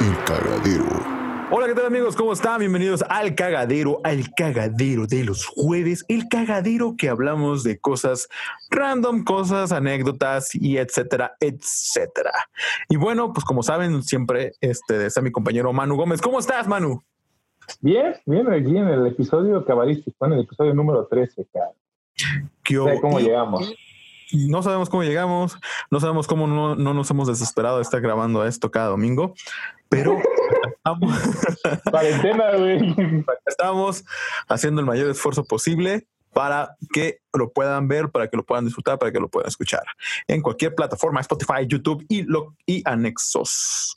El 0.00 0.16
cagadero. 0.24 0.84
Hola, 1.50 1.66
¿qué 1.66 1.74
tal 1.74 1.86
amigos? 1.86 2.14
¿Cómo 2.14 2.32
están? 2.32 2.60
Bienvenidos 2.60 3.02
al 3.08 3.34
cagadero, 3.34 4.00
al 4.04 4.22
cagadero 4.36 5.06
de 5.06 5.24
los 5.24 5.46
jueves, 5.46 6.04
el 6.08 6.28
cagadero 6.28 6.94
que 6.96 7.08
hablamos 7.08 7.64
de 7.64 7.78
cosas 7.78 8.28
random, 8.70 9.24
cosas, 9.24 9.72
anécdotas 9.72 10.54
y 10.54 10.76
etcétera, 10.76 11.34
etcétera. 11.40 12.30
Y 12.88 12.96
bueno, 12.96 13.32
pues 13.32 13.44
como 13.44 13.62
saben, 13.62 14.02
siempre 14.02 14.52
este, 14.60 15.06
está 15.06 15.22
mi 15.22 15.32
compañero 15.32 15.72
Manu 15.72 15.96
Gómez. 15.96 16.20
¿Cómo 16.20 16.38
estás, 16.38 16.68
Manu? 16.68 17.02
Bien, 17.80 18.14
bien, 18.26 18.50
aquí 18.52 18.76
en 18.76 18.88
el 18.88 19.06
episodio 19.06 19.64
cabalístico, 19.64 20.26
en 20.26 20.34
el 20.34 20.40
episodio 20.40 20.74
número 20.74 21.06
13, 21.06 21.46
cara. 21.52 21.70
¿Qué 22.62 22.78
hubo? 22.78 23.00
cómo 23.00 23.20
Y- 23.20 23.24
llegamos. 23.24 23.72
No 24.32 24.62
sabemos 24.62 24.88
cómo 24.88 25.02
llegamos, 25.04 25.58
no 25.90 26.00
sabemos 26.00 26.26
cómo 26.26 26.46
no, 26.46 26.74
no 26.74 26.94
nos 26.94 27.10
hemos 27.10 27.28
desesperado 27.28 27.76
de 27.76 27.82
estar 27.82 28.00
grabando 28.00 28.44
esto 28.44 28.70
cada 28.70 28.88
domingo, 28.88 29.34
pero 29.88 30.18
estamos, 30.76 31.18
estamos 33.46 34.04
haciendo 34.48 34.80
el 34.80 34.86
mayor 34.86 35.10
esfuerzo 35.10 35.44
posible 35.44 36.06
para 36.32 36.76
que 36.92 37.20
lo 37.32 37.52
puedan 37.52 37.88
ver, 37.88 38.10
para 38.10 38.28
que 38.28 38.36
lo 38.36 38.44
puedan 38.44 38.64
disfrutar, 38.64 38.98
para 38.98 39.10
que 39.10 39.20
lo 39.20 39.28
puedan 39.28 39.48
escuchar 39.48 39.82
en 40.26 40.42
cualquier 40.42 40.74
plataforma, 40.74 41.20
Spotify, 41.20 41.66
YouTube 41.66 42.04
y, 42.08 42.22
lo, 42.22 42.54
y 42.66 42.82
anexos. 42.84 43.94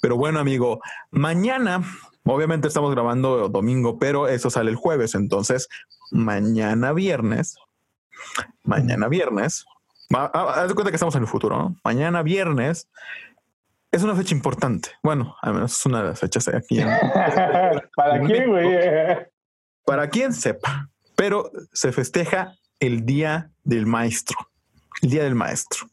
Pero 0.00 0.16
bueno, 0.16 0.40
amigo, 0.40 0.80
mañana, 1.10 1.84
obviamente 2.24 2.68
estamos 2.68 2.90
grabando 2.90 3.48
domingo, 3.48 3.98
pero 3.98 4.28
eso 4.28 4.50
sale 4.50 4.70
el 4.70 4.76
jueves, 4.76 5.14
entonces 5.14 5.68
mañana 6.10 6.92
viernes, 6.92 7.56
mañana 8.62 9.08
viernes, 9.08 9.66
haz 10.10 10.68
de 10.68 10.74
cuenta 10.74 10.90
que 10.90 10.96
estamos 10.96 11.14
en 11.14 11.22
el 11.22 11.28
futuro, 11.28 11.56
¿no? 11.56 11.76
Mañana 11.84 12.22
viernes 12.22 12.88
es 13.90 14.02
una 14.02 14.14
fecha 14.14 14.34
importante. 14.34 14.90
Bueno, 15.02 15.36
al 15.40 15.54
menos 15.54 15.78
es 15.78 15.86
una 15.86 16.02
de 16.02 16.08
las 16.08 16.20
fechas 16.20 16.48
aquí 16.48 16.80
en, 16.80 16.88
¿Para 17.96 18.20
qué, 18.26 18.46
güey? 18.46 18.78
para 19.84 20.08
quien 20.08 20.32
sepa, 20.32 20.88
pero 21.16 21.50
se 21.72 21.92
festeja 21.92 22.56
el 22.80 23.04
Día 23.06 23.50
del 23.62 23.86
Maestro. 23.86 24.36
El 25.02 25.10
Día 25.10 25.24
del 25.24 25.34
Maestro. 25.34 25.86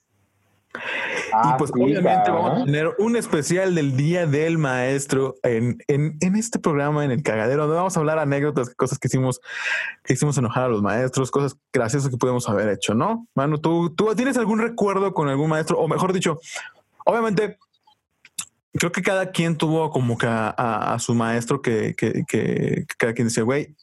Ah, 1.34 1.54
y 1.56 1.58
pues 1.58 1.72
sí, 1.74 1.82
obviamente 1.82 2.32
vamos 2.32 2.62
a 2.62 2.66
tener 2.66 2.90
un 3.00 3.16
especial 3.16 3.76
del 3.76 3.96
Día 3.96 4.26
del 4.28 4.58
Maestro 4.58 5.36
en, 5.44 5.78
en, 5.88 6.18
en 6.22 6.36
este 6.36 6.60
programa, 6.60 7.06
en 7.06 7.12
el 7.12 7.24
cagadero, 7.24 7.64
donde 7.64 7.78
vamos 7.78 7.96
a 7.96 8.00
hablar 8.00 8.20
anécdotas, 8.20 8.74
cosas 8.76 9.00
que 9.00 9.08
hicimos, 9.08 9.40
que 10.04 10.14
hicimos 10.14 10.38
enojar 10.38 10.64
a 10.66 10.68
los 10.70 10.82
maestros, 10.82 11.32
cosas 11.32 11.58
graciosas 11.74 12.10
que 12.12 12.18
pudimos 12.18 12.48
haber 12.50 12.70
hecho, 12.70 12.94
¿no? 12.94 13.28
Manu, 13.36 13.58
¿tú, 13.60 13.90
¿tú 13.96 14.14
tienes 14.16 14.38
algún 14.38 14.60
recuerdo 14.60 15.14
con 15.14 15.30
algún 15.30 15.50
maestro? 15.50 15.78
O 15.80 15.88
mejor 15.88 16.14
dicho, 16.14 16.40
obviamente, 17.06 17.58
creo 18.74 18.92
que 18.92 19.02
cada 19.02 19.32
quien 19.32 19.58
tuvo 19.58 19.90
como 19.90 20.18
que 20.18 20.28
a, 20.28 20.54
a- 20.58 20.94
a 20.94 21.00
su 21.00 21.14
maestro 21.14 21.62
que, 21.62 21.94
que, 21.96 22.24
que- 22.28 22.86
que 22.88 22.96
cada 22.98 23.14
quien 23.14 23.28
dice, 23.28 23.42
güey, 23.42 23.76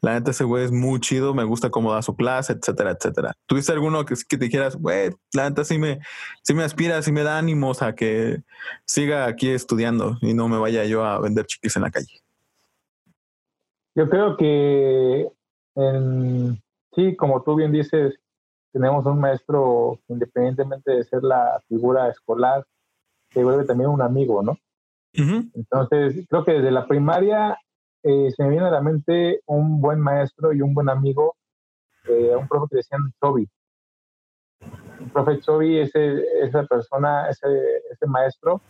la 0.00 0.14
neta 0.14 0.30
ese 0.30 0.44
güey 0.44 0.64
es 0.64 0.72
muy 0.72 1.00
chido, 1.00 1.34
me 1.34 1.44
gusta 1.44 1.70
cómo 1.70 1.92
da 1.92 2.02
su 2.02 2.14
clase, 2.14 2.52
etcétera, 2.52 2.92
etcétera. 2.92 3.32
¿Tuviste 3.46 3.72
alguno 3.72 4.04
que, 4.04 4.14
que 4.28 4.38
te 4.38 4.44
dijeras, 4.44 4.76
güey, 4.76 5.10
la 5.32 5.48
neta 5.48 5.64
sí 5.64 5.78
me, 5.78 6.00
sí 6.42 6.54
me 6.54 6.62
aspira, 6.64 7.02
sí 7.02 7.12
me 7.12 7.22
da 7.22 7.38
ánimos 7.38 7.82
a 7.82 7.94
que 7.94 8.42
siga 8.84 9.26
aquí 9.26 9.50
estudiando 9.50 10.16
y 10.20 10.34
no 10.34 10.48
me 10.48 10.58
vaya 10.58 10.84
yo 10.84 11.04
a 11.04 11.20
vender 11.20 11.46
chiquis 11.46 11.76
en 11.76 11.82
la 11.82 11.90
calle? 11.90 12.20
Yo 13.94 14.08
creo 14.08 14.36
que 14.36 15.28
en- 15.74 16.62
sí, 16.94 17.16
como 17.16 17.42
tú 17.42 17.56
bien 17.56 17.72
dices, 17.72 18.14
tenemos 18.72 19.04
un 19.06 19.20
maestro 19.20 19.98
independientemente 20.08 20.92
de 20.92 21.04
ser 21.04 21.22
la 21.22 21.60
figura 21.68 22.08
escolar, 22.08 22.64
se 23.30 23.42
vuelve 23.44 23.64
también 23.64 23.90
un 23.90 24.00
amigo, 24.02 24.42
¿no? 24.42 24.56
Entonces, 25.54 26.26
creo 26.28 26.44
que 26.44 26.52
desde 26.52 26.70
la 26.70 26.86
primaria 26.86 27.58
eh, 28.02 28.30
se 28.34 28.42
me 28.42 28.50
viene 28.50 28.66
a 28.66 28.70
la 28.70 28.80
mente 28.80 29.40
un 29.46 29.80
buen 29.80 30.00
maestro 30.00 30.52
y 30.52 30.60
un 30.60 30.74
buen 30.74 30.88
amigo, 30.88 31.36
eh, 32.04 32.34
un 32.36 32.48
profe 32.48 32.66
que 32.70 32.76
decían 32.76 33.12
Chobi. 33.20 33.48
El 35.00 35.10
profe 35.10 35.40
Chobi, 35.40 35.78
ese, 35.78 36.24
esa 36.42 36.64
persona, 36.64 37.28
ese, 37.28 37.48
ese 37.90 38.06
maestro, 38.06 38.60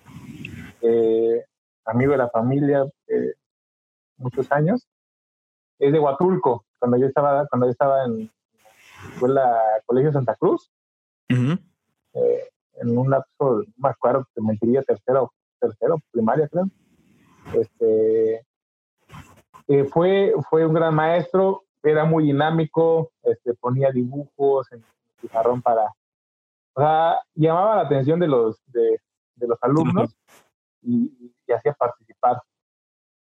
eh, 0.81 1.45
amigo 1.85 2.13
de 2.13 2.19
la 2.19 2.29
familia, 2.31 2.85
muchos 4.17 4.51
años, 4.53 4.87
es 5.79 5.93
de 5.93 5.99
Huatulco, 5.99 6.65
cuando 6.79 6.97
yo 6.97 7.07
estaba, 7.07 7.47
cuando 7.49 7.67
yo 7.67 7.73
estaba 7.73 8.05
en 8.05 8.31
escuela 9.13 9.61
Colegio 9.87 10.13
Santa 10.13 10.35
Cruz, 10.37 10.71
Ujú. 11.31 11.59
eh, 12.15 12.49
en 12.75 12.97
un 12.97 13.11
lapso, 13.11 13.65
me 13.77 13.89
acuerdo, 13.89 14.27
te 14.35 14.41
mentiría, 14.41 14.83
tercero, 14.83 15.33
tercero, 15.61 15.99
primaria, 16.11 16.49
creo. 16.49 16.69
Este, 17.53 18.47
eh, 19.69 19.85
fue, 19.85 20.33
fue 20.49 20.67
un 20.67 20.75
gran 20.75 20.95
maestro, 20.95 21.65
era 21.83 22.05
muy 22.05 22.25
dinámico, 22.25 23.11
este, 23.23 23.55
ponía 23.55 23.91
dibujos 23.91 24.71
en 24.73 24.79
el 24.79 24.85
pizarrón 25.21 25.63
para, 25.63 25.87
o 26.75 26.81
sea, 26.81 27.19
llamaba 27.35 27.77
la 27.77 27.83
atención 27.83 28.21
de 28.21 28.29
los, 28.29 28.63
de, 28.67 29.01
de 29.37 29.47
los 29.49 29.59
alumnos 29.63 30.17
y, 30.83 31.33
y 31.47 31.53
hacía 31.53 31.73
participar. 31.73 32.41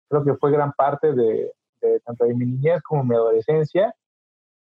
Creo 0.09 0.23
que 0.23 0.35
fue 0.35 0.51
gran 0.51 0.73
parte 0.73 1.13
de, 1.13 1.53
de 1.81 1.99
tanto 2.01 2.25
de 2.25 2.33
mi 2.33 2.45
niñez 2.45 2.81
como 2.83 3.03
mi 3.03 3.15
adolescencia, 3.15 3.93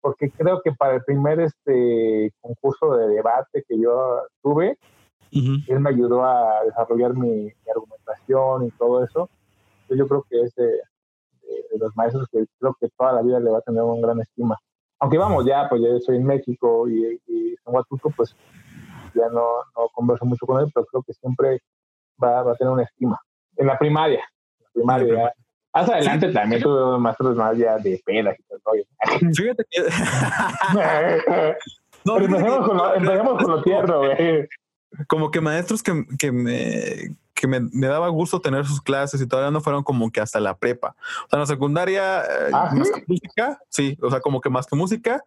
porque 0.01 0.31
creo 0.31 0.61
que 0.61 0.71
para 0.71 0.95
el 0.95 1.03
primer 1.03 1.41
este 1.41 2.33
concurso 2.39 2.95
de 2.95 3.07
debate 3.09 3.65
que 3.67 3.79
yo 3.79 4.21
tuve, 4.41 4.77
Ujú. 5.31 5.57
él 5.67 5.79
me 5.79 5.89
ayudó 5.89 6.23
a 6.23 6.63
desarrollar 6.63 7.13
mi, 7.13 7.45
mi 7.45 7.71
argumentación 7.75 8.65
y 8.65 8.71
todo 8.71 9.03
eso. 9.03 9.29
Entonces 9.81 9.97
yo 9.97 10.07
creo 10.07 10.25
que 10.29 10.41
es 10.41 10.53
de, 11.71 11.77
los 11.79 11.95
maestros 11.95 12.27
que 12.31 12.45
creo 12.59 12.75
que 12.79 12.89
toda 12.97 13.13
la 13.13 13.21
vida 13.21 13.39
le 13.39 13.49
va 13.49 13.59
a 13.59 13.61
tener 13.61 13.81
una 13.83 14.01
gran 14.05 14.19
estima. 14.21 14.57
Aunque 14.99 15.17
vamos, 15.17 15.45
ya, 15.45 15.67
pues 15.69 15.81
ya 15.81 15.89
estoy 15.89 16.17
en 16.17 16.25
México 16.25 16.87
y, 16.89 17.19
y 17.27 17.49
en 17.49 17.57
Huatulco, 17.65 18.11
pues 18.15 18.35
ya 19.15 19.27
no, 19.29 19.45
no 19.75 19.89
converso 19.93 20.25
mucho 20.25 20.45
con 20.45 20.59
él, 20.61 20.71
pero 20.73 20.85
creo 20.87 21.03
que 21.03 21.13
siempre 21.13 21.61
va, 22.21 22.43
va 22.43 22.51
a 22.51 22.55
tener 22.55 22.73
una 22.73 22.83
estima. 22.83 23.19
En 23.55 23.67
la 23.67 23.77
primaria, 23.77 24.23
en 24.59 24.63
la 24.65 24.69
primaria. 24.73 25.13
La 25.13 25.23
ya. 25.23 25.33
Más 25.73 25.89
adelante 25.89 26.31
también 26.33 26.61
tuve 26.63 26.97
maestros 26.97 27.35
más 27.35 27.55
ya 27.57 27.77
de 27.77 28.01
pedas 28.03 28.35
y 28.39 28.43
todo 28.43 28.59
rollo. 28.65 28.83
Fíjate 29.35 29.63
que... 29.69 29.81
No, 32.05 32.13
Pero 32.15 32.27
que- 32.27 32.33
empecemos 32.33 32.67
con 32.67 32.77
lo, 32.77 32.95
empecemos 32.95 33.43
con 33.43 33.51
lo 33.51 33.61
tierno, 33.61 33.99
güey. 33.99 34.47
como 35.07 35.31
que 35.31 35.41
maestros 35.41 35.83
que, 35.83 36.05
que 36.17 36.31
me 36.31 37.13
que 37.39 37.47
me, 37.47 37.61
me 37.71 37.87
daba 37.87 38.09
gusto 38.09 38.41
tener 38.41 38.65
sus 38.65 38.81
clases 38.81 39.21
y 39.21 39.27
todavía 39.27 39.49
no 39.49 39.61
fueron 39.61 39.81
como 39.81 40.11
que 40.11 40.19
hasta 40.19 40.41
la 40.41 40.57
prepa. 40.57 40.95
O 41.25 41.29
sea, 41.29 41.37
en 41.37 41.39
la 41.39 41.45
secundaria, 41.45 42.21
eh, 42.21 42.49
¿Ah, 42.51 42.71
más 42.75 42.87
sí? 42.89 42.93
que 42.95 43.03
música, 43.07 43.59
sí, 43.69 43.97
o 44.01 44.09
sea, 44.09 44.19
como 44.19 44.41
que 44.41 44.49
más 44.49 44.67
que 44.67 44.75
música, 44.75 45.23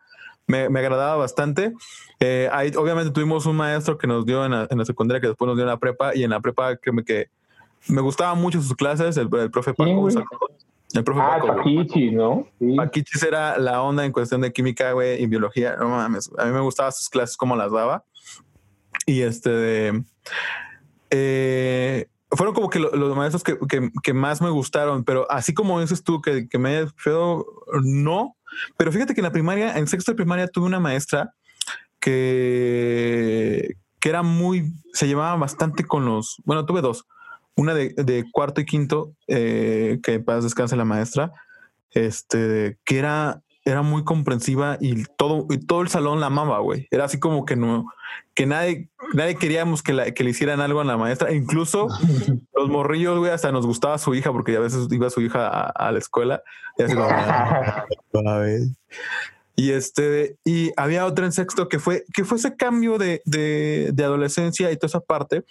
me, 0.47 0.69
me 0.69 0.81
agradaba 0.81 1.17
bastante. 1.17 1.73
Eh, 2.21 2.51
ahí, 2.53 2.71
obviamente 2.77 3.13
tuvimos 3.13 3.47
un 3.47 3.57
maestro 3.57 3.97
que 3.97 4.07
nos 4.07 4.27
dio 4.27 4.45
en 4.45 4.51
la, 4.51 4.67
en 4.71 4.77
la 4.79 4.85
secundaria, 4.85 5.23
que 5.23 5.29
después 5.29 5.47
nos 5.47 5.57
dio 5.57 5.63
en 5.65 5.71
la 5.71 5.79
prepa, 5.79 6.15
y 6.15 6.23
en 6.25 6.31
la 6.31 6.41
prepa 6.41 6.77
que 6.77 6.93
me, 6.93 7.03
que 7.03 7.31
me 7.89 8.03
gustaban 8.03 8.39
mucho 8.39 8.61
sus 8.61 8.75
clases, 8.77 9.17
el, 9.17 9.29
el 9.35 9.51
profe 9.51 9.73
Paco. 9.73 10.11
Saludo. 10.11 10.27
el 10.95 11.05
profe 11.05 11.21
Ah, 11.23 11.39
Paco. 11.41 11.47
güey. 11.63 11.77
Paquichi, 11.79 12.11
¿no? 12.11 12.47
Sí. 12.59 12.77
Paquichis 12.77 13.23
era 13.23 13.57
la 13.57 13.81
onda 13.81 14.05
en 14.05 14.13
cuestión 14.13 14.43
de 14.43 14.53
química, 14.53 14.93
güey, 14.93 15.23
y 15.23 15.27
biología. 15.27 15.77
No 15.77 15.89
mames. 15.89 16.31
A 16.37 16.45
mí 16.45 16.53
me 16.53 16.61
gustaban 16.61 16.93
sus 16.93 17.09
clases, 17.09 17.39
como 17.39 17.57
las 17.57 17.73
daba. 17.73 18.05
Y 19.07 19.23
este 19.23 19.49
de. 19.49 20.05
Eh, 21.13 22.07
fueron 22.31 22.55
como 22.55 22.71
que 22.71 22.79
lo- 22.81 22.91
los 22.97 23.15
maestros 23.17 23.45
que, 23.45 23.57
que- 24.03 24.13
más 24.15 24.41
me 24.43 24.51
gustaron, 24.51 25.05
pero 25.05 25.31
así 25.31 25.53
como 25.55 25.81
dices 25.81 26.03
tú 26.03 26.21
que, 26.23 26.49
que 26.49 26.59
me 26.59 26.87
feo, 26.97 27.47
no. 27.85 28.37
Pero 28.79 28.91
fíjate 28.91 29.15
que 29.15 29.21
en 29.21 29.25
la 29.27 29.33
primaria, 29.33 29.77
en 29.79 29.87
sexto 29.87 30.13
de 30.13 30.17
primaria, 30.17 30.49
tuve 30.49 30.67
una 30.67 30.81
maestra 30.81 31.35
que, 32.01 33.77
que 34.01 34.09
era 34.09 34.23
muy, 34.23 34.73
se 34.93 35.07
llevaba 35.07 35.37
bastante 35.37 35.85
con 35.85 36.05
los, 36.05 36.37
bueno, 36.45 36.65
tuve 36.67 36.81
dos, 36.81 37.07
una 37.55 37.75
de, 37.75 37.91
de 37.97 38.25
cuarto 38.33 38.61
y 38.61 38.65
quinto, 38.67 39.13
eh, 39.29 40.01
que 40.03 40.21
paz 40.21 40.45
descanse 40.45 40.77
la 40.77 40.85
maestra, 40.85 41.33
este, 41.91 42.79
que 42.85 42.99
era, 42.99 43.43
era 43.65 43.83
muy 43.83 44.03
comprensiva 44.05 44.77
y 44.81 45.05
todo, 45.17 45.47
y 45.51 45.59
todo 45.59 45.83
el 45.83 45.89
salón 45.89 46.19
la 46.21 46.27
amaba, 46.27 46.59
güey. 46.59 46.89
Era 46.91 47.05
así 47.05 47.21
como 47.21 47.45
que 47.45 47.55
no, 47.57 47.87
que 48.35 48.45
nadie, 48.47 48.89
nadie 49.15 49.37
queríamos 49.37 49.83
que, 49.83 49.93
la- 49.93 50.11
que 50.13 50.25
le 50.25 50.31
hicieran 50.31 50.61
algo 50.61 50.81
a 50.81 50.85
la 50.85 50.97
maestra. 50.97 51.31
E 51.31 51.37
Incluso 51.37 51.87
los 52.55 52.69
morrillos, 52.69 53.19
güey, 53.19 53.31
hasta 53.31 53.53
nos 53.53 53.67
gustaba 53.67 53.99
su 53.99 54.15
hija 54.15 54.33
porque 54.33 54.57
a 54.57 54.61
veces 54.61 54.89
iba 54.91 55.09
su 55.11 55.21
hija 55.21 55.47
a, 55.49 55.63
a 55.71 55.93
la 55.93 55.99
escuela 55.99 56.43
y 56.79 56.83
así 56.83 56.95
como, 56.95 57.09
este, 59.71 60.37
y 60.45 60.73
había 60.77 61.07
otra 61.07 61.27
en 61.27 61.33
sexto 61.33 61.69
que 61.69 61.79
fue, 61.79 62.05
que 62.15 62.25
fue 62.25 62.39
ese 62.39 62.57
cambio 62.57 62.99
de, 62.99 63.23
de, 63.25 63.91
de 63.93 64.05
adolescencia 64.05 64.71
y 64.73 64.77
toda 64.77 64.87
esa 64.89 65.01
parte. 65.01 65.45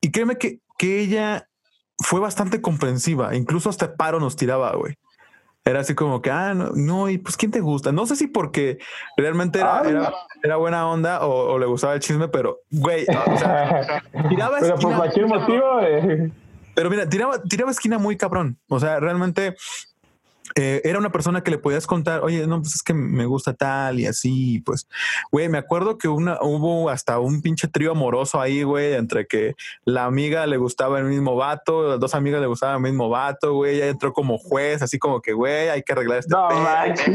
Y 0.00 0.10
créeme 0.10 0.36
que, 0.36 0.58
que 0.76 1.00
ella 1.00 1.48
fue 1.98 2.20
bastante 2.20 2.60
comprensiva, 2.60 3.34
incluso 3.36 3.70
hasta 3.70 3.94
paro 3.96 4.18
nos 4.20 4.36
tiraba, 4.36 4.74
güey. 4.74 4.96
Era 5.64 5.80
así 5.80 5.94
como 5.94 6.20
que, 6.20 6.30
ah, 6.30 6.54
no, 6.54 6.70
no, 6.74 7.08
y 7.08 7.18
pues, 7.18 7.36
¿quién 7.36 7.52
te 7.52 7.60
gusta? 7.60 7.92
No 7.92 8.04
sé 8.06 8.16
si 8.16 8.26
porque 8.26 8.78
realmente 9.16 9.60
era, 9.60 9.80
Ay. 9.82 9.90
era, 9.90 10.12
era 10.42 10.56
buena 10.56 10.88
onda 10.88 11.24
o, 11.24 11.52
o 11.52 11.58
le 11.58 11.66
gustaba 11.66 11.94
el 11.94 12.00
chisme, 12.00 12.26
pero, 12.28 12.58
güey, 12.70 13.04
o 13.04 13.36
sea, 13.38 14.02
tiraba 14.28 14.56
Pero 14.58 14.74
por 14.74 14.78
esquina- 14.80 14.96
cualquier 14.96 15.26
motivo, 15.26 15.80
eh, 15.82 16.32
Pero 16.74 16.90
mira, 16.90 17.08
tiraba, 17.08 17.40
tiraba 17.42 17.70
esquina 17.70 17.98
muy 17.98 18.16
cabrón. 18.16 18.58
O 18.68 18.80
sea, 18.80 18.98
realmente 18.98 19.54
eh, 20.54 20.80
era 20.84 20.98
una 20.98 21.10
persona 21.10 21.42
que 21.42 21.50
le 21.50 21.58
podías 21.58 21.86
contar, 21.86 22.20
oye, 22.22 22.46
no, 22.46 22.60
pues 22.60 22.74
es 22.74 22.82
que 22.82 22.94
me 22.94 23.26
gusta 23.26 23.54
tal 23.54 24.00
y 24.00 24.06
así, 24.06 24.60
pues, 24.64 24.86
güey, 25.30 25.48
me 25.48 25.58
acuerdo 25.58 25.98
que 25.98 26.08
una, 26.08 26.38
hubo 26.42 26.90
hasta 26.90 27.18
un 27.18 27.40
pinche 27.42 27.68
trío 27.68 27.92
amoroso 27.92 28.40
ahí, 28.40 28.62
güey, 28.62 28.94
entre 28.94 29.26
que 29.26 29.54
la 29.84 30.04
amiga 30.04 30.46
le 30.46 30.56
gustaba 30.56 30.98
el 30.98 31.06
mismo 31.06 31.36
vato, 31.36 31.88
las 31.88 32.00
dos 32.00 32.14
amigas 32.14 32.40
le 32.40 32.46
gustaban 32.46 32.76
el 32.76 32.82
mismo 32.92 33.08
vato, 33.08 33.54
güey, 33.54 33.76
ella 33.76 33.88
entró 33.88 34.12
como 34.12 34.38
juez, 34.38 34.82
así 34.82 34.98
como 34.98 35.20
que, 35.20 35.32
güey, 35.32 35.68
hay 35.68 35.82
que 35.82 35.92
arreglar 35.92 36.18
este 36.18 36.34
No, 36.34 36.48
pedo, 36.48 36.66
hay 36.68 36.92
que 36.92 37.10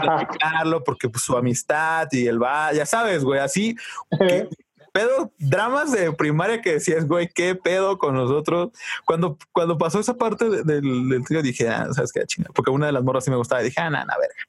platicarlo 0.00 0.84
porque 0.84 1.08
pues, 1.08 1.22
su 1.22 1.36
amistad 1.36 2.08
y 2.12 2.26
el 2.26 2.42
va, 2.42 2.72
ya 2.72 2.86
sabes, 2.86 3.24
güey, 3.24 3.40
así, 3.40 3.76
que- 4.18 4.48
pedo, 4.92 5.32
dramas 5.38 5.92
de 5.92 6.12
primaria 6.12 6.60
que 6.60 6.74
decías, 6.74 7.06
güey, 7.06 7.28
qué 7.28 7.54
pedo 7.54 7.98
con 7.98 8.14
nosotros. 8.14 8.70
Cuando, 9.04 9.38
cuando 9.52 9.78
pasó 9.78 10.00
esa 10.00 10.16
parte 10.16 10.48
de- 10.48 10.62
del, 10.62 11.08
del 11.08 11.42
dije, 11.42 11.68
ah, 11.68 11.88
sabes 11.92 12.12
qué, 12.12 12.24
chinga, 12.26 12.50
porque 12.54 12.70
una 12.70 12.86
de 12.86 12.92
las 12.92 13.02
morras 13.02 13.24
sí 13.24 13.30
me 13.30 13.36
gustaba. 13.36 13.62
Dije, 13.62 13.80
ah, 13.80 13.90
nada, 13.90 14.14
verga. 14.18 14.44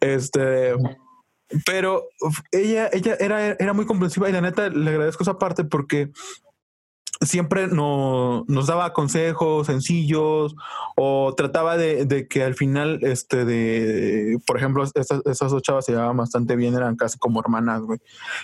Este, 0.00 0.74
pero 1.64 2.08
ella, 2.52 2.90
ella 2.92 3.16
era, 3.18 3.46
era 3.52 3.72
muy 3.72 3.86
comprensiva 3.86 4.28
y 4.28 4.32
la 4.32 4.40
neta 4.40 4.68
le 4.68 4.90
agradezco 4.90 5.22
esa 5.22 5.38
parte 5.38 5.64
porque 5.64 6.10
siempre 7.20 7.66
no, 7.66 8.44
nos 8.48 8.66
daba 8.66 8.92
consejos 8.92 9.66
sencillos 9.66 10.54
o 10.96 11.34
trataba 11.36 11.76
de, 11.76 12.04
de 12.04 12.28
que 12.28 12.42
al 12.42 12.54
final, 12.54 13.00
este, 13.02 13.44
de, 13.44 14.38
por 14.46 14.56
ejemplo, 14.56 14.84
estas, 14.84 15.10
esas 15.26 15.50
dos 15.50 15.62
chavas 15.62 15.84
se 15.84 15.92
llevaban 15.92 16.16
bastante 16.16 16.56
bien, 16.56 16.74
eran 16.74 16.96
casi 16.96 17.18
como 17.18 17.40
hermanas, 17.40 17.82
güey. 17.82 18.00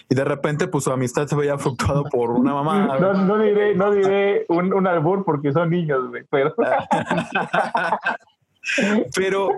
Y 0.09 0.15
de 0.15 0.25
repente, 0.25 0.69
pues 0.69 0.85
su 0.85 0.93
amistad 0.93 1.27
se 1.27 1.37
veía 1.37 1.59
fluctuado 1.59 2.05
por 2.05 2.31
una 2.31 2.55
mamá. 2.55 2.99
No, 2.99 3.15
no 3.15 3.39
diré, 3.39 3.75
no 3.75 3.93
diré 3.93 4.45
un, 4.49 4.73
un 4.73 4.87
albur 4.87 5.25
porque 5.25 5.53
son 5.53 5.71
niños, 5.71 6.09
güey, 6.09 6.25
pero 6.31 6.55
pero, 9.15 9.51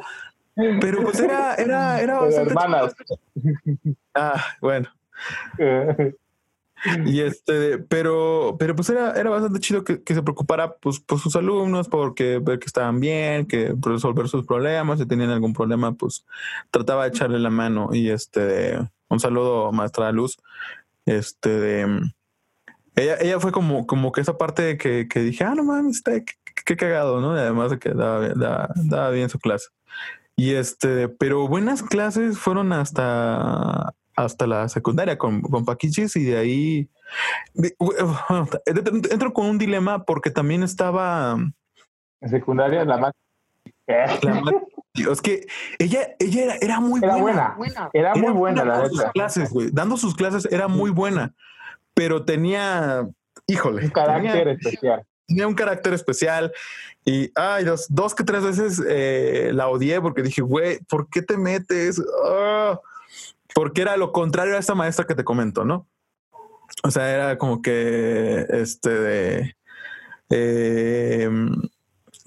pero 0.54 1.02
pues 1.02 1.20
era, 1.20 1.54
era, 1.54 2.00
era 2.00 2.20
bastante 2.20 2.50
hermanas. 2.50 2.94
Ah, 4.14 4.42
bueno. 4.60 4.88
Y 7.06 7.20
este, 7.20 7.78
pero, 7.78 8.56
pero 8.58 8.76
pues 8.76 8.90
era, 8.90 9.12
era 9.12 9.30
bastante 9.30 9.60
chido 9.60 9.84
que, 9.84 10.02
que 10.02 10.14
se 10.14 10.22
preocupara 10.22 10.76
pues, 10.76 11.00
por 11.00 11.18
sus 11.18 11.36
alumnos, 11.36 11.88
porque 11.88 12.38
ver 12.38 12.58
que 12.58 12.66
estaban 12.66 13.00
bien, 13.00 13.46
que 13.46 13.74
resolver 13.80 14.28
sus 14.28 14.46
problemas, 14.46 14.98
si 14.98 15.06
tenían 15.06 15.30
algún 15.30 15.52
problema, 15.52 15.92
pues 15.92 16.24
trataba 16.70 17.04
de 17.04 17.10
echarle 17.10 17.38
la 17.38 17.50
mano. 17.50 17.90
Y 17.92 18.10
este, 18.10 18.78
un 19.08 19.20
saludo, 19.20 19.72
maestra 19.72 20.12
Luz. 20.12 20.36
Este, 21.06 21.48
de, 21.48 22.12
ella, 22.96 23.16
ella 23.20 23.40
fue 23.40 23.52
como, 23.52 23.86
como 23.86 24.10
que 24.10 24.22
esa 24.22 24.38
parte 24.38 24.78
que, 24.78 25.06
que 25.06 25.20
dije, 25.20 25.44
ah, 25.44 25.54
no 25.54 25.64
mames, 25.64 25.96
está, 25.96 26.12
qué, 26.64 26.76
cagado, 26.76 27.20
¿no? 27.20 27.36
Y 27.36 27.40
además 27.40 27.70
de 27.70 27.78
que 27.78 27.90
daba, 27.90 28.68
daba 28.74 29.10
bien 29.10 29.28
su 29.28 29.38
clase. 29.38 29.68
Y 30.34 30.54
este, 30.54 31.08
pero 31.08 31.46
buenas 31.46 31.82
clases 31.82 32.38
fueron 32.38 32.72
hasta, 32.72 33.94
hasta 34.16 34.46
la 34.46 34.68
secundaria 34.68 35.18
con, 35.18 35.42
con 35.42 35.64
Paquichis 35.64 36.16
y 36.16 36.24
de 36.24 36.36
ahí 36.38 36.88
de- 37.54 37.76
entro 39.10 39.32
con 39.32 39.46
un 39.46 39.58
dilema 39.58 40.04
porque 40.04 40.30
también 40.30 40.62
estaba 40.62 41.36
en 42.20 42.28
secundaria 42.30 42.84
la 42.84 42.98
más 42.98 43.12
la 44.22 44.40
ma- 44.40 44.52
es 44.94 45.20
que 45.20 45.46
ella, 45.78 46.14
ella 46.18 46.44
era, 46.44 46.54
era 46.60 46.80
muy 46.80 47.00
era 47.02 47.16
buena. 47.16 47.54
buena, 47.56 47.90
era 47.92 48.14
muy 48.14 48.32
buena 48.32 48.64
la 48.64 48.78
dando 48.78 48.88
sus 48.96 49.04
clases, 49.12 49.50
güey. 49.50 49.68
Dando 49.70 49.96
sus 49.98 50.14
clases 50.16 50.48
era 50.50 50.66
muy 50.68 50.90
buena, 50.90 51.34
pero 51.94 52.24
tenía, 52.24 53.06
híjole, 53.46 53.84
Un 53.84 53.90
carácter 53.90 54.32
tenía- 54.32 54.52
especial. 54.54 55.06
tenía 55.26 55.46
un 55.46 55.54
carácter 55.54 55.92
especial 55.92 56.52
y 57.04 57.30
ay, 57.36 57.64
dos, 57.64 57.86
dos 57.90 58.14
que 58.14 58.24
tres 58.24 58.42
veces 58.42 58.82
eh, 58.88 59.50
la 59.52 59.68
odié 59.68 60.00
porque 60.00 60.22
dije, 60.22 60.40
güey, 60.42 60.78
¿por 60.88 61.08
qué 61.10 61.20
te 61.22 61.36
metes? 61.36 62.02
Ah, 62.26 62.80
porque 63.56 63.80
era 63.80 63.96
lo 63.96 64.12
contrario 64.12 64.54
a 64.54 64.58
esta 64.58 64.74
maestra 64.74 65.06
que 65.06 65.14
te 65.14 65.24
comento, 65.24 65.64
¿no? 65.64 65.88
O 66.84 66.90
sea, 66.90 67.08
era 67.10 67.38
como 67.38 67.62
que 67.62 68.44
este 68.50 68.90
de 68.90 69.56
eh, 70.28 71.30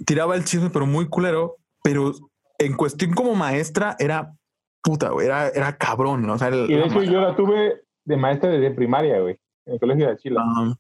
tiraba 0.07 0.35
el 0.35 0.43
chisme, 0.43 0.71
pero 0.71 0.87
muy 0.87 1.07
culero, 1.07 1.57
pero 1.83 2.13
en 2.57 2.75
cuestión 2.75 3.13
como 3.13 3.35
maestra 3.35 3.95
era 3.99 4.33
puta, 4.81 5.09
güey, 5.09 5.27
era, 5.27 5.49
era 5.49 5.77
cabrón, 5.77 6.25
¿no? 6.25 6.33
O 6.33 6.37
sea, 6.39 6.47
el- 6.47 6.69
Y 6.71 6.75
de 6.75 6.85
hecho 6.85 7.03
yo 7.03 7.21
la 7.21 7.35
tuve 7.35 7.83
de 8.05 8.17
maestra 8.17 8.49
desde 8.49 8.71
primaria, 8.71 9.19
güey, 9.21 9.37
en 9.67 9.73
el 9.75 9.79
colegio 9.79 10.07
de 10.09 10.17
Chile. 10.17 10.37
ah, 10.39 10.73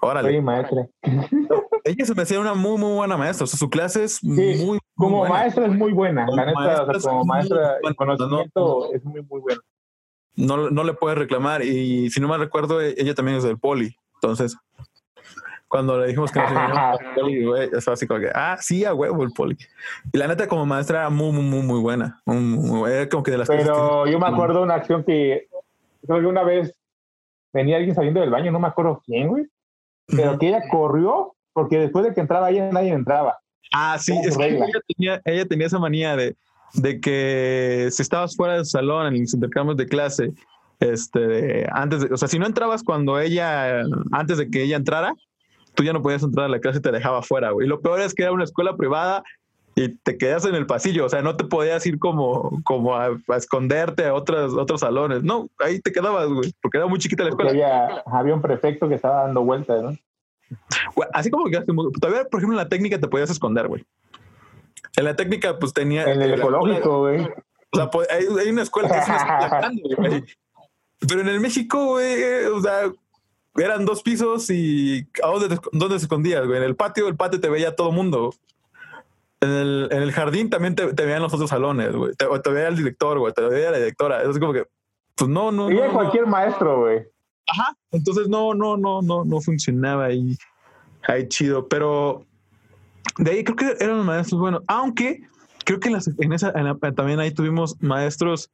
órale. 0.00 0.28
Soy 0.30 0.40
maestra. 0.40 0.86
Ella 1.84 2.04
se 2.06 2.14
me 2.14 2.22
hacía 2.22 2.40
una 2.40 2.54
muy, 2.54 2.78
muy 2.78 2.94
buena 2.94 3.16
maestra. 3.18 3.44
O 3.44 3.46
sea, 3.46 3.58
su 3.58 3.68
clase 3.68 4.04
es 4.04 4.22
muy, 4.24 4.56
muy 4.64 4.78
Como 4.94 5.18
buena. 5.18 5.34
maestra 5.34 5.66
es 5.66 5.72
muy 5.76 5.92
buena, 5.92 6.24
Como 6.26 6.36
la 6.36 6.46
neta, 6.46 6.58
o 6.60 6.64
maestra 6.84 7.00
sea, 7.00 7.10
como 7.10 7.34
en 7.88 7.94
conocimiento 7.94 8.60
no, 8.60 8.86
no. 8.88 8.92
es 8.94 9.04
muy, 9.04 9.22
muy 9.22 9.40
buena. 9.40 9.60
No, 10.36 10.70
no 10.70 10.84
le 10.84 10.94
puedes 10.94 11.18
reclamar. 11.18 11.62
Y 11.62 12.10
si 12.10 12.20
no 12.20 12.28
me 12.28 12.38
recuerdo, 12.38 12.80
e- 12.80 12.94
ella 12.96 13.14
también 13.14 13.38
es 13.38 13.44
del 13.44 13.58
poli. 13.58 13.94
Entonces, 14.14 14.56
cuando 15.68 15.98
le 15.98 16.08
dijimos 16.08 16.32
que 16.32 16.40
nos 16.40 16.50
al 16.52 16.98
poli, 17.14 17.44
güey, 17.44 17.68
eso 17.72 17.92
así 17.92 18.06
como 18.06 18.20
que, 18.20 18.30
ah, 18.34 18.56
sí, 18.60 18.84
a 18.84 18.92
huevo 18.94 19.22
el 19.22 19.30
poli. 19.30 19.56
Y 20.12 20.18
la 20.18 20.26
neta, 20.28 20.48
como 20.48 20.66
maestra, 20.66 21.00
era 21.00 21.10
muy, 21.10 21.32
muy, 21.32 21.44
muy, 21.44 21.62
muy 21.62 21.80
buena. 21.80 22.20
Muy, 22.26 22.36
muy, 22.38 22.90
era 22.90 23.08
como 23.08 23.22
que 23.22 23.30
de 23.32 23.38
las 23.38 23.48
cosas 23.48 23.64
Pero 23.64 24.04
que- 24.04 24.12
yo 24.12 24.18
me 24.18 24.26
acuerdo 24.26 24.62
una 24.62 24.74
acción 24.74 25.04
que 25.04 25.48
creo 26.06 26.20
que 26.20 26.26
una 26.26 26.42
vez 26.42 26.74
venía 27.52 27.76
alguien 27.76 27.94
saliendo 27.94 28.20
del 28.20 28.30
baño, 28.30 28.50
no 28.52 28.58
me 28.60 28.68
acuerdo 28.68 29.02
quién, 29.04 29.28
güey, 29.28 29.46
pero 30.06 30.38
que 30.38 30.48
ella 30.48 30.62
corrió 30.70 31.34
porque 31.52 31.78
después 31.78 32.04
de 32.04 32.14
que 32.14 32.20
entraba 32.20 32.50
ella 32.50 32.70
nadie 32.72 32.90
entraba. 32.92 33.38
Ah, 33.72 33.96
sí, 33.98 34.16
es 34.24 34.36
que 34.36 34.46
ella 34.48 34.80
tenía, 34.96 35.20
ella 35.24 35.44
tenía 35.46 35.66
esa 35.66 35.78
manía 35.78 36.16
de, 36.16 36.36
de 36.74 37.00
que 37.00 37.88
si 37.90 38.02
estabas 38.02 38.36
fuera 38.36 38.54
del 38.54 38.66
salón 38.66 39.06
en 39.06 39.20
los 39.20 39.34
intercambios 39.34 39.76
de 39.76 39.86
clase, 39.86 40.32
este, 40.80 41.66
antes 41.72 42.00
de, 42.00 42.14
o 42.14 42.16
sea, 42.16 42.28
si 42.28 42.38
no 42.38 42.46
entrabas 42.46 42.82
cuando 42.82 43.18
ella, 43.20 43.82
antes 44.12 44.38
de 44.38 44.50
que 44.50 44.62
ella 44.62 44.76
entrara, 44.76 45.14
tú 45.74 45.84
ya 45.84 45.92
no 45.92 46.02
podías 46.02 46.22
entrar 46.22 46.46
a 46.46 46.48
la 46.48 46.60
clase 46.60 46.78
y 46.78 46.82
te 46.82 46.92
dejaba 46.92 47.22
fuera, 47.22 47.50
güey. 47.50 47.66
Y 47.66 47.68
lo 47.68 47.80
peor 47.80 48.00
es 48.00 48.14
que 48.14 48.22
era 48.22 48.32
una 48.32 48.44
escuela 48.44 48.76
privada 48.76 49.22
y 49.76 49.88
te 49.96 50.18
quedas 50.18 50.44
en 50.46 50.54
el 50.54 50.66
pasillo, 50.66 51.06
o 51.06 51.08
sea, 51.08 51.22
no 51.22 51.36
te 51.36 51.44
podías 51.44 51.84
ir 51.86 51.98
como, 51.98 52.60
como 52.64 52.96
a, 52.96 53.16
a 53.28 53.36
esconderte 53.36 54.06
a 54.06 54.14
otros, 54.14 54.54
otros 54.54 54.80
salones. 54.80 55.22
No, 55.22 55.48
ahí 55.58 55.80
te 55.80 55.92
quedabas, 55.92 56.28
güey, 56.28 56.52
porque 56.60 56.78
era 56.78 56.86
muy 56.86 56.98
chiquita 56.98 57.24
la 57.24 57.30
escuela. 57.30 57.50
había, 57.50 58.02
había 58.06 58.34
un 58.34 58.42
prefecto 58.42 58.88
que 58.88 58.96
estaba 58.96 59.22
dando 59.22 59.42
vueltas, 59.42 59.82
¿no? 59.82 59.96
Güey, 60.96 61.08
Así 61.12 61.30
como 61.30 61.46
que 61.46 61.60
todavía, 62.00 62.24
por 62.24 62.40
ejemplo, 62.40 62.58
en 62.58 62.64
la 62.64 62.68
técnica 62.68 62.98
te 62.98 63.08
podías 63.08 63.30
esconder, 63.30 63.68
güey. 63.68 63.84
En 65.00 65.06
la 65.06 65.16
técnica, 65.16 65.58
pues 65.58 65.72
tenía. 65.72 66.04
En 66.12 66.20
el 66.20 66.34
ecológico, 66.34 66.98
güey. 66.98 67.24
O 67.72 67.76
sea, 67.76 67.90
pues, 67.90 68.06
hay, 68.10 68.26
hay 68.38 68.50
una 68.50 68.62
escuela 68.62 68.90
que 68.90 68.98
es 68.98 69.08
una 69.08 69.16
escuela 69.16 69.48
grande, 69.48 69.82
güey. 69.96 70.24
Pero 71.08 71.22
en 71.22 71.28
el 71.28 71.40
México, 71.40 71.86
güey, 71.86 72.44
o 72.44 72.60
sea, 72.60 72.92
eran 73.56 73.86
dos 73.86 74.02
pisos 74.02 74.50
y 74.50 75.08
¿a 75.22 75.28
dónde, 75.28 75.56
te, 75.56 75.68
dónde 75.72 75.98
se 75.98 76.04
escondías, 76.04 76.46
güey? 76.46 76.58
En 76.58 76.64
el 76.64 76.76
patio, 76.76 77.08
el 77.08 77.16
patio 77.16 77.40
te 77.40 77.48
veía 77.48 77.74
todo 77.74 77.92
mundo. 77.92 78.34
En 79.40 79.48
el, 79.48 79.88
en 79.90 80.02
el 80.02 80.12
jardín 80.12 80.50
también 80.50 80.74
te, 80.74 80.92
te 80.92 81.06
veían 81.06 81.22
los 81.22 81.32
otros 81.32 81.48
salones, 81.48 81.96
güey. 81.96 82.12
Te, 82.16 82.26
te 82.26 82.50
veía 82.50 82.68
el 82.68 82.76
director, 82.76 83.18
güey. 83.18 83.32
Te 83.32 83.40
veía 83.40 83.70
la 83.70 83.78
directora. 83.78 84.22
Es 84.22 84.38
como 84.38 84.52
que, 84.52 84.66
pues 85.14 85.30
no, 85.30 85.50
no. 85.50 85.70
Y 85.70 85.76
no, 85.76 85.80
de 85.80 85.88
no. 85.88 85.94
cualquier 85.94 86.26
maestro, 86.26 86.80
güey. 86.80 87.08
Ajá. 87.46 87.74
Entonces 87.90 88.28
no, 88.28 88.52
no, 88.52 88.76
no, 88.76 89.00
no, 89.00 89.24
no 89.24 89.40
funcionaba 89.40 90.04
ahí. 90.04 90.36
Ahí 91.08 91.26
chido. 91.26 91.66
Pero 91.68 92.26
de 93.18 93.30
ahí 93.30 93.44
creo 93.44 93.56
que 93.56 93.84
eran 93.84 93.98
los 93.98 94.06
maestros 94.06 94.40
buenos. 94.40 94.62
Aunque 94.66 95.20
creo 95.64 95.80
que 95.80 95.88
en, 95.88 95.94
las- 95.94 96.10
en 96.18 96.32
esa 96.32 96.50
en 96.54 96.64
la- 96.64 96.76
también 96.92 97.20
ahí 97.20 97.32
tuvimos 97.32 97.76
maestros 97.80 98.50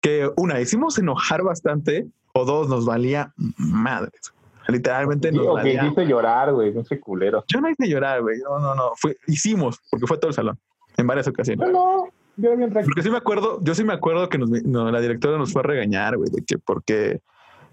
que 0.00 0.30
una 0.36 0.60
hicimos 0.60 0.98
enojar 0.98 1.42
bastante 1.42 2.06
o 2.32 2.44
dos 2.44 2.68
nos 2.68 2.86
valía 2.86 3.32
madres. 3.58 4.32
Literalmente 4.68 5.32
nos 5.32 5.46
O 5.46 5.50
que 5.50 5.54
valía. 5.56 5.82
hiciste 5.82 6.06
llorar, 6.06 6.52
güey, 6.52 6.72
no 6.72 6.84
sé 6.84 7.00
culero. 7.00 7.44
Yo 7.48 7.60
no 7.60 7.68
hice 7.68 7.88
llorar, 7.88 8.22
güey. 8.22 8.38
No, 8.38 8.58
no, 8.60 8.74
no. 8.74 8.92
Fue, 8.96 9.16
hicimos, 9.26 9.80
porque 9.90 10.06
fue 10.06 10.16
todo 10.18 10.28
el 10.28 10.34
salón, 10.34 10.58
en 10.96 11.06
varias 11.06 11.26
ocasiones. 11.26 11.66
No, 11.66 11.72
no, 11.72 12.04
yo 12.36 12.56
bien. 12.56 12.72
Porque 12.72 13.02
sí 13.02 13.10
me 13.10 13.16
acuerdo, 13.16 13.58
yo 13.62 13.74
sí 13.74 13.82
me 13.84 13.92
acuerdo 13.94 14.28
que 14.28 14.38
nos, 14.38 14.48
no, 14.50 14.90
la 14.92 15.00
directora 15.00 15.38
nos 15.38 15.52
fue 15.52 15.60
a 15.62 15.64
regañar, 15.64 16.16
güey, 16.16 16.30
de 16.30 16.42
que 16.44 16.56
por 16.58 16.84
qué, 16.84 17.20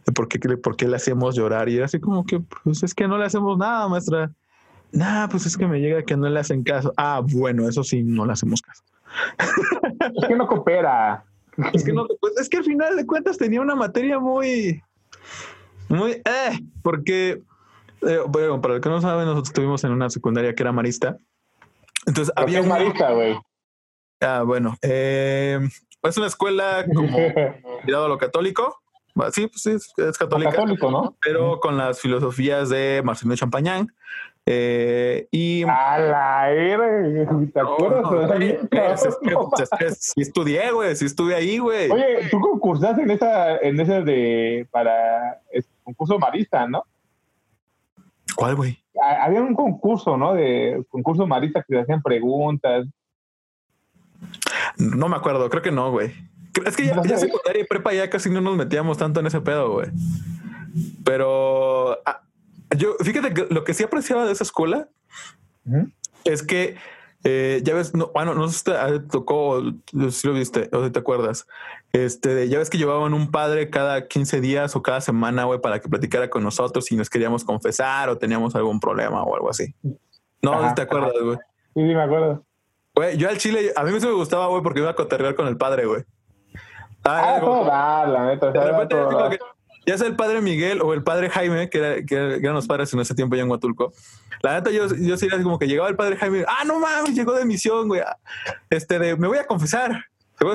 de 0.05 0.11
por 0.15 0.27
qué, 0.27 0.39
por 0.57 0.75
qué 0.75 0.87
le 0.87 0.95
hacíamos 0.95 1.35
llorar. 1.35 1.69
Y 1.69 1.75
era 1.77 1.85
así 1.85 1.99
como 1.99 2.25
que, 2.25 2.39
pues 2.63 2.81
es 2.81 2.95
que 2.95 3.07
no 3.07 3.17
le 3.19 3.25
hacemos 3.25 3.57
nada, 3.59 3.87
maestra. 3.87 4.31
Nah, 4.91 5.27
pues 5.27 5.45
es 5.45 5.57
que 5.57 5.67
me 5.67 5.79
llega 5.79 6.03
que 6.03 6.15
no 6.15 6.29
le 6.29 6.39
hacen 6.39 6.63
caso. 6.63 6.93
Ah, 6.97 7.21
bueno, 7.23 7.67
eso 7.67 7.83
sí, 7.83 8.03
no 8.03 8.25
le 8.25 8.33
hacemos 8.33 8.61
caso. 8.61 8.83
Es 10.15 10.27
que 10.27 10.35
no 10.35 10.47
coopera. 10.47 11.25
Es 11.73 11.83
que 11.83 11.91
no, 11.91 12.05
pues 12.21 12.37
es 12.37 12.49
que 12.49 12.57
al 12.57 12.63
final 12.63 12.95
de 12.95 13.05
cuentas 13.05 13.37
tenía 13.37 13.61
una 13.61 13.75
materia 13.75 14.19
muy, 14.19 14.81
muy, 15.89 16.11
eh, 16.11 16.59
porque, 16.83 17.41
eh, 18.01 18.19
bueno, 18.27 18.61
para 18.61 18.75
el 18.75 18.81
que 18.81 18.89
no 18.89 19.01
saben, 19.01 19.25
nosotros 19.25 19.49
estuvimos 19.49 19.83
en 19.83 19.91
una 19.91 20.09
secundaria 20.09 20.53
que 20.53 20.63
era 20.63 20.71
marista. 20.71 21.17
Entonces 22.05 22.33
había 22.35 22.59
es 22.59 22.67
marista, 22.67 23.11
güey. 23.11 23.37
Ah, 24.21 24.43
bueno, 24.45 24.77
eh, 24.81 25.59
es 26.03 26.17
una 26.17 26.27
escuela 26.27 26.85
como 26.93 27.17
tirado 27.85 28.05
a 28.05 28.09
lo 28.09 28.17
católico, 28.17 28.81
Sí, 29.31 29.47
pues 29.47 29.61
sí, 29.61 29.71
es, 29.71 30.17
católica. 30.17 30.51
Católico, 30.51 30.91
¿no? 30.91 31.17
Pero 31.21 31.59
con 31.59 31.77
las 31.77 31.99
filosofías 31.99 32.69
de 32.69 33.01
Marcelino 33.03 33.35
Champagnán. 33.35 33.87
Eh, 34.49 35.27
y 35.29 35.63
a 35.63 35.99
la 35.99 36.51
era, 36.51 36.87
¿te 37.53 37.59
acuerdas? 37.59 39.19
sí 39.99 40.21
estudié, 40.21 40.71
güey, 40.71 40.95
sí 40.95 41.03
estuve 41.03 41.35
ahí, 41.35 41.57
güey. 41.57 41.91
Oye, 41.91 42.29
tú 42.31 42.39
concursaste 42.39 43.01
en 43.01 43.11
esa, 43.11 43.57
en 43.57 43.77
esa 43.77 43.99
de 43.99 44.65
para 44.71 45.41
el 45.51 45.65
concurso 45.83 46.17
marista, 46.17 46.65
¿no? 46.65 46.85
¿Cuál, 48.37 48.55
güey? 48.55 48.79
Había 49.19 49.41
un 49.41 49.53
concurso, 49.53 50.15
¿no? 50.15 50.33
De 50.33 50.81
concurso 50.87 51.27
marista 51.27 51.61
que 51.67 51.75
se 51.75 51.81
hacían 51.81 52.01
preguntas. 52.01 52.87
No 54.77 55.09
me 55.09 55.17
acuerdo, 55.17 55.49
creo 55.49 55.61
que 55.61 55.71
no, 55.73 55.91
güey. 55.91 56.13
Es 56.65 56.77
que 56.77 56.85
ya, 56.85 57.01
ya 57.03 57.17
secundaria 57.17 57.63
y 57.63 57.65
prepa 57.65 57.93
ya 57.93 58.09
casi 58.09 58.29
no 58.29 58.39
nos 58.39 58.55
metíamos 58.55 58.97
tanto 58.97 59.19
en 59.19 59.27
ese 59.27 59.41
pedo, 59.41 59.73
güey. 59.73 59.89
Pero 61.03 61.97
ah, 62.05 62.21
yo, 62.77 62.95
fíjate 62.99 63.33
que 63.33 63.47
lo 63.49 63.63
que 63.63 63.73
sí 63.73 63.83
apreciaba 63.83 64.25
de 64.25 64.31
esa 64.31 64.43
escuela 64.43 64.89
es 66.23 66.43
que 66.43 66.77
eh, 67.23 67.61
ya 67.63 67.73
ves, 67.73 67.93
no, 67.93 68.11
bueno, 68.13 68.35
no 68.35 68.47
sé 68.47 68.59
si 68.59 68.63
te 68.63 68.99
tocó, 69.11 69.61
si 70.11 70.27
lo 70.27 70.33
viste 70.33 70.69
o 70.71 70.85
si 70.85 70.91
te 70.91 70.99
acuerdas. 70.99 71.47
Este, 71.91 72.47
ya 72.47 72.59
ves 72.59 72.69
que 72.69 72.77
llevaban 72.77 73.13
un 73.13 73.31
padre 73.31 73.69
cada 73.69 74.07
15 74.07 74.39
días 74.39 74.75
o 74.75 74.81
cada 74.81 75.01
semana, 75.01 75.45
güey, 75.45 75.59
para 75.59 75.79
que 75.79 75.89
platicara 75.89 76.29
con 76.29 76.43
nosotros 76.43 76.85
si 76.85 76.95
nos 76.95 77.09
queríamos 77.09 77.43
confesar 77.43 78.09
o 78.09 78.17
teníamos 78.17 78.55
algún 78.55 78.79
problema 78.79 79.23
o 79.23 79.35
algo 79.35 79.49
así. 79.49 79.73
No, 80.41 80.73
te 80.73 80.83
acuerdas, 80.83 81.13
güey. 81.21 81.37
Sí, 81.37 81.81
sí, 81.81 81.81
me 81.81 82.01
acuerdo. 82.01 82.43
Güey, 82.95 83.17
yo 83.17 83.29
al 83.29 83.37
chile, 83.37 83.73
a 83.75 83.83
mí 83.83 83.91
me 83.91 84.11
gustaba, 84.11 84.47
güey, 84.47 84.61
porque 84.61 84.79
iba 84.79 84.89
a 84.89 84.95
coterrear 84.95 85.35
con 85.35 85.47
el 85.47 85.57
padre, 85.57 85.85
güey. 85.85 86.03
Ah, 87.03 87.39
ah 87.71 88.05
la 88.07 88.25
neta. 88.25 88.51
De 88.51 88.59
repente, 88.59 88.95
ya 89.87 89.97
sea 89.97 90.07
el 90.07 90.17
padre 90.17 90.41
Miguel 90.41 90.81
o 90.81 90.93
el 90.93 91.01
padre 91.01 91.29
Jaime, 91.29 91.69
que, 91.69 91.77
era, 91.77 92.05
que, 92.05 92.15
eran 92.15 92.53
los 92.53 92.67
padres 92.67 92.93
en 92.93 92.99
ese 92.99 93.15
tiempo 93.15 93.37
ya 93.37 93.43
en 93.43 93.49
Huatulco. 93.49 93.93
La 94.41 94.55
neta, 94.55 94.69
yo, 94.69 94.85
yo 94.93 95.17
sí 95.17 95.25
era 95.25 95.41
como 95.41 95.57
que 95.57 95.67
llegaba 95.67 95.87
el 95.87 95.95
padre 95.95 96.17
Jaime, 96.17 96.43
ah, 96.45 96.65
no 96.65 96.77
mames, 96.79 97.15
llegó 97.15 97.33
de 97.33 97.45
misión, 97.45 97.87
güey. 97.87 98.01
Este, 98.69 98.99
de, 98.99 99.15
me 99.15 99.29
voy 99.29 99.37
a 99.37 99.47
confesar. 99.47 100.05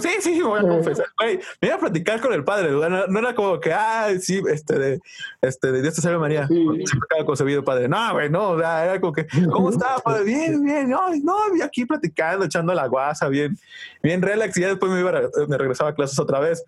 Sí, 0.01 0.11
sí, 0.21 0.35
me 0.35 0.45
voy 0.45 0.61
a 0.61 0.63
confesar. 0.63 1.07
Güey, 1.19 1.41
me 1.61 1.69
iba 1.69 1.77
a 1.77 1.81
platicar 1.81 2.21
con 2.21 2.33
el 2.35 2.45
padre. 2.45 2.71
No, 2.71 3.19
era 3.19 3.35
como 3.35 3.59
que, 3.59 3.73
ah, 3.73 4.11
sí, 4.21 4.41
este, 4.49 4.79
de, 4.79 5.01
este, 5.41 5.73
de 5.73 5.81
Dios 5.81 5.95
te 5.95 6.03
salve 6.03 6.19
María. 6.19 6.47
Sí. 6.47 6.65
Estaba 6.83 7.25
concebido 7.25 7.65
padre. 7.65 7.89
No, 7.89 8.13
güey, 8.13 8.29
no, 8.29 8.59
era 8.59 9.01
como 9.01 9.15
que, 9.15 9.27
¿cómo 9.51 9.71
está, 9.71 9.97
padre? 10.05 10.25
Bien, 10.25 10.63
bien, 10.63 10.91
no, 10.91 11.09
no, 11.23 11.37
aquí 11.65 11.87
platicando, 11.87 12.45
echando 12.45 12.75
la 12.75 12.87
guasa, 12.87 13.29
bien, 13.29 13.59
bien 14.03 14.21
relax. 14.21 14.57
Y 14.59 14.61
ya 14.61 14.69
después 14.69 14.93
me, 14.93 15.01
iba 15.01 15.11
me 15.49 15.59
regresaba 15.59 15.91
a 15.91 15.95
clases 15.95 16.19
otra 16.19 16.39
vez 16.39 16.65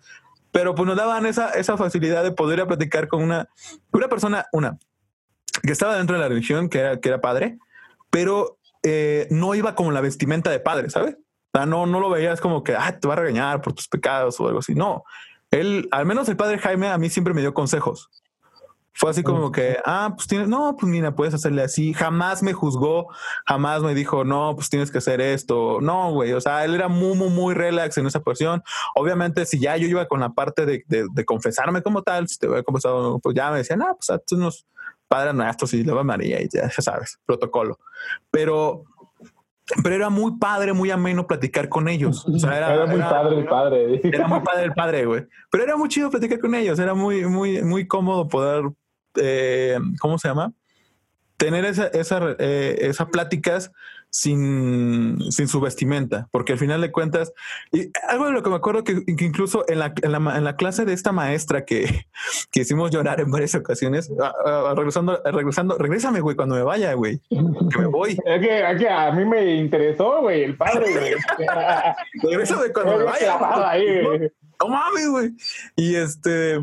pero 0.55 0.73
pues 0.73 0.87
nos 0.87 0.95
daban 0.95 1.25
esa, 1.25 1.49
esa 1.49 1.75
facilidad 1.75 2.23
de 2.23 2.31
poder 2.31 2.59
ir 2.59 2.65
platicar 2.65 3.09
con 3.09 3.21
una, 3.21 3.49
una 3.91 4.07
persona, 4.07 4.45
una, 4.53 4.79
que 5.61 5.73
estaba 5.73 5.97
dentro 5.97 6.15
de 6.15 6.21
la 6.21 6.29
religión, 6.29 6.69
que 6.69 6.79
era, 6.79 7.01
que 7.01 7.09
era 7.09 7.19
padre, 7.19 7.57
pero 8.09 8.57
eh, 8.81 9.27
no 9.31 9.53
iba 9.53 9.75
como 9.75 9.91
la 9.91 9.99
vestimenta 9.99 10.49
de 10.49 10.61
padre, 10.61 10.89
¿sabes? 10.89 11.17
No, 11.67 11.85
no 11.85 11.99
lo 11.99 12.09
veías 12.09 12.39
como 12.39 12.63
que, 12.63 12.73
ah, 12.73 12.97
te 12.97 13.05
va 13.05 13.15
a 13.15 13.17
regañar 13.17 13.61
por 13.61 13.73
tus 13.73 13.89
pecados 13.89 14.39
o 14.39 14.47
algo 14.47 14.59
así. 14.59 14.75
No, 14.75 15.03
él, 15.51 15.89
al 15.91 16.05
menos 16.05 16.29
el 16.29 16.37
padre 16.37 16.57
Jaime, 16.57 16.87
a 16.87 16.97
mí 16.97 17.09
siempre 17.09 17.33
me 17.33 17.41
dio 17.41 17.53
consejos. 17.53 18.09
Fue 18.97 19.09
así 19.09 19.23
como 19.23 19.51
que, 19.51 19.77
ah, 19.85 20.13
pues 20.15 20.25
tienes, 20.25 20.47
no, 20.47 20.77
pues 20.79 20.89
mira, 20.89 21.13
puedes 21.13 21.33
hacerle 21.33 21.63
así. 21.63 21.93
Jamás 21.93 22.41
me 22.41 22.53
juzgó, 22.53 23.07
jamás 23.45 23.81
me 23.81 23.93
dijo, 23.93 24.23
no, 24.23 24.55
pues 24.55 24.69
tienes 24.69 24.89
que 24.89 24.99
hacer 24.99 25.19
esto. 25.19 25.79
No, 25.81 26.13
güey, 26.13 26.31
o 26.31 26.39
sea, 26.39 26.63
él 26.63 26.73
era 26.73 26.87
muy, 26.87 27.17
muy, 27.17 27.29
muy 27.29 27.53
relax 27.53 27.97
en 27.97 28.07
esa 28.07 28.21
posición. 28.21 28.63
Obviamente, 28.95 29.45
si 29.45 29.59
ya 29.59 29.75
yo 29.75 29.85
iba 29.87 30.07
con 30.07 30.21
la 30.21 30.29
parte 30.29 30.65
de, 30.65 30.85
de, 30.87 31.25
confesarme 31.25 31.81
como 31.81 32.03
tal, 32.03 32.29
si 32.29 32.37
te 32.37 32.47
había 32.47 32.63
confesado, 32.63 33.19
pues 33.19 33.35
ya 33.35 33.51
me 33.51 33.57
decían, 33.57 33.81
ah, 33.81 33.95
pues 33.95 34.17
tú 34.25 34.37
unos 34.37 34.65
padres 35.09 35.33
nuestros 35.33 35.73
y 35.73 35.83
luego 35.83 36.01
María 36.05 36.41
y 36.41 36.47
ya, 36.47 36.69
ya 36.69 36.81
sabes, 36.81 37.19
protocolo. 37.25 37.77
Pero 38.31 38.85
pero 39.83 39.95
era 39.95 40.09
muy 40.09 40.37
padre, 40.37 40.73
muy 40.73 40.91
ameno 40.91 41.25
platicar 41.25 41.69
con 41.69 41.89
ellos. 41.89 42.25
O 42.27 42.37
sea, 42.37 42.55
era, 42.55 42.85
muy 42.85 42.99
padre 42.99 43.39
el 43.39 43.45
padre. 43.45 44.01
Era 44.03 44.27
muy 44.27 44.39
padre 44.41 44.63
el 44.63 44.73
padre, 44.73 45.05
güey. 45.05 45.25
Pero 45.49 45.63
era 45.63 45.75
muy 45.75 45.89
chido 45.89 46.09
platicar 46.11 46.39
con 46.39 46.53
ellos. 46.53 46.77
Era 46.77 46.93
muy, 46.93 47.25
muy, 47.25 47.63
muy 47.63 47.87
cómodo 47.87 48.27
poder 48.27 48.65
eh, 49.17 49.77
¿cómo 49.99 50.17
se 50.17 50.27
llama? 50.27 50.53
Tener 51.37 51.65
esa, 51.65 51.87
esa, 51.87 52.35
eh, 52.39 52.77
esas 52.79 53.09
pláticas 53.09 53.71
sin, 54.15 55.19
sin 55.29 55.49
su 55.49 55.59
vestimenta, 55.59 56.29
porque 56.31 56.53
al 56.53 56.57
final 56.57 56.79
de 56.79 56.89
cuentas, 56.89 57.33
y 57.73 57.91
algo 58.07 58.27
de 58.27 58.31
lo 58.31 58.43
que 58.43 58.49
me 58.49 58.55
acuerdo 58.55 58.85
que, 58.85 59.03
incluso 59.07 59.65
en 59.67 59.79
la, 59.79 59.93
en, 60.01 60.11
la, 60.13 60.37
en 60.37 60.43
la, 60.45 60.55
clase 60.55 60.85
de 60.85 60.93
esta 60.93 61.11
maestra 61.11 61.65
que, 61.65 62.05
que 62.51 62.61
hicimos 62.61 62.91
llorar 62.91 63.19
en 63.19 63.29
varias 63.29 63.55
ocasiones, 63.55 64.09
regresando, 64.73 65.21
regresando, 65.25 65.77
regrésame, 65.77 66.21
güey, 66.21 66.37
cuando 66.37 66.55
me 66.55 66.63
vaya, 66.63 66.93
güey, 66.93 67.19
que 67.29 67.77
me 67.77 67.87
voy. 67.87 68.11
Es 68.25 68.41
que, 68.41 68.71
es 68.71 68.77
que, 68.79 68.89
a 68.89 69.11
mí 69.11 69.25
me 69.25 69.55
interesó, 69.55 70.21
güey, 70.21 70.43
el 70.43 70.55
padre, 70.55 70.93
güey. 70.93 71.13
regrésame 72.31 72.71
cuando 72.71 72.99
me 72.99 73.03
vaya. 73.03 73.37
no 74.61 74.69
mames, 74.69 75.09
güey. 75.09 75.31
Y 75.75 75.95
este, 75.95 76.61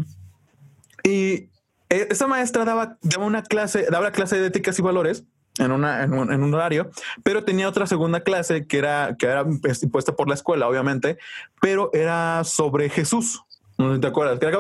y 1.04 1.50
eh, 1.92 2.08
esta 2.10 2.26
maestra 2.26 2.64
daba, 2.64 2.96
daba 3.02 3.26
una 3.26 3.42
clase, 3.42 3.86
daba 3.90 4.06
la 4.06 4.12
clase 4.12 4.40
de 4.40 4.46
éticas 4.46 4.78
y 4.78 4.82
valores 4.82 5.24
en, 5.58 5.72
una, 5.72 6.04
en, 6.04 6.12
un, 6.14 6.54
horario, 6.54 6.90
pero 7.22 7.44
tenía 7.44 7.68
otra 7.68 7.86
segunda 7.86 8.20
clase 8.20 8.66
que 8.66 8.78
era, 8.78 9.14
que 9.18 9.26
era 9.26 9.44
pues, 9.44 9.82
impuesta 9.82 10.16
por 10.16 10.26
la 10.26 10.34
escuela, 10.34 10.66
obviamente, 10.66 11.18
pero 11.60 11.90
era 11.92 12.44
sobre 12.44 12.88
Jesús. 12.88 13.44
¿No 13.76 13.98
te 14.00 14.06
acuerdas? 14.06 14.38
Que 14.38 14.46
era 14.46 14.56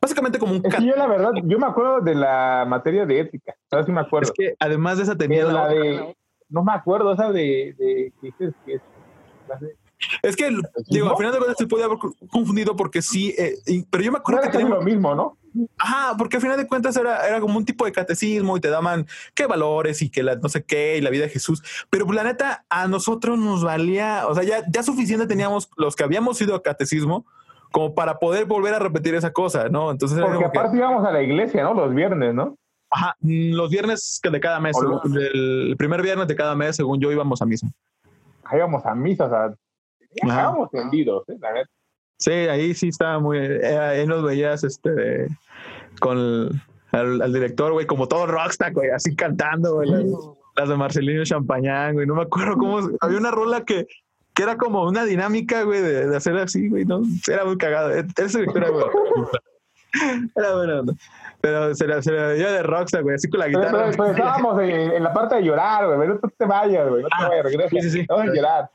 básicamente, 0.00 0.38
como 0.38 0.54
un... 0.54 0.62
yo 0.62 0.96
la 0.96 1.06
verdad, 1.06 1.30
yo 1.44 1.58
me 1.58 1.66
acuerdo 1.66 2.00
de 2.00 2.14
la 2.14 2.64
materia 2.66 3.06
de 3.06 3.20
ética, 3.20 3.54
¿sabes 3.70 3.86
si 3.86 3.92
me 3.92 4.00
acuerdo? 4.00 4.30
Es 4.30 4.32
que 4.32 4.56
además 4.58 4.96
de 4.96 5.04
esa 5.04 5.16
tenía 5.16 5.44
la, 5.44 5.68
de... 5.68 6.16
No 6.48 6.64
me 6.64 6.72
acuerdo, 6.72 7.12
esa 7.12 7.30
de... 7.30 7.74
de, 7.78 8.12
de, 8.20 8.54
de 8.66 9.83
es 10.22 10.36
que, 10.36 10.56
digo, 10.88 11.10
al 11.10 11.16
final 11.16 11.32
de 11.32 11.38
cuentas 11.38 11.56
se 11.58 11.66
puede 11.66 11.84
haber 11.84 11.98
confundido 12.30 12.76
porque 12.76 13.02
sí, 13.02 13.34
eh, 13.38 13.56
pero 13.90 14.02
yo 14.02 14.12
me 14.12 14.18
acuerdo 14.18 14.42
que 14.42 14.48
tenía 14.50 14.68
lo 14.68 14.82
mismo, 14.82 15.14
¿no? 15.14 15.36
Ajá, 15.78 16.16
porque 16.18 16.36
al 16.36 16.42
final 16.42 16.56
de 16.56 16.66
cuentas 16.66 16.96
era, 16.96 17.26
era 17.26 17.40
como 17.40 17.56
un 17.56 17.64
tipo 17.64 17.84
de 17.84 17.92
catecismo 17.92 18.56
y 18.56 18.60
te 18.60 18.68
daban 18.68 19.06
qué 19.34 19.46
valores 19.46 20.02
y 20.02 20.10
que 20.10 20.22
la 20.22 20.34
no 20.36 20.48
sé 20.48 20.64
qué 20.64 20.96
y 20.96 21.00
la 21.00 21.10
vida 21.10 21.24
de 21.24 21.30
Jesús. 21.30 21.62
Pero 21.90 22.06
pues, 22.06 22.16
la 22.16 22.24
neta, 22.24 22.64
a 22.68 22.88
nosotros 22.88 23.38
nos 23.38 23.62
valía, 23.62 24.26
o 24.26 24.34
sea, 24.34 24.42
ya, 24.42 24.64
ya 24.68 24.82
suficiente 24.82 25.26
teníamos 25.26 25.70
los 25.76 25.94
que 25.94 26.04
habíamos 26.04 26.40
ido 26.40 26.54
a 26.56 26.62
catecismo 26.62 27.24
como 27.70 27.94
para 27.94 28.18
poder 28.18 28.46
volver 28.46 28.74
a 28.74 28.78
repetir 28.78 29.14
esa 29.14 29.32
cosa, 29.32 29.68
¿no? 29.68 29.90
Entonces, 29.90 30.18
porque 30.20 30.44
aparte 30.44 30.76
íbamos 30.76 31.04
a 31.06 31.10
la 31.10 31.22
iglesia, 31.22 31.64
¿no? 31.64 31.74
Los 31.74 31.94
viernes, 31.94 32.34
¿no? 32.34 32.56
Ajá, 32.90 33.16
los 33.20 33.68
viernes 33.70 34.20
de 34.22 34.40
cada 34.40 34.60
mes, 34.60 34.76
el 35.04 35.74
primer 35.76 36.00
viernes 36.00 36.28
de 36.28 36.36
cada 36.36 36.54
mes, 36.54 36.76
según 36.76 37.00
yo, 37.00 37.10
íbamos 37.10 37.42
a 37.42 37.46
misa. 37.46 37.66
íbamos 38.52 38.86
a 38.86 38.94
misa, 38.94 39.26
o 39.26 39.28
sea, 39.28 39.54
estábamos 40.14 40.70
tendidos, 40.70 41.28
¿eh? 41.28 41.36
La 41.40 41.52
neta. 41.52 41.70
Sí, 42.18 42.30
ahí 42.30 42.74
sí 42.74 42.88
estaba 42.88 43.18
muy. 43.18 43.38
Eh, 43.38 43.78
ahí 43.78 44.06
nos 44.06 44.22
veías 44.22 44.64
este, 44.64 45.28
con 46.00 46.18
el, 46.92 47.22
al, 47.22 47.32
director, 47.32 47.72
güey, 47.72 47.86
como 47.86 48.06
todo 48.06 48.26
rockstar, 48.26 48.72
güey, 48.72 48.90
así 48.90 49.14
cantando, 49.16 49.74
güey, 49.74 49.90
las, 50.56 50.68
de 50.68 50.76
Marcelino 50.76 51.24
Champañán, 51.24 51.94
güey. 51.94 52.06
No 52.06 52.14
me 52.14 52.22
acuerdo 52.22 52.56
cómo. 52.56 52.78
Había 53.00 53.18
una 53.18 53.30
rola 53.30 53.64
que, 53.64 53.86
que 54.32 54.42
era 54.42 54.56
como 54.56 54.84
una 54.84 55.04
dinámica, 55.04 55.64
güey, 55.64 55.82
de, 55.82 56.08
de, 56.08 56.16
hacer 56.16 56.36
así, 56.36 56.68
güey, 56.68 56.84
¿no? 56.84 57.02
Era 57.28 57.44
muy 57.44 57.58
cagado. 57.58 57.90
E, 57.90 58.06
ese 58.16 58.38
director 58.38 58.62
era, 58.62 58.70
güey. 58.70 58.84
Era 60.34 60.54
bueno, 60.56 60.82
Pero 61.40 61.72
se 61.72 61.86
la, 61.86 62.02
se 62.02 62.10
veía 62.10 62.50
de 62.50 62.64
rockstar, 62.64 63.04
güey, 63.04 63.14
así 63.14 63.28
con 63.28 63.38
la 63.38 63.46
guitarra. 63.46 63.90
Pero, 63.92 64.06
estábamos 64.06 64.60
en, 64.60 65.02
la 65.02 65.12
parte 65.12 65.36
de 65.36 65.42
llorar, 65.42 65.86
güey. 65.86 66.08
No 66.08 66.18
te 66.18 66.44
vayas, 66.46 66.88
güey. 66.88 67.02
No 67.02 67.08
te 67.08 67.14
ah, 67.16 67.28
vayas, 67.28 67.44
regresa. 67.44 67.68
Sí, 67.70 67.80
sí, 67.82 67.90
sí. 67.90 68.06
Vamos 68.08 68.28
a 68.28 68.34
llorar. 68.34 68.70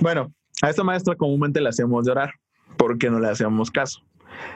Bueno, 0.00 0.32
a 0.62 0.70
esta 0.70 0.84
maestra 0.84 1.14
comúnmente 1.14 1.60
le 1.60 1.68
hacíamos 1.68 2.06
llorar 2.06 2.32
porque 2.76 3.10
no 3.10 3.18
le 3.18 3.28
hacíamos 3.28 3.70
caso. 3.70 4.00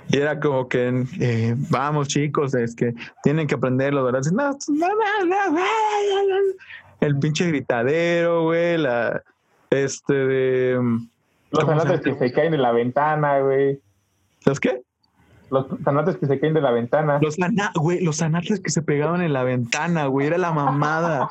Y 0.08 0.18
era 0.18 0.38
como 0.40 0.68
que, 0.68 1.04
eh, 1.20 1.54
vamos 1.70 2.08
chicos, 2.08 2.54
es 2.54 2.75
que 2.75 2.94
tienen 3.23 3.46
que 3.46 3.54
aprenderlo, 3.54 4.04
¿verdad? 4.04 4.23
No, 4.32 4.50
no, 4.68 5.25
no, 5.26 5.61
el 7.00 7.18
pinche 7.18 7.49
gritadero, 7.49 8.44
güey, 8.44 8.78
la, 8.78 9.23
este 9.70 10.14
de... 10.14 10.99
Los 11.50 11.66
zanates 11.66 12.00
que 12.00 12.14
se 12.14 12.32
caen 12.32 12.52
de 12.52 12.58
la 12.58 12.73
ventana, 12.73 13.40
güey. 13.40 13.80
¿Los 14.44 14.58
qué? 14.58 14.82
Los 15.50 15.66
zanates 15.84 16.16
que 16.16 16.26
se 16.26 16.40
caen 16.40 16.54
de 16.54 16.61
la 16.61 16.70
ventana. 16.70 17.18
Los, 17.20 17.37
güey, 17.75 18.02
los 18.02 18.23
que 18.62 18.70
se 18.70 18.82
pegaban 18.82 19.23
en 19.23 19.32
la 19.32 19.44
ventana, 19.44 20.06
güey, 20.06 20.26
era 20.26 20.38
la 20.38 20.52
mamada. 20.52 21.28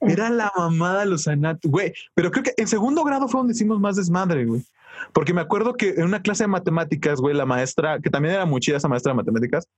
Era 0.00 0.30
la 0.30 0.52
mamada 0.56 1.04
los 1.04 1.26
anatos, 1.26 1.70
güey. 1.70 1.92
Pero 2.14 2.30
creo 2.30 2.44
que 2.44 2.54
en 2.56 2.68
segundo 2.68 3.04
grado 3.04 3.28
fue 3.28 3.40
donde 3.40 3.54
hicimos 3.54 3.80
más 3.80 3.96
desmadre, 3.96 4.44
güey. 4.44 4.64
Porque 5.12 5.34
me 5.34 5.40
acuerdo 5.40 5.74
que 5.74 5.90
en 5.90 6.04
una 6.04 6.22
clase 6.22 6.44
de 6.44 6.48
matemáticas, 6.48 7.20
güey, 7.20 7.34
la 7.34 7.46
maestra, 7.46 8.00
que 8.00 8.10
también 8.10 8.34
era 8.34 8.46
muy 8.46 8.60
chida 8.60 8.76
esa 8.76 8.88
maestra 8.88 9.12
de 9.12 9.16
matemáticas, 9.16 9.68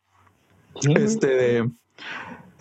este, 0.94 1.64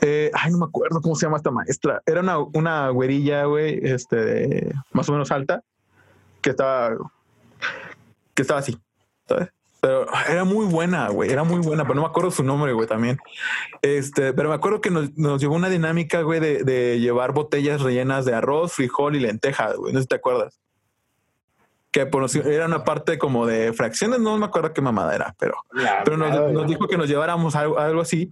eh, 0.02 0.32
ay, 0.34 0.52
no 0.52 0.60
me 0.60 0.66
acuerdo 0.66 1.02
cómo 1.02 1.16
se 1.16 1.26
llama 1.26 1.38
esta 1.38 1.52
maestra. 1.52 2.02
Era 2.06 2.22
una, 2.22 2.40
una 2.40 2.90
güerilla, 2.90 3.46
güey, 3.46 3.80
este, 3.84 4.74
más 4.92 5.08
o 5.10 5.12
menos 5.12 5.32
alta, 5.32 5.64
que 6.42 6.52
estaba, 6.52 6.96
que 8.34 8.42
estaba 8.42 8.60
así, 8.60 8.78
¿sabes? 9.28 9.50
Pero 9.82 10.08
era 10.28 10.44
muy 10.44 10.66
buena, 10.66 11.10
güey, 11.10 11.32
era 11.32 11.44
muy 11.44 11.60
buena, 11.60 11.84
pero 11.84 11.96
no 11.96 12.02
me 12.02 12.08
acuerdo 12.08 12.32
su 12.32 12.44
nombre, 12.44 12.74
güey, 12.74 12.88
también. 12.88 13.18
Este, 13.82 14.34
pero 14.34 14.50
me 14.50 14.56
acuerdo 14.56 14.82
que 14.82 14.90
nos, 14.90 15.18
nos 15.18 15.40
llevó 15.40 15.56
una 15.56 15.70
dinámica, 15.70 16.22
güey, 16.22 16.40
de, 16.40 16.64
de, 16.64 17.00
llevar 17.00 17.34
botellas 17.34 17.82
rellenas 17.82 18.26
de 18.26 18.36
arroz, 18.36 18.74
frijol 18.74 19.16
y 19.16 19.20
lentejas, 19.20 19.76
güey, 19.78 19.94
no 19.94 20.00
sé 20.00 20.04
si 20.04 20.08
te 20.10 20.16
acuerdas. 20.16 20.60
Que 21.92 22.06
por, 22.06 22.30
era 22.46 22.66
una 22.66 22.84
parte 22.84 23.18
como 23.18 23.48
de 23.48 23.74
fracciones, 23.74 24.20
no 24.20 24.38
me 24.38 24.46
acuerdo 24.46 24.74
qué 24.74 24.82
mamada 24.82 25.16
era, 25.16 25.36
pero, 25.40 25.56
pero 26.04 26.18
nos, 26.18 26.52
nos, 26.52 26.68
dijo 26.68 26.88
que 26.88 26.98
nos 26.98 27.08
lleváramos 27.08 27.56
algo, 27.56 27.80
algo, 27.80 28.02
así 28.02 28.30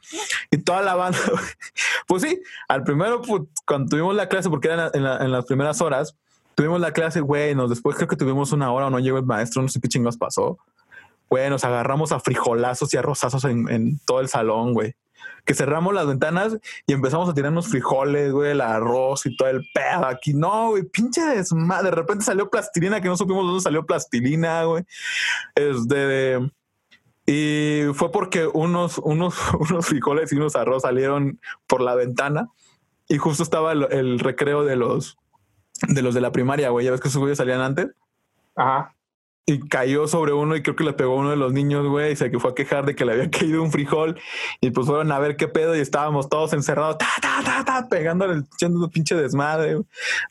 y 0.52 0.58
toda 0.58 0.82
la 0.82 0.96
banda, 0.96 1.18
pues 2.08 2.22
sí, 2.22 2.40
al 2.68 2.84
primero, 2.84 3.22
pues, 3.22 3.44
cuando 3.66 3.90
tuvimos 3.90 4.14
la 4.16 4.30
clase, 4.30 4.50
porque 4.50 4.68
era 4.68 4.92
en, 4.94 5.04
la, 5.04 5.18
en 5.18 5.32
las 5.32 5.46
primeras 5.46 5.82
horas, 5.82 6.16
tuvimos 6.54 6.80
la 6.80 6.92
clase, 6.92 7.22
güey, 7.22 7.56
nos 7.56 7.70
después 7.70 7.96
creo 7.96 8.08
que 8.08 8.16
tuvimos 8.16 8.52
una 8.52 8.72
hora 8.72 8.88
o 8.88 8.90
no 8.92 9.00
llegó 9.00 9.18
el 9.18 9.26
maestro, 9.26 9.62
no 9.62 9.70
sé 9.70 9.80
qué 9.80 9.88
chingos 9.88 10.18
pasó 10.18 10.60
Güey, 11.30 11.50
nos 11.50 11.64
agarramos 11.64 12.12
a 12.12 12.20
frijolazos 12.20 12.94
y 12.94 12.98
arrozazos 12.98 13.44
en, 13.46 13.70
en 13.70 14.00
todo 14.00 14.22
el 14.22 14.30
salón, 14.30 14.74
güey. 14.74 14.96
Que 15.46 15.54
cerramos 15.54 15.94
las 15.94 16.08
ventanas 16.08 16.58
y 16.86 16.94
empezamos 16.94 17.30
a 17.30 17.34
tirarnos 17.34 17.68
frijoles, 17.68 18.32
güey, 18.32 18.52
el 18.52 18.62
arroz 18.62 19.26
y 19.26 19.36
todo 19.36 19.48
el 19.50 19.66
pedo 19.74 20.06
aquí. 20.06 20.34
No, 20.34 20.70
güey, 20.70 20.84
pinche 20.84 21.22
desmadre. 21.22 21.90
De 21.90 21.96
repente 21.96 22.26
salió 22.26 22.50
plastilina, 22.50 23.02
que 23.02 23.08
no 23.08 23.18
supimos 23.18 23.46
dónde 23.46 23.62
salió 23.62 23.86
plastilina, 23.86 24.64
güey. 24.64 24.84
Este, 25.56 26.40
y 27.26 27.84
fue 27.94 28.12
porque 28.12 28.48
unos, 28.48 29.00
unos, 29.00 29.36
unos 29.60 29.86
frijoles 29.86 30.32
y 30.32 30.36
unos 30.36 30.56
arroz 30.56 30.84
salieron 30.84 31.40
por 31.66 31.82
la 31.82 31.96
ventana 31.96 32.50
y 33.08 33.18
justo 33.18 33.44
estaba 33.44 33.72
el, 33.72 33.88
el 33.92 34.20
recreo 34.20 34.64
de 34.64 34.76
los, 34.76 35.18
de 35.88 36.02
los 36.02 36.14
de 36.14 36.22
la 36.22 36.32
primaria, 36.32 36.70
güey. 36.70 36.86
Ya 36.86 36.92
ves 36.92 37.02
que 37.02 37.08
esos 37.08 37.20
güeyes 37.20 37.38
salían 37.38 37.62
antes. 37.62 37.88
Ajá 38.56 38.97
y 39.50 39.60
cayó 39.70 40.10
sobre 40.10 40.34
uno 40.34 40.58
y 40.58 40.62
creo 40.62 40.76
que 40.76 40.84
le 40.84 40.92
pegó 40.92 41.14
a 41.14 41.16
uno 41.16 41.30
de 41.30 41.38
los 41.38 41.54
niños, 41.54 41.88
güey, 41.88 42.12
y 42.12 42.16
se 42.18 42.30
fue 42.38 42.52
a 42.52 42.54
quejar 42.54 42.86
de 42.86 42.96
que 42.96 43.06
le 43.06 43.14
había 43.14 43.32
caído 43.32 43.64
un 43.64 43.72
frijol 43.72 44.20
y 44.60 44.72
pues 44.72 44.88
fueron 44.88 45.10
a 45.10 45.20
ver 45.20 45.38
qué 45.38 45.48
pedo 45.48 45.74
y 45.74 45.80
estábamos 45.80 46.28
todos 46.28 46.52
encerrados, 46.52 46.98
ta, 46.98 47.08
ta, 47.22 47.42
ta, 47.44 47.64
ta, 47.64 47.88
pegándole, 47.88 48.44
echando 48.54 48.84
un 48.84 48.92
pinche 48.92 49.16
desmadre. 49.16 49.78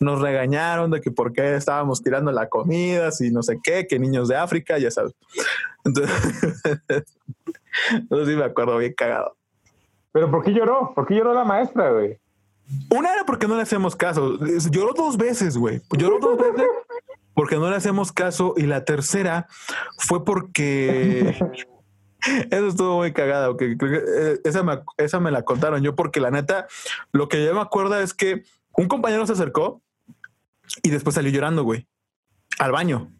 Nos 0.00 0.20
regañaron 0.20 0.90
de 0.90 1.00
que 1.00 1.11
por 1.11 1.32
qué 1.32 1.54
estábamos 1.54 2.02
tirando 2.02 2.30
la 2.30 2.50
comida, 2.50 3.11
si 3.11 3.30
no 3.30 3.42
sé 3.42 3.58
qué, 3.62 3.87
que 3.87 3.99
niños 3.99 4.28
de 4.28 4.37
África, 4.37 4.76
ya 4.76 4.90
sabes. 4.90 5.14
Entonces, 5.82 6.44
eso 8.11 8.26
sí 8.26 8.37
me 8.37 8.44
acuerdo 8.44 8.76
bien 8.76 8.92
cagado. 8.92 9.35
Pero 10.12 10.30
¿por 10.30 10.44
qué 10.44 10.52
lloró? 10.52 10.92
¿Por 10.94 11.06
qué 11.06 11.14
lloró 11.14 11.32
la 11.32 11.44
maestra, 11.44 11.90
güey? 11.90 12.18
Una 12.90 13.14
era 13.14 13.25
porque 13.25 13.49
no 13.49 13.56
le 13.56 13.62
hacemos 13.62 13.96
caso. 13.96 14.38
Lloró 14.70 14.92
dos 14.92 15.16
veces, 15.16 15.56
güey. 15.56 15.80
Lloró 15.96 16.18
dos 16.18 16.37
veces 16.37 16.66
porque 17.37 17.57
no 17.57 17.69
le 17.69 17.76
hacemos 17.76 18.12
caso. 18.12 18.55
Y 18.57 18.62
la 18.62 18.85
tercera 18.85 19.47
fue 19.99 20.25
porque 20.25 21.37
eso 22.50 22.66
estuvo 22.66 22.97
muy 22.97 23.12
cagado. 23.12 23.59
Que, 23.59 23.76
eh, 23.78 24.40
esa, 24.43 24.62
me, 24.62 24.81
esa 24.97 25.21
me 25.21 25.31
la 25.31 25.43
contaron 25.43 25.83
yo, 25.83 25.95
porque 25.95 26.19
la 26.19 26.31
neta, 26.31 26.66
lo 27.12 27.28
que 27.28 27.45
yo 27.45 27.55
me 27.55 27.61
acuerdo 27.61 28.00
es 28.00 28.14
que 28.14 28.43
un 28.73 28.88
compañero 28.88 29.26
se 29.26 29.35
acercó 29.35 29.83
y 30.83 30.88
después 30.88 31.14
salió 31.14 31.31
llorando, 31.31 31.62
güey, 31.62 31.87
al 32.59 32.73
baño. 32.73 33.12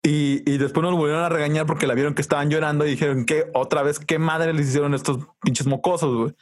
Y, 0.00 0.48
y, 0.50 0.58
después 0.58 0.84
nos 0.84 0.94
volvieron 0.94 1.24
a 1.24 1.28
regañar 1.28 1.66
porque 1.66 1.88
la 1.88 1.94
vieron 1.94 2.14
que 2.14 2.22
estaban 2.22 2.48
llorando 2.48 2.86
y 2.86 2.90
dijeron 2.90 3.26
que 3.26 3.50
otra 3.52 3.82
vez 3.82 3.98
qué 3.98 4.20
madre 4.20 4.52
les 4.52 4.68
hicieron 4.68 4.94
estos 4.94 5.18
pinches 5.42 5.66
mocosos, 5.66 6.16
güey. 6.16 6.34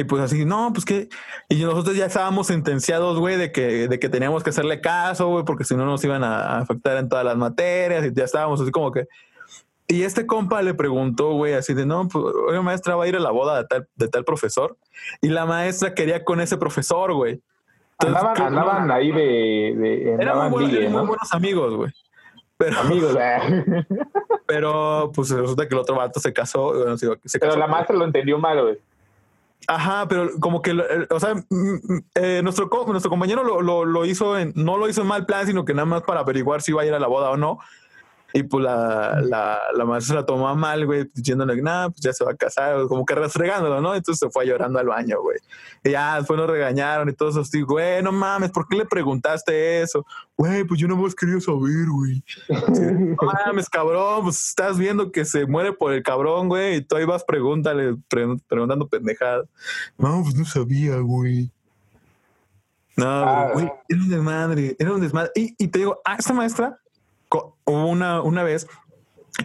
Y 0.00 0.04
pues 0.04 0.22
así, 0.22 0.46
no, 0.46 0.72
pues 0.72 0.86
que. 0.86 1.10
Y 1.50 1.62
nosotros 1.62 1.94
ya 1.94 2.06
estábamos 2.06 2.46
sentenciados, 2.46 3.18
güey, 3.18 3.36
de 3.36 3.52
que, 3.52 3.86
de 3.86 3.98
que 3.98 4.08
teníamos 4.08 4.42
que 4.42 4.48
hacerle 4.48 4.80
caso, 4.80 5.28
güey, 5.28 5.44
porque 5.44 5.64
si 5.64 5.76
no 5.76 5.84
nos 5.84 6.02
iban 6.02 6.24
a 6.24 6.56
afectar 6.56 6.96
en 6.96 7.10
todas 7.10 7.22
las 7.22 7.36
materias 7.36 8.06
y 8.06 8.14
ya 8.14 8.24
estábamos 8.24 8.62
así 8.62 8.70
como 8.70 8.92
que. 8.92 9.08
Y 9.88 10.04
este 10.04 10.26
compa 10.26 10.62
le 10.62 10.72
preguntó, 10.72 11.32
güey, 11.32 11.52
así 11.52 11.74
de, 11.74 11.84
no, 11.84 12.08
pues, 12.08 12.24
oye, 12.48 12.60
maestra, 12.62 12.96
va 12.96 13.04
a 13.04 13.08
ir 13.08 13.16
a 13.16 13.20
la 13.20 13.30
boda 13.30 13.58
de 13.58 13.68
tal, 13.68 13.88
de 13.94 14.08
tal 14.08 14.24
profesor. 14.24 14.78
Y 15.20 15.28
la 15.28 15.44
maestra 15.44 15.94
quería 15.94 16.24
con 16.24 16.40
ese 16.40 16.56
profesor, 16.56 17.12
güey. 17.12 17.42
Entonces, 17.98 18.40
andaban, 18.40 18.90
ahí 18.90 19.12
de... 19.12 19.74
de 19.76 20.12
eran 20.14 20.38
muy, 20.50 20.62
buenos, 20.62 20.72
eran 20.72 20.92
muy 20.92 21.06
buenos 21.08 21.34
amigos, 21.34 21.74
güey. 21.74 21.92
Pero, 22.56 22.80
amigos, 22.80 23.16
eh. 23.20 23.84
pero 24.46 25.12
pues 25.14 25.28
resulta 25.28 25.68
que 25.68 25.74
el 25.74 25.80
otro 25.80 25.96
vato 25.96 26.20
se 26.20 26.32
casó. 26.32 26.72
Bueno, 26.72 26.96
se, 26.96 27.06
se 27.24 27.38
casó 27.38 27.50
pero 27.50 27.56
la 27.56 27.66
maestra 27.66 27.94
lo 27.96 28.06
entendió 28.06 28.38
mal, 28.38 28.62
güey. 28.62 28.78
Ajá, 29.66 30.08
pero 30.08 30.30
como 30.40 30.62
que, 30.62 30.72
o 31.10 31.20
sea, 31.20 31.34
eh, 32.14 32.40
nuestro, 32.42 32.70
nuestro 32.88 33.10
compañero 33.10 33.44
lo, 33.44 33.60
lo, 33.60 33.84
lo, 33.84 34.04
hizo 34.06 34.38
en, 34.38 34.52
no 34.56 34.76
lo 34.76 34.88
hizo 34.88 35.02
en 35.02 35.08
mal 35.08 35.26
plan, 35.26 35.46
sino 35.46 35.64
que 35.64 35.74
nada 35.74 35.86
más 35.86 36.02
para 36.02 36.20
averiguar 36.20 36.62
si 36.62 36.72
iba 36.72 36.82
a 36.82 36.86
ir 36.86 36.94
a 36.94 36.98
la 36.98 37.06
boda 37.06 37.30
o 37.30 37.36
no. 37.36 37.58
Y 38.32 38.42
pues 38.44 38.64
la, 38.64 39.20
la, 39.22 39.60
la 39.74 39.84
maestra 39.84 40.16
la 40.16 40.26
tomó 40.26 40.54
mal, 40.54 40.86
güey, 40.86 41.08
diciéndole, 41.14 41.60
nada, 41.60 41.90
pues 41.90 42.00
ya 42.00 42.12
se 42.12 42.24
va 42.24 42.32
a 42.32 42.36
casar, 42.36 42.86
como 42.86 43.04
que 43.04 43.14
restregándolo, 43.14 43.80
¿no? 43.80 43.94
Entonces 43.94 44.18
se 44.20 44.30
fue 44.30 44.46
llorando 44.46 44.78
al 44.78 44.86
baño, 44.86 45.20
güey. 45.20 45.38
Y 45.82 45.90
ya 45.90 46.16
después 46.18 46.38
nos 46.38 46.48
regañaron 46.48 47.08
y 47.08 47.12
todos 47.12 47.36
así, 47.36 47.62
güey, 47.62 48.02
no 48.02 48.12
mames, 48.12 48.50
¿por 48.50 48.68
qué 48.68 48.76
le 48.76 48.86
preguntaste 48.86 49.82
eso? 49.82 50.06
Güey, 50.36 50.64
pues 50.64 50.80
yo 50.80 50.86
no 50.86 50.96
más 50.96 51.14
quería 51.14 51.40
saber, 51.40 51.86
güey. 51.88 52.22
no 52.48 53.32
mames, 53.46 53.68
cabrón, 53.68 54.24
pues 54.24 54.48
estás 54.48 54.78
viendo 54.78 55.10
que 55.10 55.24
se 55.24 55.46
muere 55.46 55.72
por 55.72 55.92
el 55.92 56.02
cabrón, 56.02 56.48
güey, 56.48 56.76
y 56.76 56.80
tú 56.82 56.96
ahí 56.96 57.04
vas 57.04 57.24
pregúntale, 57.24 57.96
preguntando 58.08 58.86
pendejadas. 58.86 59.46
No, 59.98 60.22
pues 60.22 60.34
no 60.34 60.44
sabía, 60.44 60.98
güey. 60.98 61.50
No, 62.96 63.06
ah, 63.06 63.50
güey, 63.54 63.70
era 63.88 64.00
un 64.00 64.08
desmadre, 64.08 64.76
era 64.78 64.92
un 64.92 65.00
desmadre. 65.00 65.30
Y, 65.34 65.54
y 65.58 65.68
te 65.68 65.78
digo, 65.78 66.00
ah, 66.04 66.16
esta 66.18 66.34
maestra 66.34 66.78
hubo 67.70 67.86
una, 67.86 68.20
una 68.22 68.42
vez 68.42 68.66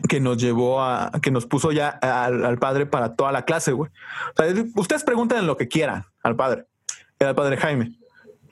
que 0.09 0.19
nos 0.19 0.37
llevó 0.37 0.81
a, 0.81 1.11
que 1.21 1.31
nos 1.31 1.45
puso 1.45 1.71
ya 1.71 1.89
al, 1.89 2.57
padre 2.57 2.85
para 2.85 3.15
toda 3.15 3.31
la 3.31 3.45
clase, 3.45 3.71
güey. 3.71 3.91
O 4.37 4.43
sea, 4.43 4.65
ustedes 4.75 5.03
pregunten 5.03 5.45
lo 5.47 5.57
que 5.57 5.67
quieran 5.67 6.05
al 6.23 6.35
padre. 6.35 6.65
Era 7.19 7.29
el 7.29 7.35
padre 7.35 7.57
Jaime. 7.57 7.97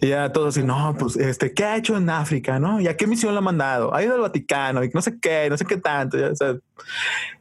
Y 0.02 0.10
ya 0.10 0.32
todos 0.34 0.50
así, 0.58 0.66
no, 0.66 0.96
pues, 1.00 1.16
este, 1.16 1.54
¿qué 1.54 1.64
ha 1.64 1.78
hecho 1.78 1.96
en 1.96 2.10
África? 2.10 2.60
¿No? 2.60 2.82
¿Y 2.82 2.88
a 2.88 2.98
qué 2.98 3.08
misión 3.08 3.34
lo 3.34 3.40
ha 3.40 3.42
mandado? 3.42 3.94
Ha 3.94 4.04
ido 4.04 4.16
al 4.16 4.22
Vaticano 4.22 4.84
y 4.84 4.90
no 4.90 5.02
sé 5.02 5.18
qué, 5.20 5.50
no 5.50 5.58
sé 5.58 5.66
qué 5.66 5.78
tanto. 5.78 6.18
Ya, 6.18 6.32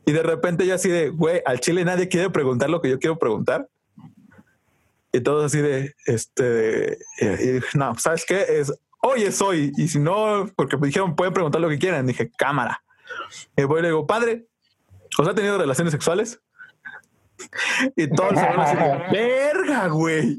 y 0.07 0.13
de 0.13 0.23
repente 0.23 0.67
yo 0.67 0.75
así 0.75 0.89
de, 0.89 1.09
güey, 1.09 1.43
al 1.45 1.59
Chile 1.61 1.85
nadie 1.85 2.09
quiere 2.09 2.31
preguntar 2.31 2.71
lo 2.71 2.81
que 2.81 2.91
yo 2.91 2.99
quiero 3.01 3.19
preguntar. 3.19 3.69
Y 5.13 5.21
todos 5.21 5.47
así 5.47 5.61
de, 5.61 5.95
este, 6.07 6.99
no, 7.75 7.99
¿sabes 7.99 8.25
qué? 8.25 8.47
Es, 8.49 8.73
hoy 9.03 9.23
es 9.25 9.41
hoy. 9.43 9.73
Y 9.77 9.89
si 9.89 9.99
no, 9.99 10.49
porque 10.57 10.77
me 10.77 10.87
dijeron, 10.87 11.15
pueden 11.15 11.35
preguntar 11.35 11.61
lo 11.61 11.69
que 11.69 11.79
quieran. 11.79 12.07
Dije, 12.07 12.31
cámara. 12.37 12.83
Y 13.57 13.65
voy 13.65 13.81
y 13.81 13.83
le 13.83 13.89
digo, 13.89 14.07
padre, 14.07 14.47
¿os 15.19 15.29
ha 15.29 15.35
tenido 15.35 15.59
relaciones 15.59 15.93
sexuales? 15.93 16.41
Y 17.97 18.09
todo 18.09 18.31
el 18.31 18.37
salón 18.37 18.61
así 18.61 18.77
de, 18.77 19.09
verga, 19.13 19.89
güey. 19.89 20.39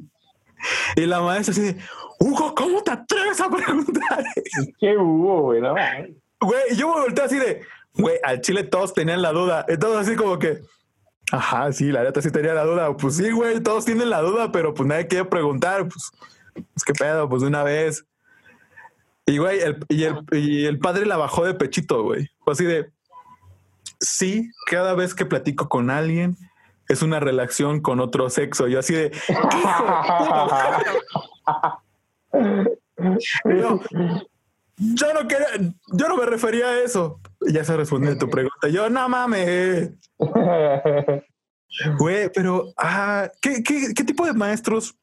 Y 0.96 1.06
la 1.06 1.22
maestra 1.22 1.52
así 1.52 1.62
de, 1.62 1.78
Hugo, 2.20 2.56
¿cómo 2.56 2.82
te 2.82 2.92
atreves 2.92 3.42
a 3.42 3.50
preguntar? 3.50 4.24
¿Qué 4.80 4.98
hubo, 4.98 5.42
güey? 5.42 5.60
No, 5.60 5.76
güey, 6.40 6.62
y 6.72 6.76
yo 6.78 6.88
me 6.88 7.02
volteé 7.02 7.26
así 7.26 7.38
de, 7.38 7.66
güey, 7.96 8.18
al 8.24 8.40
chile 8.40 8.64
todos 8.64 8.94
tenían 8.94 9.22
la 9.22 9.34
duda. 9.34 9.66
Entonces 9.68 10.08
así 10.08 10.16
como 10.16 10.40
que, 10.40 10.62
ajá, 11.32 11.74
sí, 11.74 11.92
la 11.92 12.04
neta 12.04 12.22
sí 12.22 12.32
tenía 12.32 12.54
la 12.54 12.64
duda. 12.64 12.96
Pues 12.96 13.18
sí, 13.18 13.30
güey, 13.32 13.60
todos 13.60 13.84
tienen 13.84 14.10
la 14.10 14.22
duda, 14.22 14.54
pero 14.54 14.74
pues 14.74 14.88
nadie 14.88 15.08
quiere 15.08 15.26
preguntar. 15.26 15.88
Pues, 15.90 16.12
pues 16.54 16.84
qué 16.86 16.94
pedo, 16.94 17.28
pues 17.28 17.42
de 17.42 17.50
una 17.50 17.64
vez. 17.64 18.06
Y, 19.26 19.38
güey, 19.38 19.60
el, 19.62 19.78
y, 19.88 20.04
el, 20.04 20.26
y 20.32 20.66
el 20.66 20.80
padre 20.80 21.06
la 21.06 21.18
bajó 21.18 21.46
de 21.46 21.54
pechito, 21.54 22.04
güey. 22.04 22.30
Fue 22.44 22.54
así 22.54 22.66
de, 22.66 22.92
sí, 24.00 24.52
cada 24.70 24.94
vez 24.94 25.16
que 25.16 25.26
platico 25.26 25.70
con 25.70 25.90
alguien 25.90 26.36
es 26.90 27.02
una 27.02 27.20
relación 27.20 27.82
con 27.82 28.00
otro 28.00 28.30
sexo. 28.30 28.68
Yo 28.68 28.80
así 28.80 28.94
de, 28.94 29.12
yo, 33.46 33.80
yo, 34.78 35.14
no 35.14 35.28
quería, 35.28 35.48
yo 35.94 36.08
no 36.08 36.18
me 36.18 36.26
refería 36.26 36.68
a 36.68 36.80
eso. 36.82 37.20
Ya 37.48 37.64
se 37.64 37.78
respondió 37.78 38.12
a 38.12 38.18
tu 38.18 38.30
pregunta. 38.30 38.68
Yo, 38.70 38.90
no 38.90 39.08
mames. 39.10 39.92
Güey, 41.98 42.30
pero, 42.32 42.72
ah, 42.78 43.32
¿qué, 43.42 43.64
qué, 43.64 43.96
¿qué 43.96 44.04
tipo 44.04 44.28
de 44.28 44.34
maestros 44.34 44.96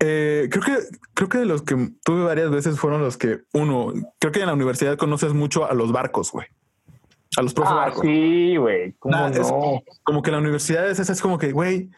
eh, 0.00 0.48
creo 0.50 0.62
que 0.62 0.76
creo 1.14 1.28
que 1.28 1.38
de 1.38 1.46
los 1.46 1.62
que 1.62 1.90
tuve 2.04 2.24
varias 2.24 2.50
veces 2.50 2.78
fueron 2.78 3.02
los 3.02 3.16
que 3.16 3.40
uno 3.52 3.92
creo 4.18 4.32
que 4.32 4.40
en 4.40 4.46
la 4.46 4.52
universidad 4.52 4.96
conoces 4.96 5.32
mucho 5.32 5.68
a 5.68 5.74
los 5.74 5.92
barcos, 5.92 6.30
güey. 6.30 6.46
A 7.36 7.42
los 7.42 7.54
profes 7.54 7.74
ah, 7.74 7.92
Sí, 8.00 8.56
güey. 8.56 8.94
Como 10.02 10.22
que 10.22 10.30
la 10.30 10.38
universidad 10.38 10.88
es, 10.88 10.98
es 10.98 11.20
como 11.20 11.38
que, 11.38 11.52
güey, 11.52 11.90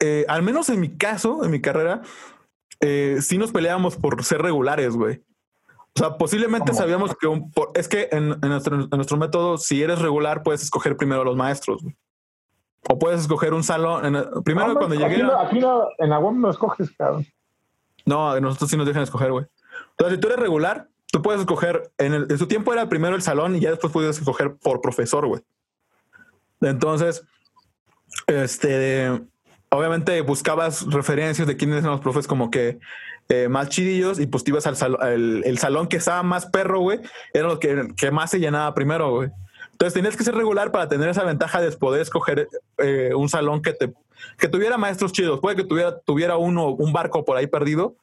eh, 0.00 0.24
al 0.28 0.42
menos 0.42 0.68
en 0.68 0.80
mi 0.80 0.96
caso, 0.96 1.44
en 1.44 1.50
mi 1.50 1.60
carrera, 1.60 2.02
eh, 2.80 3.18
sí 3.20 3.38
nos 3.38 3.52
peleábamos 3.52 3.96
por 3.96 4.22
ser 4.24 4.42
regulares, 4.42 4.96
güey. 4.96 5.22
O 5.94 5.98
sea, 5.98 6.16
posiblemente 6.16 6.72
sabíamos 6.72 7.14
que 7.16 7.28
es 7.74 7.86
que 7.86 8.08
en, 8.10 8.40
nuestro, 8.40 8.84
en, 8.84 8.88
nuestro, 8.90 9.18
método, 9.18 9.58
si 9.58 9.82
eres 9.82 9.98
regular, 9.98 10.42
puedes 10.42 10.62
escoger 10.62 10.96
primero 10.96 11.20
a 11.20 11.24
los 11.24 11.36
maestros. 11.36 11.82
Güey. 11.82 11.94
O 12.88 12.98
puedes 12.98 13.20
escoger 13.20 13.54
un 13.54 13.62
salón. 13.62 14.42
primero, 14.44 14.74
cuando 14.74 14.94
llegué. 14.94 15.22
Aquí, 15.38 15.60
no, 15.60 15.88
en 15.98 16.10
la 16.10 16.18
web 16.18 16.34
no 16.34 16.50
escoges, 16.50 16.90
cabrón. 16.96 17.26
No, 18.04 18.38
nosotros 18.40 18.70
sí 18.70 18.76
nos 18.76 18.86
dejan 18.86 19.02
escoger, 19.02 19.30
güey. 19.30 19.46
Entonces, 19.90 20.16
si 20.16 20.20
tú 20.20 20.26
eres 20.26 20.40
regular, 20.40 20.88
tú 21.12 21.22
puedes 21.22 21.40
escoger, 21.40 21.92
en, 21.98 22.14
el, 22.14 22.26
en 22.28 22.38
su 22.38 22.48
tiempo 22.48 22.72
era 22.72 22.88
primero 22.88 23.14
el 23.14 23.22
salón 23.22 23.54
y 23.54 23.60
ya 23.60 23.70
después 23.70 23.92
puedes 23.92 24.18
escoger 24.18 24.56
por 24.56 24.80
profesor, 24.80 25.26
güey. 25.26 25.42
Entonces, 26.60 27.24
este, 28.26 29.10
obviamente 29.70 30.20
buscabas 30.22 30.86
referencias 30.86 31.46
de 31.46 31.56
quiénes 31.56 31.78
eran 31.78 31.92
los 31.92 32.00
profes 32.00 32.26
como 32.26 32.50
que 32.50 32.78
eh, 33.28 33.48
más 33.48 33.68
chidillos 33.68 34.18
y 34.20 34.26
pues 34.26 34.44
te 34.44 34.50
ibas 34.50 34.66
al 34.66 34.76
salón, 34.76 35.00
el, 35.02 35.58
salón 35.58 35.86
que 35.86 35.96
estaba 35.96 36.22
más 36.22 36.46
perro, 36.46 36.80
güey, 36.80 37.00
era 37.32 37.48
lo 37.48 37.58
que, 37.58 37.88
que 37.96 38.10
más 38.10 38.30
se 38.30 38.40
llenaba 38.40 38.74
primero, 38.74 39.10
güey. 39.10 39.30
Entonces 39.82 39.94
tenías 39.94 40.16
que 40.16 40.22
ser 40.22 40.36
regular 40.36 40.70
para 40.70 40.88
tener 40.88 41.08
esa 41.08 41.24
ventaja 41.24 41.60
de 41.60 41.72
poder 41.72 42.02
escoger 42.02 42.48
eh, 42.78 43.10
un 43.16 43.28
salón 43.28 43.62
que 43.62 43.72
te 43.72 43.92
que 44.38 44.46
tuviera 44.46 44.78
maestros 44.78 45.10
chidos. 45.10 45.40
Puede 45.40 45.56
que 45.56 45.64
tuviera, 45.64 45.98
tuviera 45.98 46.36
uno, 46.36 46.68
un 46.68 46.92
barco 46.92 47.24
por 47.24 47.36
ahí 47.36 47.48
perdido, 47.48 47.96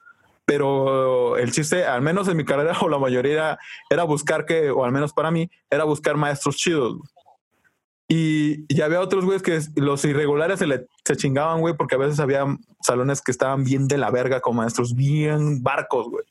pero 0.44 1.38
el 1.38 1.54
chiste, 1.54 1.86
al 1.86 2.02
menos 2.02 2.28
en 2.28 2.36
mi 2.36 2.44
carrera 2.44 2.78
o 2.82 2.90
la 2.90 2.98
mayoría 2.98 3.32
era, 3.32 3.60
era 3.90 4.04
buscar 4.04 4.46
que, 4.46 4.72
o 4.72 4.84
al 4.84 4.92
menos 4.92 5.14
para 5.14 5.32
mí, 5.32 5.50
era 5.70 5.86
buscar 5.86 6.18
maestros 6.18 6.58
chidos. 6.58 6.98
Y, 8.10 8.66
ya 8.76 8.84
había 8.84 9.00
otros 9.00 9.24
güeyes 9.24 9.42
que 9.42 9.62
los 9.80 10.04
irregulares 10.04 10.60
se, 10.60 10.68
le, 10.68 10.86
se 11.06 11.16
chingaban, 11.16 11.62
güey, 11.62 11.78
porque 11.78 11.96
a 11.96 12.00
veces 12.00 12.20
había 12.20 12.46
salones 12.82 13.22
que 13.22 13.32
estaban 13.32 13.64
bien 13.64 13.88
de 13.88 13.98
la 13.98 14.12
verga 14.12 14.42
con 14.42 14.58
maestros 14.58 14.94
bien 14.96 15.64
barcos, 15.64 16.10
güey. 16.10 16.26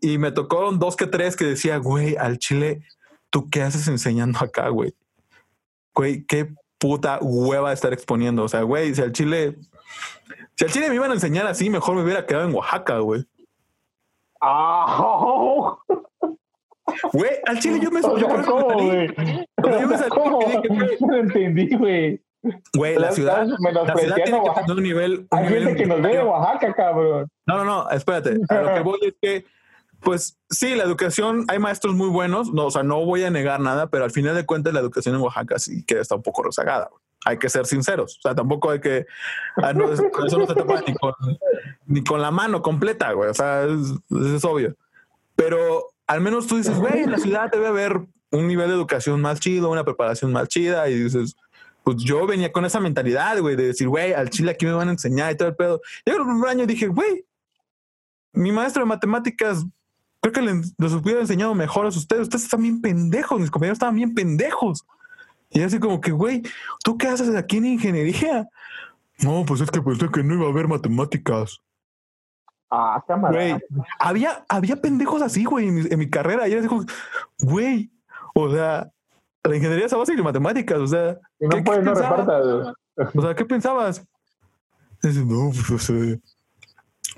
Y, 0.00 0.14
y 0.14 0.16
me 0.16 0.32
tocaron 0.32 0.78
dos 0.78 0.96
que 0.96 1.06
tres 1.06 1.36
que 1.36 1.44
decía, 1.44 1.76
güey, 1.76 2.16
al 2.16 2.38
chile 2.38 2.80
¿tú 3.30 3.48
qué 3.50 3.62
haces 3.62 3.88
enseñando 3.88 4.38
acá, 4.40 4.68
güey? 4.68 4.94
Güey, 5.94 6.24
qué 6.24 6.52
puta 6.78 7.18
hueva 7.20 7.72
estar 7.72 7.92
exponiendo. 7.92 8.44
O 8.44 8.48
sea, 8.48 8.62
güey, 8.62 8.94
si 8.94 9.02
al 9.02 9.12
Chile, 9.12 9.56
si 10.56 10.64
al 10.64 10.70
Chile 10.70 10.88
me 10.88 10.94
iban 10.94 11.10
a 11.10 11.14
enseñar 11.14 11.46
así, 11.46 11.70
mejor 11.70 11.96
me 11.96 12.02
hubiera 12.02 12.26
quedado 12.26 12.48
en 12.48 12.54
Oaxaca, 12.54 12.98
güey. 12.98 13.24
Ah, 14.40 15.76
Güey, 17.12 17.30
al 17.46 17.58
Chile 17.58 17.80
yo 17.82 17.90
me 17.90 18.00
yo 18.00 18.28
¿Cómo, 18.46 18.74
güey? 18.74 19.14
Yo 19.62 19.88
me 19.88 19.98
salí 19.98 20.10
¿Cómo? 20.10 20.40
No 21.00 21.16
entendí, 21.16 21.76
güey. 21.76 22.20
Güey, 22.74 22.96
la 22.96 23.12
ciudad, 23.12 23.46
la 23.46 23.96
ciudad 23.96 24.16
tiene 24.24 24.40
que 24.42 24.60
tener 24.60 24.76
un 24.76 24.82
nivel. 24.82 25.18
Un 25.30 25.38
Hay 25.38 25.44
nivel 25.44 25.64
gente 25.64 25.82
que 25.82 25.86
nos 25.86 26.00
ve 26.00 26.08
de 26.08 26.22
Oaxaca, 26.22 26.72
cabrón. 26.72 27.28
No, 27.46 27.56
no, 27.58 27.64
no, 27.64 27.90
espérate. 27.90 28.38
A 28.48 28.62
lo 28.62 28.74
que 28.74 28.80
voy 28.80 28.98
es 29.02 29.14
que 29.20 29.44
pues 30.00 30.38
sí, 30.48 30.74
la 30.74 30.84
educación, 30.84 31.44
hay 31.48 31.58
maestros 31.58 31.94
muy 31.94 32.08
buenos, 32.08 32.52
no, 32.52 32.66
o 32.66 32.70
sea, 32.70 32.82
no 32.82 33.04
voy 33.04 33.24
a 33.24 33.30
negar 33.30 33.60
nada, 33.60 33.88
pero 33.88 34.04
al 34.04 34.10
final 34.10 34.34
de 34.34 34.46
cuentas 34.46 34.72
la 34.72 34.80
educación 34.80 35.14
en 35.14 35.20
Oaxaca 35.22 35.58
sí 35.58 35.84
que 35.84 35.98
está 35.98 36.14
un 36.14 36.22
poco 36.22 36.42
rezagada. 36.42 36.88
Hay 37.24 37.38
que 37.38 37.48
ser 37.48 37.66
sinceros, 37.66 38.16
o 38.18 38.20
sea, 38.22 38.34
tampoco 38.34 38.70
hay 38.70 38.80
que, 38.80 39.06
ah, 39.56 39.72
ni 41.86 42.04
con, 42.04 42.22
la 42.22 42.30
mano 42.30 42.62
completa, 42.62 43.12
güey, 43.12 43.30
o 43.30 43.34
sea, 43.34 43.64
es, 43.64 44.44
obvio. 44.44 44.76
Pero 45.34 45.88
al 46.06 46.20
menos 46.20 46.46
tú 46.46 46.56
dices, 46.56 46.78
güey, 46.78 47.02
en 47.02 47.10
la 47.10 47.18
ciudad 47.18 47.50
debe 47.50 47.66
haber 47.66 48.00
un 48.30 48.46
nivel 48.46 48.68
de 48.68 48.74
educación 48.74 49.20
más 49.20 49.40
chido, 49.40 49.70
una 49.70 49.84
preparación 49.84 50.32
más 50.32 50.48
chida, 50.48 50.88
y 50.88 50.94
dices, 50.94 51.34
pues 51.82 51.96
yo 51.98 52.24
venía 52.26 52.52
con 52.52 52.64
esa 52.64 52.78
mentalidad, 52.78 53.40
güey, 53.40 53.56
de 53.56 53.66
decir, 53.68 53.88
güey, 53.88 54.12
al 54.12 54.30
chile 54.30 54.52
aquí 54.52 54.64
me 54.64 54.72
van 54.72 54.88
a 54.88 54.92
enseñar 54.92 55.32
y 55.32 55.36
todo 55.36 55.48
el 55.48 55.56
pedo. 55.56 55.80
Y 56.04 56.10
el 56.10 56.16
primer 56.16 56.50
año 56.50 56.66
dije, 56.66 56.86
güey, 56.86 57.24
mi 58.32 58.52
maestro 58.52 58.82
de 58.82 58.86
matemáticas 58.86 59.64
creo 60.20 60.32
que 60.32 60.42
les, 60.42 60.92
hubiera 60.92 61.20
enseñado 61.20 61.54
mejor 61.54 61.86
a 61.86 61.88
ustedes. 61.88 62.22
Ustedes 62.22 62.44
están 62.44 62.62
bien 62.62 62.80
pendejos, 62.80 63.40
mis 63.40 63.50
compañeros 63.50 63.76
estaban 63.76 63.96
bien 63.96 64.14
pendejos. 64.14 64.86
Y 65.50 65.62
así 65.62 65.78
como 65.78 66.00
que, 66.00 66.12
güey, 66.12 66.42
¿tú 66.84 66.98
qué 66.98 67.08
haces 67.08 67.34
aquí 67.34 67.58
en 67.58 67.66
ingeniería? 67.66 68.48
No, 69.20 69.44
pues 69.46 69.60
es 69.60 69.70
que 69.70 69.80
pensé 69.80 70.08
que 70.10 70.22
no 70.22 70.34
iba 70.34 70.46
a 70.46 70.50
haber 70.50 70.68
matemáticas. 70.68 71.60
Ah, 72.70 73.02
cámara. 73.06 73.34
Güey, 73.34 73.56
había, 73.98 74.44
había 74.48 74.76
pendejos 74.76 75.22
así, 75.22 75.44
güey, 75.44 75.68
en 75.68 75.98
mi, 75.98 76.10
carrera. 76.10 76.46
Y 76.46 76.52
era 76.52 76.60
así 76.60 76.68
como, 76.68 76.84
güey, 77.38 77.90
o 78.34 78.52
sea, 78.52 78.90
la 79.42 79.56
ingeniería 79.56 79.86
es 79.86 79.92
a 79.92 79.96
base 79.96 80.14
de 80.14 80.22
matemáticas, 80.22 80.78
o 80.78 80.86
sea. 80.86 81.18
no 81.40 81.48
¿qué, 81.48 81.62
puedes, 81.62 81.84
no 81.84 81.94
repartas. 81.94 82.74
O 83.14 83.22
sea, 83.22 83.34
¿qué 83.34 83.44
pensabas? 83.46 84.04
no, 85.02 85.50
pues, 85.70 85.92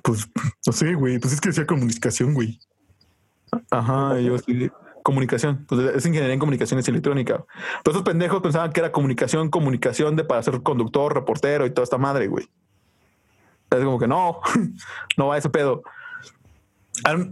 pues, 0.02 0.28
no 0.66 0.72
sé, 0.72 0.94
güey, 0.94 1.18
pues 1.18 1.34
es 1.34 1.40
que 1.40 1.48
decía 1.48 1.66
comunicación, 1.66 2.32
güey. 2.32 2.60
Ajá, 3.70 4.18
yo 4.20 4.38
sí. 4.38 4.70
Comunicación. 5.02 5.64
Pues 5.66 5.80
es 5.96 6.06
ingeniería 6.06 6.34
en 6.34 6.40
comunicaciones 6.40 6.86
electrónica. 6.88 7.44
Pero 7.82 7.92
esos 7.92 8.02
pendejos 8.02 8.42
pensaban 8.42 8.72
que 8.72 8.80
era 8.80 8.92
comunicación, 8.92 9.48
comunicación 9.48 10.16
de 10.16 10.24
para 10.24 10.42
ser 10.42 10.62
conductor, 10.62 11.14
reportero 11.14 11.66
y 11.66 11.70
toda 11.70 11.84
esta 11.84 11.98
madre, 11.98 12.28
güey. 12.28 12.48
Es 13.70 13.84
como 13.84 13.98
que 13.98 14.06
no, 14.06 14.40
no 15.16 15.28
va 15.28 15.38
ese 15.38 15.48
pedo. 15.48 15.82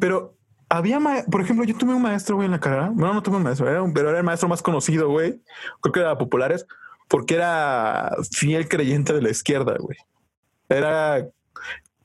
Pero 0.00 0.34
había, 0.68 0.98
por 1.30 1.42
ejemplo, 1.42 1.64
yo 1.64 1.76
tuve 1.76 1.94
un 1.94 2.02
maestro, 2.02 2.36
güey, 2.36 2.46
en 2.46 2.52
la 2.52 2.60
carrera. 2.60 2.90
No, 2.94 3.12
no 3.12 3.22
tuve 3.22 3.36
un 3.36 3.42
maestro, 3.42 3.68
era 3.68 3.82
un, 3.82 3.92
pero 3.92 4.08
era 4.08 4.18
el 4.18 4.24
maestro 4.24 4.48
más 4.48 4.62
conocido, 4.62 5.10
güey. 5.10 5.42
Creo 5.80 5.92
que 5.92 6.00
era 6.00 6.16
populares 6.16 6.66
porque 7.08 7.34
era 7.34 8.10
fiel 8.30 8.68
creyente 8.68 9.12
de 9.12 9.22
la 9.22 9.30
izquierda, 9.30 9.76
güey. 9.78 9.98
Era, 10.68 11.26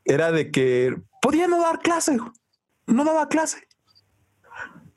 era 0.05 0.31
de 0.31 0.49
que 0.49 0.97
podía 1.21 1.47
no 1.47 1.61
dar 1.61 1.79
clase, 1.79 2.17
no 2.87 3.03
daba 3.03 3.27
clase 3.27 3.67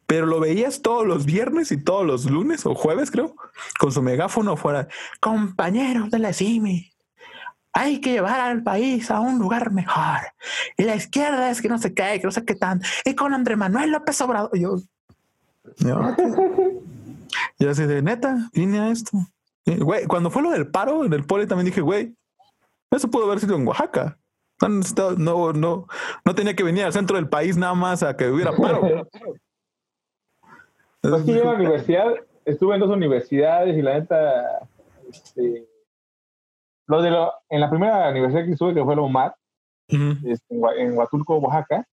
pero 0.07 0.27
lo 0.27 0.41
veías 0.41 0.83
todos 0.83 1.07
los 1.07 1.27
viernes 1.27 1.73
y 1.73 1.83
todos 1.83 2.07
los 2.07 2.31
lunes 2.31 2.65
o 2.67 2.75
jueves, 2.75 3.11
creo, 3.11 3.35
con 3.79 3.93
su 3.93 4.03
megáfono 4.03 4.57
fuera, 4.57 4.89
compañeros 5.21 6.11
de 6.11 6.19
la 6.19 6.33
CIMI, 6.33 6.93
hay 7.73 8.01
que 8.01 8.13
llevar 8.13 8.41
al 8.41 8.63
país 8.63 9.11
a 9.11 9.21
un 9.21 9.39
lugar 9.39 9.71
mejor. 9.71 10.21
Y 10.79 10.85
la 10.85 10.97
izquierda 10.97 11.51
es 11.51 11.61
que 11.61 11.69
no 11.69 11.79
se 11.79 11.93
cae, 11.93 12.21
que 12.21 12.27
no 12.27 12.33
sé 12.33 12.45
qué 12.45 12.55
tan. 12.55 12.81
Y 13.05 13.15
con 13.15 13.35
Andrés 13.35 13.59
Manuel 13.59 13.91
López 13.91 14.19
Obrador, 14.23 14.57
yo, 14.57 14.79
yo, 17.59 17.71
así 17.71 17.85
de 17.85 18.01
neta, 18.01 18.49
vine 18.55 18.81
a 18.81 18.91
esto. 18.91 19.19
güey, 19.67 20.07
cuando 20.07 20.31
fue 20.31 20.43
lo 20.43 20.51
del 20.53 20.69
paro 20.69 21.05
en 21.05 21.13
el 21.13 21.25
poli 21.25 21.47
también 21.47 21.67
dije, 21.67 21.83
güey, 21.83 22.15
eso 22.91 23.11
pudo 23.11 23.27
haber 23.27 23.41
sido 23.41 23.57
en 23.57 23.67
Oaxaca. 23.67 24.17
No, 25.19 25.53
no, 25.53 25.87
no 26.25 26.35
tenía 26.35 26.57
que 26.57 26.63
venir 26.63 26.85
al 26.85 26.93
centro 26.95 27.17
del 27.17 27.29
país 27.29 27.59
nada 27.59 27.75
más 27.75 28.03
a 28.03 28.17
que 28.17 28.29
hubiera 28.29 28.57
paro. 28.57 29.07
Pues 31.11 31.25
que 31.25 31.35
yo 31.35 31.41
en 31.41 31.47
la 31.47 31.55
universidad, 31.55 32.15
estuve 32.45 32.75
en 32.75 32.81
dos 32.81 32.91
universidades 32.91 33.77
y 33.77 33.83
la 33.83 34.01
neta, 34.01 34.69
este, 35.09 35.67
lo 36.87 37.03
de 37.03 37.11
lo, 37.11 37.33
en 37.49 37.61
la 37.61 37.71
primera 37.71 38.11
universidad 38.11 38.45
que 38.45 38.53
estuve, 38.53 38.75
que 38.75 38.85
fue 38.85 38.97
la 38.97 39.03
UMAR, 39.03 39.35
este, 39.89 40.55
en 40.79 40.97
Huatulco, 40.97 41.37
Oaxaca, 41.39 41.87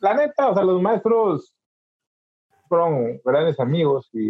la 0.00 0.14
neta, 0.14 0.50
o 0.50 0.54
sea, 0.54 0.64
los 0.64 0.80
maestros 0.80 1.54
fueron 2.68 3.20
grandes 3.24 3.58
amigos 3.60 4.08
y, 4.12 4.28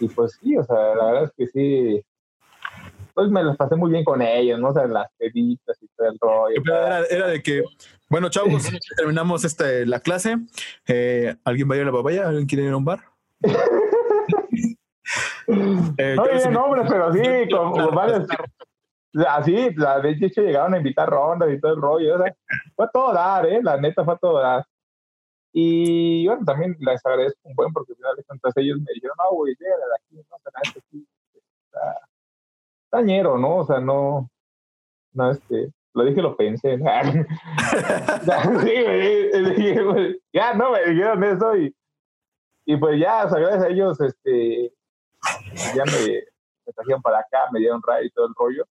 y 0.00 0.08
pues 0.08 0.38
sí, 0.40 0.56
o 0.56 0.64
sea, 0.64 0.94
la 0.94 1.04
verdad 1.04 1.24
es 1.24 1.32
que 1.36 1.46
sí, 1.46 2.04
pues 3.14 3.30
me 3.30 3.42
las 3.42 3.56
pasé 3.56 3.76
muy 3.76 3.90
bien 3.90 4.04
con 4.04 4.22
ellos, 4.22 4.58
¿no? 4.58 4.68
O 4.68 4.74
sea, 4.74 4.86
las 4.86 5.08
peditas 5.18 5.76
y 5.82 5.88
todo 5.96 6.08
el 6.08 6.18
rollo. 6.20 6.62
Era, 6.64 7.04
era, 7.06 7.26
de 7.28 7.42
que, 7.42 7.62
bueno, 8.08 8.28
chavos, 8.28 8.68
terminamos 8.96 9.44
este, 9.44 9.86
la 9.86 10.00
clase. 10.00 10.36
Eh, 10.86 11.36
¿Alguien 11.44 11.70
va 11.70 11.74
a 11.74 11.76
ir 11.76 11.82
a 11.82 11.86
la 11.86 11.92
papaya? 11.92 12.28
¿Alguien 12.28 12.46
quiere 12.46 12.64
ir 12.64 12.72
a 12.72 12.76
un 12.76 12.84
bar? 12.84 13.00
eh, 15.98 16.14
no 16.16 16.24
tiene 16.24 16.50
nombre, 16.50 16.82
pero 16.88 17.12
sí, 17.12 17.20
con, 17.50 17.72
con 17.72 17.94
varios. 17.94 18.26
Así, 19.28 19.52
de 19.52 20.26
hecho 20.26 20.40
llegaron 20.40 20.72
a 20.72 20.78
invitar 20.78 21.08
rondas 21.08 21.50
y 21.52 21.60
todo 21.60 21.74
el 21.74 21.80
rollo. 21.80 22.14
O 22.14 22.18
sea, 22.18 22.34
fue 22.74 22.86
todo 22.92 23.12
dar, 23.12 23.46
¿eh? 23.46 23.60
La 23.62 23.76
neta 23.76 24.04
fue 24.04 24.16
todo 24.18 24.40
dar. 24.40 24.64
Y 25.52 26.26
bueno, 26.26 26.44
también 26.46 26.76
les 26.80 27.04
agradezco 27.04 27.40
un 27.44 27.54
buen 27.54 27.72
porque 27.72 27.92
al 27.92 27.96
final 27.96 28.16
de 28.16 28.24
cuentas 28.24 28.56
ellos 28.56 28.78
me 28.78 28.92
dijeron, 28.94 29.16
no, 29.18 29.36
güey, 29.36 29.54
llega 29.58 29.76
de 29.76 29.94
aquí, 29.96 30.16
no, 30.16 30.36
o 30.36 30.40
sea, 30.40 30.80
aquí, 30.80 31.06
está, 31.66 32.08
tañero, 32.92 33.38
¿no? 33.38 33.56
O 33.56 33.64
sea, 33.64 33.80
no, 33.80 34.30
no, 35.14 35.30
este, 35.30 35.72
lo 35.94 36.04
dije, 36.04 36.20
lo 36.22 36.36
pensé. 36.36 36.76
sí, 36.78 36.84
ya 40.32 40.54
no, 40.54 40.72
me 40.72 40.84
dijeron 40.84 41.24
eso 41.24 41.56
y, 41.56 41.74
y 42.66 42.76
pues 42.76 43.00
ya, 43.00 43.24
o 43.24 43.30
sea, 43.30 43.40
gracias 43.40 43.64
a 43.64 43.68
ellos, 43.68 44.00
este, 44.00 44.72
ya 45.74 45.84
me, 45.84 46.22
trajeron 46.74 47.02
para 47.02 47.20
acá, 47.20 47.48
me 47.50 47.60
dieron 47.60 47.82
ray 47.82 48.06
y 48.06 48.10
todo 48.10 48.26
el 48.26 48.34
rollo. 48.36 48.64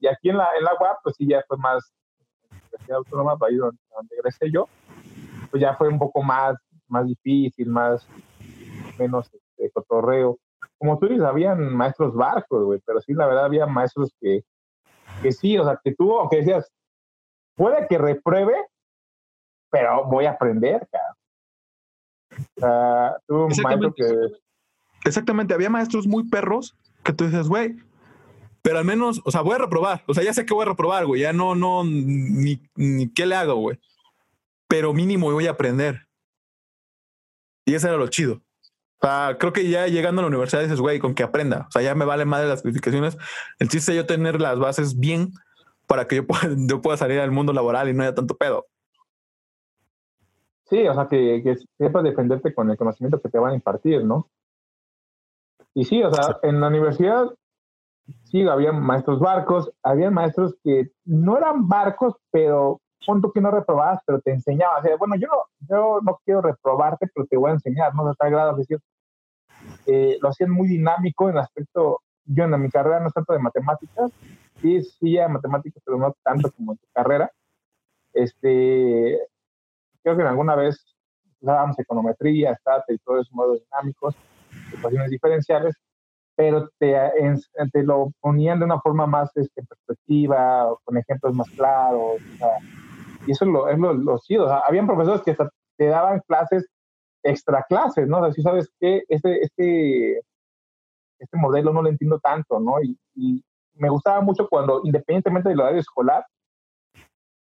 Y 0.00 0.06
aquí 0.06 0.30
en 0.30 0.38
la, 0.38 0.48
en 0.56 0.64
la 0.64 0.72
UAP, 0.72 0.98
pues 1.02 1.16
sí, 1.16 1.28
ya 1.28 1.44
fue 1.46 1.58
más, 1.58 1.92
Universidad 2.50 2.98
Autónoma, 2.98 3.36
para 3.36 3.52
ir 3.52 3.58
donde, 3.58 3.78
donde 3.94 4.50
yo, 4.50 4.66
pues 5.50 5.60
ya 5.60 5.76
fue 5.76 5.88
un 5.88 5.98
poco 5.98 6.22
más, 6.22 6.56
más 6.86 7.06
difícil, 7.06 7.68
más, 7.68 8.08
menos 8.98 9.26
este, 9.26 9.70
cotorreo 9.72 10.38
como 10.78 10.98
tú 10.98 11.08
dices, 11.08 11.24
habían 11.24 11.74
maestros 11.74 12.14
barcos, 12.14 12.64
güey, 12.64 12.80
pero 12.84 13.00
sí, 13.00 13.12
la 13.12 13.26
verdad, 13.26 13.46
había 13.46 13.66
maestros 13.66 14.12
que, 14.20 14.42
que 15.22 15.32
sí, 15.32 15.58
o 15.58 15.64
sea, 15.64 15.78
que 15.82 15.94
tú, 15.94 16.18
aunque 16.18 16.38
decías, 16.38 16.70
puede 17.56 17.86
que 17.88 17.98
repruebe, 17.98 18.54
pero 19.70 20.04
voy 20.06 20.26
a 20.26 20.30
aprender, 20.30 20.88
cara. 20.90 21.16
O 22.30 22.60
sea, 22.60 23.16
tuve 23.26 23.44
un 23.44 23.52
maestro 23.62 23.92
que... 23.94 24.04
Exactamente, 25.04 25.54
había 25.54 25.70
maestros 25.70 26.06
muy 26.06 26.28
perros 26.28 26.76
que 27.02 27.12
tú 27.12 27.24
dices, 27.24 27.48
güey, 27.48 27.76
pero 28.62 28.78
al 28.78 28.84
menos, 28.84 29.20
o 29.24 29.30
sea, 29.30 29.40
voy 29.40 29.54
a 29.54 29.58
reprobar, 29.58 30.04
o 30.06 30.14
sea, 30.14 30.22
ya 30.22 30.32
sé 30.32 30.46
que 30.46 30.54
voy 30.54 30.62
a 30.62 30.70
reprobar, 30.70 31.06
güey, 31.06 31.22
ya 31.22 31.32
no, 31.32 31.54
no, 31.54 31.82
ni, 31.84 32.62
ni 32.76 33.12
qué 33.12 33.26
le 33.26 33.34
hago, 33.34 33.54
güey, 33.56 33.78
pero 34.68 34.92
mínimo 34.92 35.32
voy 35.32 35.46
a 35.46 35.52
aprender. 35.52 36.06
Y 37.64 37.74
eso 37.74 37.88
era 37.88 37.96
lo 37.96 38.08
chido. 38.08 38.40
O 39.00 39.06
sea, 39.06 39.36
creo 39.38 39.52
que 39.52 39.68
ya 39.68 39.86
llegando 39.86 40.20
a 40.20 40.22
la 40.22 40.28
universidad 40.28 40.62
dices, 40.62 40.80
güey, 40.80 40.98
con 40.98 41.14
que 41.14 41.22
aprenda. 41.22 41.66
O 41.68 41.70
sea, 41.70 41.82
ya 41.82 41.94
me 41.94 42.04
vale 42.04 42.24
más 42.24 42.40
de 42.40 42.48
las 42.48 42.62
calificaciones. 42.62 43.16
El 43.58 43.68
chiste 43.68 43.92
es 43.92 43.96
yo 43.96 44.06
tener 44.06 44.40
las 44.40 44.58
bases 44.58 44.98
bien 44.98 45.32
para 45.86 46.06
que 46.06 46.16
yo 46.16 46.26
pueda, 46.26 46.42
yo 46.68 46.82
pueda 46.82 46.96
salir 46.96 47.20
al 47.20 47.30
mundo 47.30 47.52
laboral 47.52 47.88
y 47.88 47.94
no 47.94 48.02
haya 48.02 48.14
tanto 48.14 48.36
pedo. 48.36 48.66
Sí, 50.64 50.86
o 50.86 50.94
sea, 50.94 51.08
que, 51.08 51.40
que 51.42 51.56
sepas 51.78 52.04
defenderte 52.04 52.52
con 52.52 52.70
el 52.70 52.76
conocimiento 52.76 53.20
que 53.20 53.30
te 53.30 53.38
van 53.38 53.52
a 53.52 53.54
impartir, 53.54 54.04
¿no? 54.04 54.28
Y 55.74 55.84
sí, 55.84 56.02
o 56.02 56.12
sea, 56.12 56.38
en 56.42 56.60
la 56.60 56.68
universidad 56.68 57.26
sí 58.24 58.46
había 58.46 58.72
maestros 58.72 59.20
barcos, 59.20 59.70
había 59.82 60.10
maestros 60.10 60.56
que 60.64 60.90
no 61.04 61.38
eran 61.38 61.68
barcos, 61.68 62.16
pero 62.30 62.80
punto 63.06 63.32
que 63.32 63.40
no 63.40 63.50
reprobabas, 63.50 64.00
pero 64.06 64.20
te 64.20 64.32
enseñaba. 64.32 64.78
O 64.78 64.82
sea, 64.82 64.96
bueno, 64.96 65.16
yo 65.16 65.28
no, 65.28 65.42
yo 65.68 66.00
no 66.02 66.20
quiero 66.24 66.42
reprobarte, 66.42 67.08
pero 67.14 67.26
te 67.26 67.36
voy 67.36 67.50
a 67.50 67.54
enseñar, 67.54 67.94
¿no? 67.94 68.08
De 68.08 68.14
tal 68.14 68.30
grado, 68.30 68.56
lo 70.20 70.28
hacían 70.28 70.50
muy 70.50 70.68
dinámico 70.68 71.28
en 71.28 71.36
el 71.36 71.42
aspecto, 71.42 72.02
yo 72.24 72.44
en 72.44 72.60
mi 72.60 72.70
carrera 72.70 73.00
no 73.00 73.08
es 73.08 73.14
tanto 73.14 73.32
de 73.32 73.38
matemáticas, 73.38 74.12
sí, 74.60 74.82
sí, 74.82 75.12
ya 75.12 75.28
matemáticas, 75.28 75.82
pero 75.84 75.98
no 75.98 76.14
tanto 76.22 76.50
como 76.52 76.72
en 76.72 76.78
tu 76.78 76.86
carrera. 76.92 77.30
Este, 78.12 79.18
creo 80.02 80.16
que 80.16 80.22
en 80.22 80.28
alguna 80.28 80.54
vez 80.54 80.84
usábamos 81.40 81.78
econometría, 81.78 82.52
estate 82.52 82.94
y 82.94 82.98
todos 82.98 83.22
esos 83.22 83.34
modos 83.34 83.60
dinámicos, 83.64 84.14
ecuaciones 84.76 85.10
diferenciales, 85.10 85.74
pero 86.34 86.70
te, 86.78 86.96
te, 87.72 87.82
lo 87.82 88.12
ponían 88.20 88.58
de 88.58 88.64
una 88.64 88.80
forma 88.80 89.06
más 89.06 89.36
este, 89.36 89.62
perspectiva, 89.64 90.72
con 90.84 90.96
ejemplos 90.96 91.34
más 91.34 91.48
claros. 91.50 92.20
Y 93.28 93.32
eso 93.32 93.44
es 93.44 93.50
lo, 93.50 93.68
es 93.68 93.78
lo, 93.78 93.92
lo 93.92 94.18
chido. 94.20 94.46
O 94.46 94.48
sea, 94.48 94.60
habían 94.60 94.86
profesores 94.86 95.20
que 95.20 95.36
te 95.76 95.86
daban 95.86 96.20
clases, 96.26 96.66
extra 97.22 97.62
clases, 97.68 98.08
¿no? 98.08 98.20
O 98.20 98.24
sea, 98.24 98.32
si 98.32 98.40
sabes 98.40 98.70
que 98.80 99.02
este, 99.08 99.44
este, 99.44 100.22
este 101.18 101.36
modelo 101.36 101.72
no 101.74 101.82
lo 101.82 101.90
entiendo 101.90 102.18
tanto, 102.20 102.58
¿no? 102.58 102.82
Y, 102.82 102.98
y 103.14 103.44
me 103.74 103.90
gustaba 103.90 104.22
mucho 104.22 104.48
cuando, 104.48 104.80
independientemente 104.82 105.50
del 105.50 105.60
horario 105.60 105.80
escolar, 105.80 106.24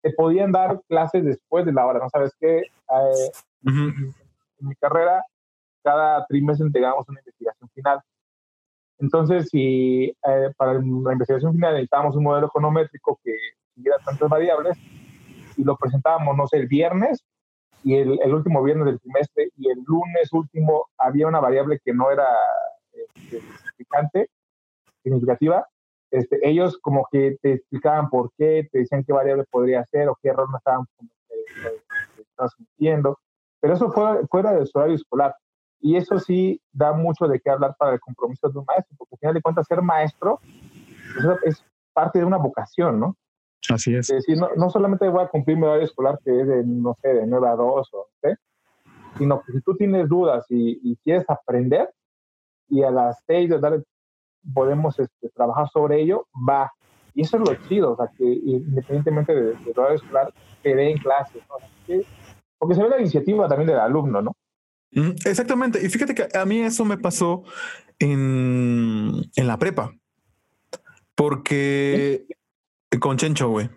te 0.03 0.13
podían 0.13 0.51
dar 0.51 0.79
clases 0.87 1.25
después 1.25 1.65
de 1.65 1.73
la 1.73 1.87
hora, 1.87 1.99
¿no? 1.99 2.09
Sabes 2.09 2.31
qué? 2.39 2.57
Eh, 2.59 3.31
en 3.65 4.13
mi 4.59 4.75
carrera, 4.75 5.23
cada 5.83 6.23
trimestre 6.27 6.67
entregamos 6.67 7.09
una 7.09 7.21
investigación 7.21 7.69
final. 7.73 8.01
Entonces, 8.99 9.49
si 9.49 10.15
eh, 10.27 10.51
para 10.57 10.73
la 10.73 10.79
investigación 10.79 11.53
final 11.53 11.73
necesitábamos 11.73 12.15
un 12.15 12.23
modelo 12.23 12.47
econométrico 12.47 13.19
que 13.23 13.35
tuviera 13.73 13.97
tantas 14.05 14.29
variables, 14.29 14.77
y 15.61 15.63
lo 15.63 15.77
presentábamos, 15.77 16.35
no 16.35 16.47
sé, 16.47 16.57
el 16.57 16.67
viernes, 16.67 17.23
y 17.83 17.95
el, 17.95 18.19
el, 18.21 18.33
último 18.33 18.63
viernes 18.63 18.87
del 18.87 18.99
trimestre, 18.99 19.49
y 19.55 19.69
el 19.69 19.79
lunes 19.85 20.33
último 20.33 20.87
había 20.97 21.27
una 21.27 21.39
variable 21.39 21.79
que 21.83 21.93
no 21.93 22.09
era 22.11 22.27
este, 22.91 23.41
significante, 23.41 24.29
significativa, 25.03 25.67
este, 26.09 26.39
ellos 26.47 26.79
como 26.79 27.07
que 27.11 27.37
te 27.41 27.53
explicaban 27.53 28.09
por 28.09 28.31
qué, 28.37 28.67
te 28.71 28.79
decían 28.79 29.03
qué 29.03 29.13
variable 29.13 29.45
podría 29.49 29.85
ser 29.85 30.09
o 30.09 30.17
qué 30.21 30.29
error 30.29 30.49
no 30.49 30.57
estaban 30.57 30.85
transmitiendo, 32.35 33.19
pero 33.59 33.75
eso 33.75 33.91
fuera, 33.91 34.19
fuera 34.29 34.53
del 34.53 34.69
horario 34.73 34.95
escolar. 34.95 35.35
Y 35.79 35.95
eso 35.95 36.19
sí 36.19 36.61
da 36.71 36.93
mucho 36.93 37.27
de 37.27 37.39
qué 37.39 37.49
hablar 37.49 37.75
para 37.77 37.93
el 37.93 37.99
compromiso 37.99 38.49
de 38.49 38.59
un 38.59 38.65
maestro, 38.65 38.95
porque 38.97 39.15
al 39.15 39.19
final 39.19 39.33
de 39.35 39.41
cuentas 39.41 39.67
ser 39.67 39.81
maestro 39.81 40.39
pues, 41.13 41.39
es 41.43 41.65
parte 41.93 42.19
de 42.19 42.25
una 42.25 42.37
vocación, 42.37 42.99
¿no? 42.99 43.15
Así 43.69 43.95
es. 43.95 44.09
Es 44.09 44.25
decir, 44.25 44.37
no, 44.37 44.49
no, 44.55 44.69
solamente 44.69 45.07
voy 45.07 45.23
a 45.23 45.27
cumplir 45.27 45.57
mi 45.57 45.63
horario 45.63 45.83
escolar 45.83 46.19
que 46.23 46.41
es 46.41 46.47
de, 46.47 46.63
no 46.65 46.95
sé, 47.01 47.09
de 47.09 47.27
9 47.27 47.47
a 47.47 47.55
2, 47.55 47.89
o, 47.93 48.07
sino 49.17 49.41
que 49.41 49.51
si 49.51 49.61
tú 49.61 49.75
tienes 49.75 50.09
dudas 50.09 50.45
y, 50.49 50.79
y, 50.83 50.95
quieres 50.97 51.25
aprender, 51.27 51.89
y 52.69 52.83
a 52.83 52.91
las 52.91 53.21
6 53.27 53.49
de 53.49 53.59
tarde 53.59 53.83
podemos 54.53 54.97
este, 54.97 55.29
trabajar 55.29 55.69
sobre 55.69 56.01
ello, 56.01 56.27
va. 56.49 56.71
Y 57.13 57.21
eso 57.21 57.37
es 57.37 57.49
lo 57.49 57.55
chido, 57.67 57.91
o 57.91 57.95
sea, 57.97 58.07
que 58.17 58.23
independientemente 58.23 59.35
de, 59.35 59.53
de 59.53 59.71
horario 59.75 59.97
escolar, 59.97 60.33
que 60.63 60.75
dé 60.75 60.91
en 60.91 60.97
clases, 60.97 61.41
¿no? 61.49 61.55
porque 62.57 62.75
se 62.75 62.83
ve 62.83 62.89
la 62.89 62.99
iniciativa 62.99 63.47
también 63.47 63.67
del 63.67 63.79
alumno, 63.79 64.21
¿no? 64.21 64.35
Exactamente. 65.25 65.83
Y 65.83 65.89
fíjate 65.89 66.13
que 66.13 66.27
a 66.37 66.45
mí 66.45 66.59
eso 66.59 66.85
me 66.85 66.97
pasó 66.97 67.43
en, 67.97 69.13
en 69.35 69.47
la 69.47 69.57
prepa. 69.57 69.91
Porque 71.15 72.27
con 72.99 73.17
Chencho, 73.17 73.49
güey. 73.49 73.69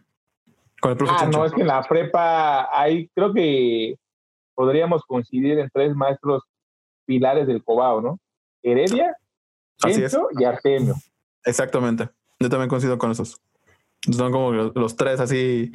Con 0.80 0.92
el 0.92 0.96
profesor. 0.96 1.28
Ah, 1.28 1.30
no, 1.30 1.44
es 1.44 1.52
que 1.52 1.60
en 1.60 1.66
la 1.66 1.82
prepa 1.82 2.68
hay, 2.72 3.08
creo 3.14 3.32
que 3.32 3.96
podríamos 4.54 5.02
coincidir 5.06 5.58
en 5.58 5.70
tres 5.72 5.94
maestros 5.94 6.42
pilares 7.06 7.46
del 7.46 7.62
Cobao, 7.62 8.00
¿no? 8.00 8.18
Heredia, 8.62 9.16
Chencho 9.78 10.28
y 10.38 10.44
Artemio. 10.44 10.94
Exactamente. 11.44 12.08
Yo 12.40 12.48
también 12.48 12.68
coincido 12.68 12.98
con 12.98 13.10
esos. 13.10 13.40
Son 14.10 14.32
como 14.32 14.52
los, 14.52 14.96
tres 14.96 15.20
así, 15.20 15.72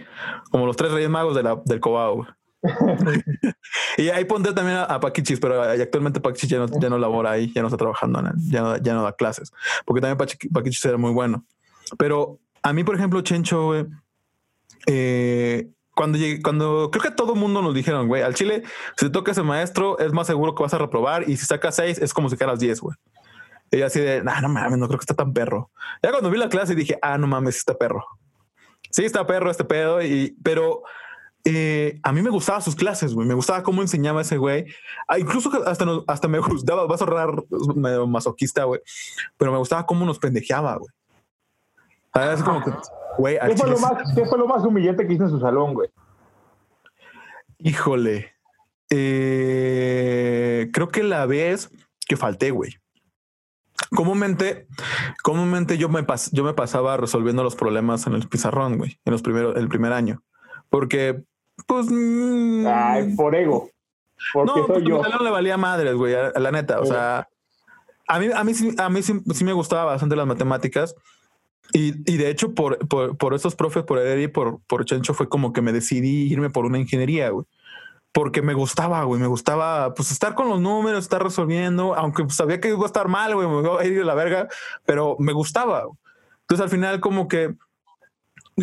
como 0.52 0.66
los 0.68 0.76
tres 0.76 0.92
reyes 0.92 1.10
magos 1.10 1.36
de 1.36 1.44
la, 1.44 1.60
del 1.66 1.80
Cobao. 1.80 2.18
Güey. 2.18 2.30
y 3.98 4.10
ahí 4.10 4.26
pondré 4.26 4.54
también 4.54 4.78
a, 4.78 5.00
Paquichis, 5.00 5.40
pero 5.40 5.62
actualmente 5.62 6.20
Paquichis 6.20 6.50
ya 6.50 6.60
no, 6.60 6.68
ya 6.80 6.90
no 6.90 6.98
labora 6.98 7.32
ahí, 7.32 7.52
ya 7.54 7.62
no 7.62 7.68
está 7.68 7.78
trabajando, 7.78 8.22
ya 8.50 8.62
no, 8.62 8.78
ya 8.78 8.94
no 8.94 9.04
da 9.04 9.14
clases, 9.14 9.52
porque 9.86 10.02
también 10.02 10.18
Paquichis 10.54 10.84
era 10.86 10.98
muy 10.98 11.12
bueno. 11.12 11.46
Pero 11.98 12.40
a 12.62 12.74
mí, 12.74 12.84
por 12.84 12.96
ejemplo, 12.96 13.22
Chencho, 13.22 13.74
eh, 14.88 15.70
cuando 15.96 16.18
llegué, 16.18 16.42
cuando 16.42 16.90
creo 16.92 17.04
que 17.04 17.12
todo 17.12 17.34
el 17.34 17.40
mundo 17.40 17.62
nos 17.62 17.74
dijeron, 17.74 18.08
güey, 18.08 18.22
al 18.22 18.34
Chile, 18.34 18.64
si 18.98 19.10
te 19.10 19.32
ese 19.32 19.44
maestro, 19.44 20.00
es 20.00 20.14
más 20.14 20.28
seguro 20.28 20.56
que 20.56 20.64
vas 20.64 20.74
a 20.74 20.78
reprobar 20.78 21.30
y 21.30 21.36
si 21.38 21.46
sacas 21.46 21.76
seis, 21.76 21.98
es 21.98 22.14
como 22.14 22.30
si 22.30 22.38
quedaras 22.38 22.60
diez, 22.60 22.80
güey. 22.80 22.96
Y 23.72 23.82
así 23.82 24.00
de, 24.00 24.24
nah, 24.24 24.42
no 24.42 24.50
mames, 24.50 24.80
no 24.80 24.88
creo 24.88 24.98
que 24.98 25.04
está 25.04 25.14
tan 25.14 25.34
perro. 25.34 25.72
Ya 26.02 26.12
cuando 26.12 26.32
vi 26.32 26.38
la 26.38 26.50
clase 26.50 26.74
dije, 26.74 26.98
ah, 27.02 27.18
no 27.18 27.28
mames, 27.28 27.58
está 27.58 27.78
perro. 27.78 28.06
Sí, 28.92 29.06
está 29.06 29.28
perro 29.28 29.52
este 29.52 29.64
pedo, 29.64 30.02
y, 30.02 30.36
pero 30.42 30.84
eh, 31.46 32.00
a 32.04 32.12
mí 32.12 32.22
me 32.22 32.30
gustaba 32.30 32.62
sus 32.62 32.76
clases, 32.76 33.14
güey. 33.14 33.28
Me 33.28 33.34
gustaba 33.34 33.64
cómo 33.64 33.82
enseñaba 33.82 34.22
ese 34.22 34.38
güey. 34.38 34.66
Ah, 35.08 35.20
incluso 35.20 35.52
hasta, 35.66 35.86
hasta 36.08 36.28
me 36.28 36.40
gustaba, 36.40 36.86
vas 36.88 37.02
a 37.02 37.06
ahorrar 37.06 37.44
masoquista, 38.08 38.64
güey. 38.64 38.82
Pero 39.38 39.52
me 39.52 39.58
gustaba 39.58 39.86
cómo 39.86 40.06
nos 40.06 40.20
pendejeaba, 40.20 40.76
güey. 40.78 40.92
Es 42.14 42.44
como 42.44 42.64
que, 42.64 42.72
güey. 43.18 43.38
¿Qué, 43.40 43.58
fue 43.58 43.70
lo 43.70 43.80
más, 43.80 44.14
¿Qué 44.16 44.26
fue 44.26 44.38
lo 44.38 44.48
más 44.48 44.64
humillante 44.64 45.08
que 45.08 45.14
hizo 45.14 45.26
en 45.26 45.30
su 45.30 45.40
salón, 45.40 45.74
güey? 45.74 45.90
Híjole. 47.60 48.34
Eh, 48.90 50.70
creo 50.74 50.90
que 50.90 51.04
la 51.04 51.26
vez 51.26 51.70
que 52.08 52.18
falté, 52.18 52.52
güey. 52.52 52.76
Comúnmente, 53.96 54.68
comúnmente 55.24 55.78
yo 55.78 55.90
me, 55.90 56.04
pas, 56.04 56.32
yo 56.32 56.44
me 56.44 56.54
pasaba 56.54 56.98
resolviendo 56.98 57.44
los 57.44 57.56
problemas 57.56 58.06
en 58.08 58.14
el 58.14 58.28
pizarrón, 58.28 58.78
güey, 58.78 59.00
en 59.06 59.12
los 59.14 59.22
primeros, 59.22 59.56
el 59.56 59.70
primer 59.70 59.94
año. 59.94 60.22
Porque 60.70 61.24
pues. 61.66 61.88
Mm, 61.90 62.66
Ay, 62.68 63.16
por 63.16 63.36
ego. 63.36 63.70
Porque 64.34 64.62
no, 64.62 64.68
soy 64.68 64.88
yo. 64.88 65.02
no 65.02 65.24
le 65.24 65.30
valía 65.30 65.58
madres, 65.58 65.96
güey, 65.96 66.14
la 66.36 66.52
neta. 66.52 66.80
O 66.80 66.86
sea, 66.86 67.28
a 68.08 68.20
mí, 68.20 68.28
a 68.34 68.44
mí, 68.44 68.54
sí, 68.54 68.76
a 68.78 68.90
mí 68.90 69.02
sí, 69.02 69.44
me 69.44 69.54
gustaba 69.54 69.86
bastante 69.86 70.16
las 70.16 70.28
matemáticas. 70.28 70.96
Y, 71.72 72.12
y 72.12 72.18
de 72.18 72.30
hecho, 72.30 72.54
por, 72.54 72.80
por, 72.88 73.18
por 73.18 73.34
estos 73.34 73.56
profes, 73.56 73.84
por 73.84 74.00
Heredia 74.00 74.26
y 74.26 74.28
por, 74.30 74.60
por 74.68 74.86
Chencho, 74.86 75.14
fue 75.14 75.30
como 75.30 75.54
que 75.54 75.62
me 75.62 75.72
decidí 75.72 76.32
irme 76.32 76.50
por 76.50 76.66
una 76.66 76.80
ingeniería, 76.80 77.30
güey. 77.30 77.46
Porque 78.12 78.42
me 78.42 78.56
gustaba, 78.56 79.04
güey, 79.04 79.22
me 79.22 79.28
gustaba 79.28 79.94
pues 79.94 80.12
estar 80.12 80.34
con 80.34 80.50
los 80.50 80.60
números, 80.60 81.04
estar 81.04 81.22
resolviendo, 81.22 81.94
aunque 81.96 82.28
sabía 82.30 82.60
que 82.60 82.70
iba 82.70 82.82
a 82.82 82.86
estar 82.88 83.08
mal, 83.08 83.36
güey, 83.36 83.48
me 83.48 83.60
iba 83.60 83.80
a 83.80 83.86
ir 83.86 84.00
de 84.00 84.04
la 84.04 84.16
verga, 84.16 84.48
pero 84.84 85.16
me 85.20 85.32
gustaba. 85.32 85.84
Entonces 86.42 86.64
al 86.64 86.70
final 86.70 87.00
como 87.02 87.28
que 87.28 87.54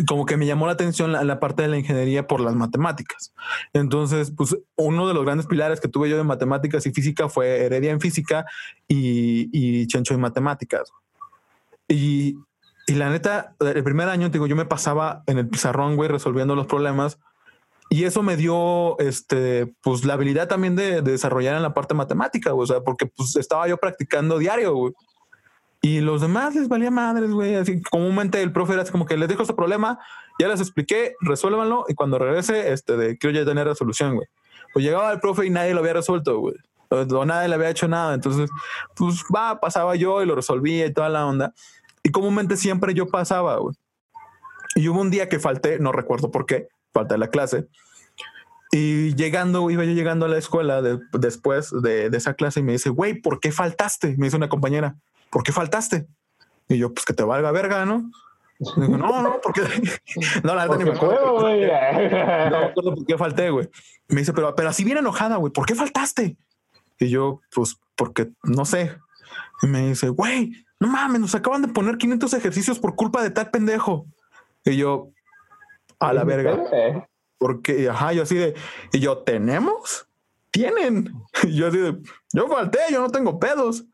como 0.05 0.25
que 0.25 0.37
me 0.37 0.45
llamó 0.45 0.67
la 0.67 0.73
atención 0.73 1.11
la, 1.11 1.39
parte 1.39 1.63
de 1.63 1.69
la 1.69 1.77
ingeniería 1.77 2.27
por 2.27 2.39
las 2.39 2.53
matemáticas. 2.53 3.33
Entonces, 3.73 4.31
pues 4.35 4.55
uno 4.75 5.07
de 5.07 5.15
los 5.15 5.25
grandes 5.25 5.47
pilares 5.47 5.79
que 5.79 5.87
tuve 5.87 6.07
yo 6.07 6.17
de 6.17 6.23
matemáticas 6.23 6.85
y 6.85 6.91
física 6.91 7.29
fue 7.29 7.65
Heredia 7.65 7.89
en 7.89 7.99
física 7.99 8.45
y, 8.87 9.49
y 9.51 9.87
Chencho 9.87 10.13
en 10.13 10.19
matemáticas. 10.19 10.91
Y, 11.87 12.37
y, 12.87 12.95
la 12.95 13.09
neta, 13.09 13.55
el 13.59 13.83
primer 13.83 14.09
año, 14.09 14.29
digo, 14.29 14.47
yo 14.47 14.55
me 14.55 14.65
pasaba 14.65 15.23
en 15.27 15.37
el 15.37 15.47
pizarrón, 15.47 15.95
güey, 15.95 16.09
resolviendo 16.09 16.55
los 16.55 16.67
problemas. 16.67 17.19
Y 17.89 18.03
eso 18.03 18.23
me 18.23 18.35
dio, 18.35 18.97
este, 18.99 19.73
pues 19.81 20.03
la 20.03 20.15
habilidad 20.15 20.47
también 20.47 20.75
de, 20.75 21.01
de 21.01 21.11
desarrollar 21.11 21.55
en 21.55 21.61
la 21.61 21.73
parte 21.73 21.93
matemática, 21.93 22.53
o 22.53 22.65
sea, 22.65 22.81
porque 22.81 23.05
pues 23.05 23.35
estaba 23.35 23.67
yo 23.67 23.77
practicando 23.77 24.37
diario, 24.39 24.73
güey. 24.73 24.93
Y 25.81 26.01
los 26.01 26.21
demás 26.21 26.55
les 26.55 26.67
valía 26.67 26.91
madres, 26.91 27.31
güey. 27.31 27.55
Así 27.55 27.81
comúnmente 27.81 28.41
el 28.41 28.51
profe 28.51 28.73
era 28.73 28.81
así 28.81 28.91
como 28.91 29.05
que 29.05 29.15
les 29.15 29.29
dejo 29.29 29.43
este 29.43 29.53
problema, 29.53 29.99
ya 30.39 30.47
les 30.47 30.59
expliqué, 30.59 31.15
resuélvanlo 31.21 31.85
y 31.87 31.93
cuando 31.93 32.19
regrese, 32.19 32.73
este, 32.73 32.97
de, 32.97 33.17
quiero 33.17 33.39
ya 33.39 33.45
tener 33.45 33.67
resolución, 33.67 34.15
güey. 34.15 34.27
Pues 34.73 34.83
llegaba 34.83 35.11
el 35.11 35.19
profe 35.19 35.45
y 35.45 35.49
nadie 35.49 35.73
lo 35.73 35.79
había 35.79 35.93
resuelto, 35.93 36.39
güey. 36.39 36.55
O, 36.89 37.25
nadie 37.25 37.47
le 37.47 37.55
había 37.55 37.69
hecho 37.69 37.87
nada. 37.87 38.13
Entonces, 38.13 38.49
pues 38.95 39.23
va, 39.33 39.59
pasaba 39.59 39.95
yo 39.95 40.21
y 40.21 40.25
lo 40.25 40.35
resolvía 40.35 40.85
y 40.85 40.93
toda 40.93 41.09
la 41.09 41.25
onda. 41.25 41.53
Y 42.03 42.11
comúnmente 42.11 42.57
siempre 42.57 42.93
yo 42.93 43.07
pasaba, 43.07 43.57
güey. 43.57 43.75
Y 44.75 44.87
hubo 44.89 45.01
un 45.01 45.09
día 45.09 45.27
que 45.29 45.39
falté, 45.39 45.79
no 45.79 45.91
recuerdo 45.91 46.31
por 46.31 46.45
qué, 46.45 46.67
falté 46.93 47.17
la 47.17 47.29
clase. 47.29 47.67
Y 48.71 49.15
llegando, 49.15 49.69
iba 49.69 49.85
yo 49.85 49.93
llegando 49.93 50.25
a 50.25 50.29
la 50.29 50.37
escuela 50.37 50.81
después 50.81 51.71
de, 51.81 52.07
esa 52.07 52.33
clase 52.33 52.59
y 52.59 52.63
me 52.63 52.73
dice, 52.73 52.89
güey, 52.89 53.13
¿por 53.13 53.39
qué 53.39 53.51
faltaste? 53.51 54.15
Me 54.17 54.27
dice 54.27 54.37
una 54.37 54.49
compañera, 54.49 54.95
¿por 55.29 55.43
qué 55.43 55.51
faltaste? 55.51 56.07
Y 56.67 56.77
yo, 56.77 56.93
pues 56.93 57.05
que 57.05 57.13
te 57.13 57.23
valga 57.23 57.51
verga, 57.51 57.85
¿no? 57.85 58.11
Digo, 58.59 58.97
no, 58.97 59.21
no, 59.21 59.39
porque 59.41 59.61
no, 60.43 60.55
la 60.55 60.67
verdad 60.67 60.77
ni 60.77 60.83
me 60.85 60.95
acuerdo. 60.95 61.39
no 61.39 62.59
me 62.59 62.65
acuerdo 62.65 62.95
por 62.95 63.05
qué 63.05 63.17
falté, 63.17 63.49
güey. 63.49 63.69
Me 64.09 64.21
dice, 64.21 64.33
pero, 64.33 64.53
pero 64.53 64.69
así 64.69 64.83
bien 64.83 64.97
enojada, 64.97 65.37
güey, 65.37 65.53
¿por 65.53 65.65
qué 65.65 65.75
faltaste? 65.75 66.37
Y 66.99 67.09
yo, 67.09 67.41
pues, 67.53 67.77
porque 67.95 68.29
no 68.43 68.65
sé. 68.65 68.97
Y 69.61 69.67
me 69.67 69.89
dice, 69.89 70.09
güey, 70.09 70.53
no 70.79 70.87
mames, 70.87 71.21
nos 71.21 71.35
acaban 71.35 71.61
de 71.61 71.67
poner 71.69 71.97
500 71.97 72.33
ejercicios 72.33 72.79
por 72.79 72.95
culpa 72.95 73.23
de 73.23 73.31
tal 73.31 73.49
pendejo. 73.49 74.05
Y 74.63 74.77
yo, 74.77 75.09
a 75.99 76.13
la 76.13 76.23
verga. 76.23 76.63
Porque, 77.37 77.89
ajá, 77.89 78.13
yo 78.13 78.23
así 78.23 78.35
de, 78.35 78.55
y 78.91 78.99
yo, 78.99 79.19
¿tenemos? 79.19 80.07
Tienen. 80.51 81.13
Y 81.43 81.55
yo 81.55 81.67
así 81.67 81.77
de, 81.77 81.97
yo 82.33 82.47
falté, 82.47 82.79
yo 82.91 83.01
no 83.01 83.09
tengo 83.09 83.39
pedos. 83.39 83.85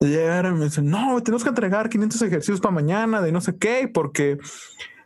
Y 0.00 0.08
llegaron 0.08 0.56
y 0.56 0.58
me 0.58 0.64
dicen, 0.66 0.90
no, 0.90 1.22
tenemos 1.22 1.42
que 1.42 1.48
entregar 1.48 1.88
500 1.88 2.22
ejercicios 2.22 2.60
para 2.60 2.74
mañana 2.74 3.22
de 3.22 3.32
no 3.32 3.40
sé 3.40 3.56
qué, 3.56 3.88
porque 3.92 4.38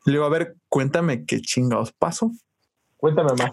le 0.05 0.13
digo, 0.13 0.25
a 0.25 0.29
ver, 0.29 0.57
cuéntame 0.69 1.25
qué 1.25 1.41
chingados 1.41 1.93
paso. 1.93 2.33
Cuéntame 2.97 3.31
más, 3.39 3.53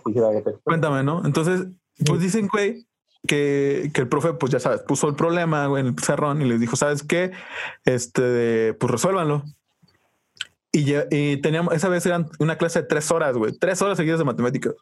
Cuéntame, 0.64 1.04
¿no? 1.04 1.26
Entonces, 1.26 1.68
pues 2.06 2.20
dicen, 2.20 2.50
güey, 2.52 2.86
que, 3.28 3.92
que, 3.94 4.02
el 4.02 4.08
profe, 4.08 4.34
pues 4.34 4.52
ya 4.52 4.60
sabes, 4.60 4.82
puso 4.82 5.08
el 5.08 5.16
problema 5.16 5.68
güey, 5.68 5.82
en 5.82 5.88
el 5.88 5.96
pizarrón 5.96 6.42
y 6.42 6.46
les 6.46 6.60
dijo, 6.60 6.76
¿sabes 6.76 7.04
qué? 7.04 7.32
Este, 7.86 8.74
pues 8.74 8.92
resuélvanlo. 8.92 9.44
Y, 10.72 10.94
y 11.12 11.38
teníamos, 11.42 11.74
esa 11.74 11.90
vez 11.90 12.06
eran 12.06 12.30
una 12.40 12.58
clase 12.58 12.82
de 12.82 12.88
tres 12.88 13.12
horas, 13.12 13.38
güey, 13.38 13.54
tres 13.58 13.82
horas 13.82 13.98
seguidas 13.98 14.20
de 14.20 14.26
matemáticas. 14.26 14.74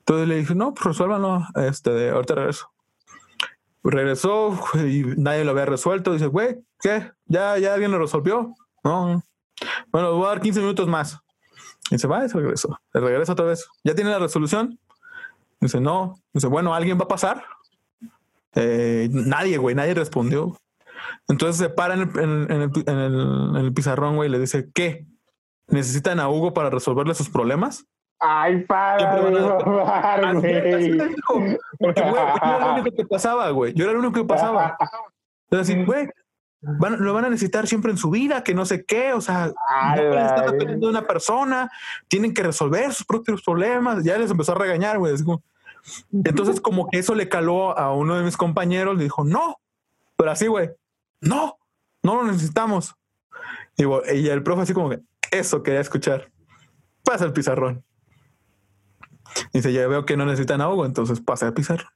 Entonces 0.00 0.28
le 0.28 0.36
dije, 0.36 0.54
no, 0.54 0.74
pues 0.74 0.86
resuélvanlo, 0.86 1.46
este, 1.56 2.10
ahorita 2.10 2.34
regreso. 2.34 2.70
Regresó 3.82 4.58
y 4.74 5.02
nadie 5.16 5.44
lo 5.44 5.52
había 5.52 5.66
resuelto. 5.66 6.12
Dice, 6.12 6.26
güey, 6.26 6.58
¿qué? 6.80 7.12
¿Ya, 7.26 7.58
ya 7.58 7.74
alguien 7.74 7.90
lo 7.90 7.98
resolvió? 7.98 8.54
No. 8.84 9.22
Bueno, 9.92 10.14
voy 10.14 10.26
a 10.26 10.28
dar 10.28 10.40
15 10.40 10.60
minutos 10.60 10.88
más. 10.88 11.18
Y 11.90 11.98
se 11.98 12.06
va 12.06 12.26
se 12.28 12.38
regresó. 12.38 12.78
Se 12.92 13.00
regresa 13.00 13.32
otra 13.32 13.46
vez. 13.46 13.66
¿Ya 13.84 13.94
tiene 13.94 14.10
la 14.10 14.18
resolución? 14.18 14.78
Dice, 15.60 15.80
no. 15.80 16.16
Dice, 16.32 16.46
bueno, 16.46 16.74
¿alguien 16.74 16.98
va 16.98 17.04
a 17.04 17.08
pasar? 17.08 17.44
Eh, 18.54 19.08
nadie, 19.10 19.58
güey, 19.58 19.74
nadie 19.74 19.94
respondió. 19.94 20.56
Entonces 21.28 21.56
se 21.56 21.68
para 21.70 21.94
en 21.94 22.00
el, 22.00 22.70
en 22.86 23.56
el 23.56 23.72
pizarrón, 23.72 24.16
güey, 24.16 24.28
y 24.28 24.32
le 24.32 24.38
dice, 24.38 24.70
¿qué? 24.74 25.06
¿Necesitan 25.68 26.20
a 26.20 26.28
Hugo 26.28 26.52
para 26.52 26.70
resolverle 26.70 27.14
sus 27.14 27.30
problemas? 27.30 27.86
Ay, 28.18 28.64
padre. 28.64 29.06
Porque, 31.78 32.02
güey, 32.02 32.22
yo 32.22 32.52
era 32.52 32.66
el 32.66 32.72
único 32.72 32.96
que 32.96 33.04
pasaba, 33.06 33.50
güey. 33.50 33.72
Yo 33.72 33.84
era 33.84 33.92
el 33.92 33.98
único 33.98 34.12
que 34.20 34.24
pasaba. 34.24 34.76
Entonces, 35.48 35.86
güey, 35.86 36.08
lo 36.60 37.14
van 37.14 37.24
a 37.24 37.30
necesitar 37.30 37.66
siempre 37.66 37.90
en 37.90 37.96
su 37.96 38.10
vida, 38.10 38.44
que 38.44 38.54
no 38.54 38.66
sé 38.66 38.84
qué, 38.84 39.14
o 39.14 39.22
sea, 39.22 39.46
no 39.96 40.02
están 40.02 40.52
dependiendo 40.52 40.88
de 40.88 40.90
una 40.90 41.06
persona, 41.06 41.70
tienen 42.08 42.34
que 42.34 42.42
resolver 42.42 42.92
sus 42.92 43.06
propios 43.06 43.42
problemas. 43.42 44.04
Ya 44.04 44.18
les 44.18 44.30
empezó 44.30 44.52
a 44.52 44.56
regañar, 44.56 44.98
güey. 44.98 45.14
Entonces, 46.12 46.60
como 46.60 46.88
que 46.88 46.98
eso 46.98 47.14
le 47.14 47.28
caló 47.28 47.78
a 47.78 47.94
uno 47.94 48.16
de 48.16 48.24
mis 48.24 48.36
compañeros, 48.36 48.96
le 48.96 49.04
dijo, 49.04 49.24
no, 49.24 49.56
pero 50.16 50.30
así, 50.30 50.46
güey, 50.46 50.70
no, 51.20 51.58
no 52.02 52.16
lo 52.16 52.24
necesitamos. 52.24 52.94
Y, 53.76 53.84
y 54.14 54.28
el 54.28 54.42
profe 54.42 54.62
así 54.62 54.74
como 54.74 54.90
que, 54.90 55.00
eso 55.30 55.62
quería 55.62 55.80
escuchar. 55.80 56.30
Pasa 57.04 57.24
el 57.24 57.32
pizarrón. 57.32 57.84
Dice, 59.52 59.72
ya 59.72 59.86
veo 59.86 60.04
que 60.04 60.16
no 60.16 60.26
necesitan 60.26 60.60
agua, 60.60 60.86
entonces 60.86 61.20
pase 61.20 61.46
a 61.46 61.54
pisar. 61.54 61.86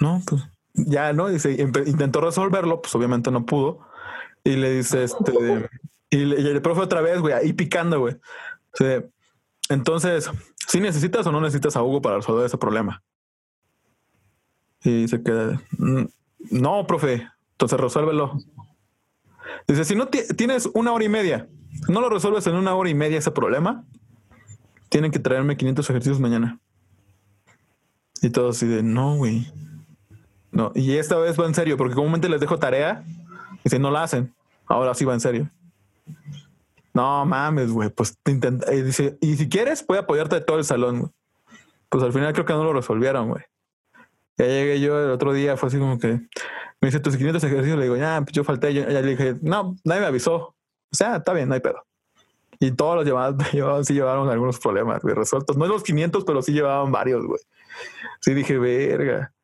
No, 0.00 0.22
pues 0.26 0.42
ya 0.76 1.12
no, 1.12 1.28
dice, 1.28 1.52
intentó 1.86 2.20
resolverlo, 2.20 2.82
pues 2.82 2.94
obviamente 2.94 3.30
no 3.30 3.46
pudo. 3.46 3.80
Y 4.44 4.56
le 4.56 4.70
dice, 4.72 5.04
este, 5.04 5.68
y, 6.10 6.22
el 6.22 6.62
profe 6.62 6.82
otra 6.82 7.00
vez, 7.00 7.20
güey, 7.20 7.34
ahí 7.34 7.52
picando, 7.52 8.00
güey. 8.00 8.16
entonces, 9.68 10.30
si 10.66 10.80
necesitas 10.80 11.26
o 11.26 11.32
no 11.32 11.40
necesitas 11.40 11.76
a 11.76 11.82
Hugo 11.82 12.02
para 12.02 12.16
resolver 12.16 12.46
ese 12.46 12.58
problema. 12.58 13.02
Y 14.82 15.08
se 15.08 15.22
queda, 15.22 15.60
mm, 15.78 16.04
no, 16.50 16.86
profe, 16.86 17.28
entonces 17.52 17.80
resuélvelo. 17.80 18.38
Dice, 19.66 19.84
si 19.84 19.94
no 19.94 20.08
tienes 20.08 20.68
una 20.74 20.92
hora 20.92 21.04
y 21.04 21.08
media, 21.08 21.48
no 21.88 22.00
lo 22.00 22.08
resuelves 22.08 22.46
en 22.46 22.54
una 22.54 22.74
hora 22.74 22.90
y 22.90 22.94
media 22.94 23.18
ese 23.18 23.30
problema, 23.30 23.84
tienen 24.88 25.10
que 25.10 25.18
traerme 25.18 25.56
500 25.56 25.90
ejercicios 25.90 26.20
mañana. 26.20 26.58
Y 28.22 28.30
todos 28.30 28.56
así 28.56 28.66
de, 28.66 28.82
no, 28.82 29.16
güey. 29.16 29.52
No, 30.50 30.72
y 30.74 30.96
esta 30.96 31.16
vez 31.16 31.38
va 31.38 31.46
en 31.46 31.54
serio, 31.54 31.76
porque 31.76 31.94
comúnmente 31.94 32.28
les 32.28 32.40
dejo 32.40 32.58
tarea 32.58 33.04
y 33.62 33.68
si 33.68 33.78
no 33.78 33.90
la 33.90 34.04
hacen, 34.04 34.34
ahora 34.66 34.94
sí 34.94 35.04
va 35.04 35.14
en 35.14 35.20
serio. 35.20 35.50
No 36.96 37.26
mames, 37.26 37.72
güey, 37.72 37.90
pues 37.90 38.16
intenta, 38.24 38.72
y 38.72 38.80
dice, 38.80 39.18
y 39.20 39.36
si 39.36 39.50
quieres, 39.50 39.82
puede 39.82 40.00
apoyarte 40.00 40.36
de 40.36 40.40
todo 40.40 40.56
el 40.56 40.64
salón. 40.64 41.12
Pues 41.90 42.02
al 42.02 42.10
final 42.10 42.32
creo 42.32 42.46
que 42.46 42.54
no 42.54 42.64
lo 42.64 42.72
resolvieron, 42.72 43.28
güey. 43.28 43.44
Ya 44.38 44.46
llegué 44.46 44.80
yo 44.80 44.98
el 45.04 45.10
otro 45.10 45.34
día, 45.34 45.58
fue 45.58 45.66
así 45.66 45.78
como 45.78 45.98
que 45.98 46.08
me 46.08 46.88
dice 46.88 46.98
tus 47.00 47.18
500 47.18 47.44
ejercicios, 47.44 47.76
le 47.76 47.84
digo, 47.84 47.98
ya, 47.98 48.22
pues 48.22 48.32
yo 48.32 48.44
falté, 48.44 48.72
ya 48.72 48.86
le 48.86 49.02
dije, 49.02 49.36
no, 49.42 49.76
nadie 49.84 50.00
me 50.00 50.06
avisó. 50.06 50.36
O 50.36 50.54
sea, 50.90 51.16
está 51.16 51.34
bien, 51.34 51.50
no 51.50 51.54
hay 51.54 51.60
pedo. 51.60 51.84
Y 52.60 52.70
todos 52.70 52.96
los 52.96 53.04
llevaban, 53.04 53.36
llevaban 53.52 53.84
sí 53.84 53.92
llevaron 53.92 54.30
algunos 54.30 54.58
problemas, 54.58 55.02
güey, 55.02 55.14
resueltos. 55.14 55.58
No 55.58 55.66
los 55.66 55.82
500, 55.82 56.24
pero 56.24 56.40
sí 56.40 56.52
llevaban 56.52 56.92
varios, 56.92 57.26
güey. 57.26 57.40
Sí 58.20 58.32
dije, 58.32 58.56
verga. 58.56 59.34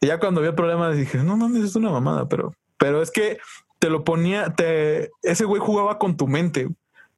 Y 0.00 0.06
ya 0.06 0.18
cuando 0.18 0.40
vi 0.40 0.46
el 0.46 0.54
problema 0.54 0.90
dije, 0.92 1.18
no 1.18 1.36
no, 1.36 1.54
es 1.62 1.76
una 1.76 1.90
mamada, 1.90 2.26
pero, 2.26 2.54
pero 2.78 3.02
es 3.02 3.10
que 3.10 3.38
te 3.80 3.90
lo 3.90 4.02
ponía, 4.02 4.54
te, 4.54 5.10
ese 5.22 5.44
güey 5.44 5.60
jugaba 5.60 5.98
con 5.98 6.16
tu 6.16 6.26
mente. 6.26 6.70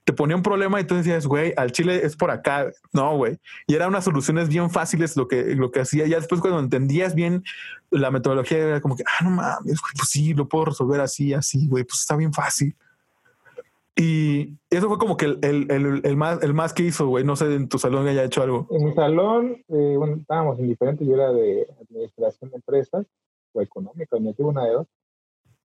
Te 0.09 0.15
ponía 0.15 0.37
un 0.37 0.43
problema 0.43 0.81
y 0.81 0.85
tú 0.85 0.95
decías, 0.95 1.27
güey, 1.27 1.53
al 1.55 1.71
chile 1.71 2.01
es 2.03 2.17
por 2.17 2.31
acá. 2.31 2.73
No, 2.95 3.15
güey. 3.19 3.37
Y 3.67 3.75
eran 3.75 3.91
unas 3.91 4.05
soluciones 4.05 4.49
bien 4.49 4.71
fáciles 4.71 5.19
lo 5.19 5.29
que, 5.29 5.55
lo 5.55 5.71
que 5.71 5.81
hacía. 5.81 6.07
Ya 6.07 6.17
después 6.17 6.41
cuando 6.41 6.61
entendías 6.61 7.15
bien 7.15 7.45
la 7.91 8.11
metodología, 8.11 8.57
era 8.57 8.81
como 8.81 8.97
que, 8.97 9.03
ah, 9.07 9.23
no 9.23 9.29
mames, 9.33 9.79
pues 9.83 10.09
sí, 10.09 10.33
lo 10.33 10.49
puedo 10.49 10.65
resolver 10.65 11.03
así, 11.03 11.35
así, 11.35 11.69
güey, 11.69 11.85
pues 11.85 12.01
está 12.01 12.17
bien 12.17 12.33
fácil. 12.33 12.75
Y 13.97 14.55
eso 14.71 14.89
fue 14.89 14.97
como 14.97 15.19
que 15.19 15.27
el, 15.27 15.41
el, 15.43 16.01
el, 16.03 16.17
más, 16.17 16.43
el 16.43 16.55
más 16.55 16.73
que 16.73 16.85
hizo, 16.85 17.07
güey. 17.07 17.23
No 17.23 17.37
sé 17.37 17.55
en 17.55 17.69
tu 17.69 17.79
salón 17.79 18.09
haya 18.09 18.25
hecho 18.25 18.43
algo. 18.43 18.67
En 18.71 18.87
mi 18.87 18.95
salón, 18.95 19.63
eh, 19.69 19.95
bueno, 19.99 20.17
estábamos 20.17 20.59
indiferentes. 20.59 21.07
Yo 21.07 21.17
era 21.17 21.35
de 21.35 21.67
administración 21.83 22.49
de 22.49 22.57
empresas 22.57 23.05
o 23.53 23.61
económica, 23.61 24.19
me 24.19 24.33
tuve 24.33 24.49
una 24.49 24.65
de 24.65 24.73
dos. 24.73 24.87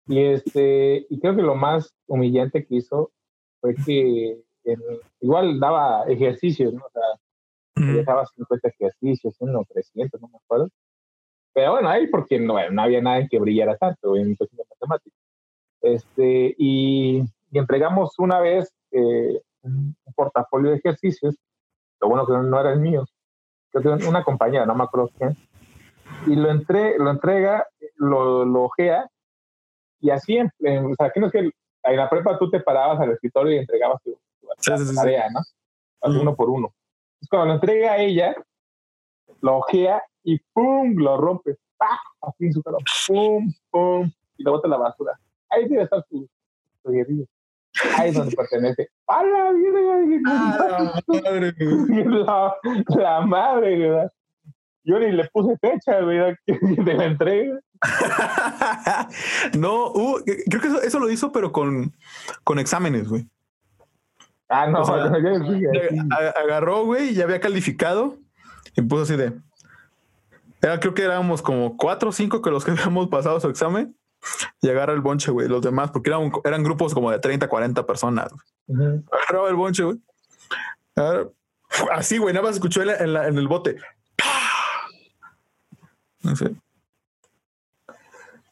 Y, 0.05 0.19
este, 0.19 1.07
y 1.09 1.19
creo 1.19 1.35
que 1.35 1.41
lo 1.41 1.55
más 1.55 1.95
humillante 2.05 2.63
que 2.63 2.75
hizo 2.75 3.09
fue 3.61 3.75
que 3.85 4.41
igual 5.21 5.59
daba 5.59 6.05
ejercicios, 6.07 6.73
¿no? 6.73 6.83
O 6.85 6.89
sea, 6.91 7.83
mm. 7.83 7.95
dejaba 7.95 8.25
50 8.25 8.67
ejercicios, 8.67 9.35
uno 9.39 9.65
300, 9.67 10.21
no 10.21 10.27
me 10.27 10.37
acuerdo. 10.37 10.69
Pero 11.53 11.71
bueno, 11.71 11.89
ahí 11.89 12.07
porque 12.07 12.39
no, 12.39 12.55
no 12.69 12.81
había 12.81 13.01
nada 13.01 13.19
en 13.19 13.27
que 13.27 13.39
brillara 13.39 13.75
tanto 13.77 14.15
en 14.15 14.35
cuestión 14.35 14.57
de 14.57 14.65
matemáticas. 14.69 15.19
Este, 15.81 16.55
y 16.57 17.23
y 17.51 17.57
entregamos 17.57 18.17
una 18.19 18.39
vez 18.39 18.73
eh, 18.91 19.41
un, 19.61 19.95
portafolio 20.15 20.71
de 20.71 20.77
ejercicios, 20.77 21.35
lo 22.01 22.09
bueno 22.09 22.25
que 22.25 22.33
no, 22.33 22.59
era 22.59 22.73
el 22.73 22.79
mío, 22.79 23.05
que 23.71 23.87
una 23.87 24.23
compañera, 24.23 24.65
no 24.65 24.75
me 24.75 24.83
acuerdo 24.83 25.09
quién, 25.17 25.35
y 26.27 26.35
lo, 26.35 26.49
entre, 26.49 26.97
lo 26.97 27.09
entrega, 27.09 27.65
lo, 27.95 28.45
lo 28.45 28.63
ojea, 28.63 29.09
y 30.01 30.09
así, 30.09 30.37
en, 30.37 30.51
o 30.85 30.95
sea, 30.95 31.07
aquí 31.07 31.19
no 31.19 31.27
es 31.27 31.31
que 31.31 31.51
en 31.83 31.97
la 31.97 32.09
prepa 32.09 32.37
tú 32.37 32.49
te 32.49 32.59
parabas 32.59 32.99
al 32.99 33.11
escritorio 33.11 33.55
y 33.55 33.57
entregabas 33.59 34.01
tu, 34.03 34.17
tarea, 34.95 35.29
¿no? 35.29 35.41
Uno 36.01 36.35
por 36.35 36.49
uno. 36.49 36.73
Entonces, 37.13 37.29
cuando 37.29 37.47
lo 37.47 37.53
entrega 37.53 37.93
a 37.93 37.97
ella, 37.97 38.35
lo 39.41 39.57
ojea 39.57 40.01
y 40.23 40.39
¡pum! 40.53 40.95
lo 40.97 41.17
rompe. 41.17 41.57
¡Pah! 41.77 41.99
Así 42.21 42.45
en 42.45 42.53
su 42.53 42.61
cara. 42.61 42.77
¡Pum! 43.07 43.53
¡Pum! 43.69 44.11
Y 44.37 44.43
lo 44.43 44.51
bota 44.51 44.67
a 44.67 44.71
la 44.71 44.77
basura. 44.77 45.19
Ahí 45.49 45.67
debe 45.67 45.83
estar 45.83 46.03
tu, 46.09 46.27
tu 46.83 46.91
Ahí 47.97 48.09
es 48.09 48.15
donde 48.15 48.35
pertenece. 48.35 48.89
¡A 49.07 49.23
la 49.23 49.51
La, 52.25 52.55
la 52.87 53.21
madre, 53.21 53.77
¿verdad? 53.77 54.11
Yo 54.83 54.99
ni 54.99 55.11
le 55.11 55.27
puse 55.29 55.57
fecha, 55.57 55.99
¿verdad? 56.01 56.35
De 56.47 56.93
la 56.93 57.05
entrega. 57.05 57.59
no, 59.57 59.91
uh, 59.91 60.23
creo 60.23 60.61
que 60.61 60.67
eso, 60.67 60.81
eso, 60.81 60.99
lo 60.99 61.09
hizo, 61.09 61.31
pero 61.31 61.51
con, 61.51 61.95
con 62.43 62.59
exámenes, 62.59 63.07
güey. 63.07 63.27
Ah, 64.49 64.67
no, 64.67 64.79
agarró, 66.43 66.85
güey, 66.85 67.09
y 67.09 67.13
ya 67.13 67.25
había 67.25 67.39
calificado 67.39 68.17
y 68.75 68.81
puso 68.81 69.03
así 69.03 69.15
de. 69.15 69.33
Era, 70.61 70.79
creo 70.79 70.93
que 70.93 71.03
éramos 71.03 71.41
como 71.41 71.77
cuatro 71.77 72.09
o 72.09 72.11
cinco 72.11 72.41
que 72.41 72.49
los 72.49 72.65
que 72.65 72.71
habíamos 72.71 73.07
pasado 73.07 73.39
su 73.39 73.47
examen 73.47 73.95
y 74.61 74.69
agarra 74.69 74.93
el 74.93 75.01
bonche, 75.01 75.31
güey, 75.31 75.47
los 75.47 75.61
demás, 75.61 75.91
porque 75.91 76.09
eran, 76.09 76.31
eran 76.43 76.63
grupos 76.63 76.93
como 76.93 77.11
de 77.11 77.19
30, 77.19 77.47
40 77.47 77.85
personas. 77.85 78.33
Agarraba 78.67 79.49
el 79.49 79.55
bonche, 79.55 79.83
güey. 79.83 79.97
así, 81.93 82.17
güey, 82.17 82.33
nada 82.33 82.45
más 82.45 82.55
escuchó 82.55 82.81
en, 82.81 82.89
en 82.89 83.37
el 83.37 83.47
bote. 83.47 83.77
No 86.21 86.35
sé. 86.35 86.55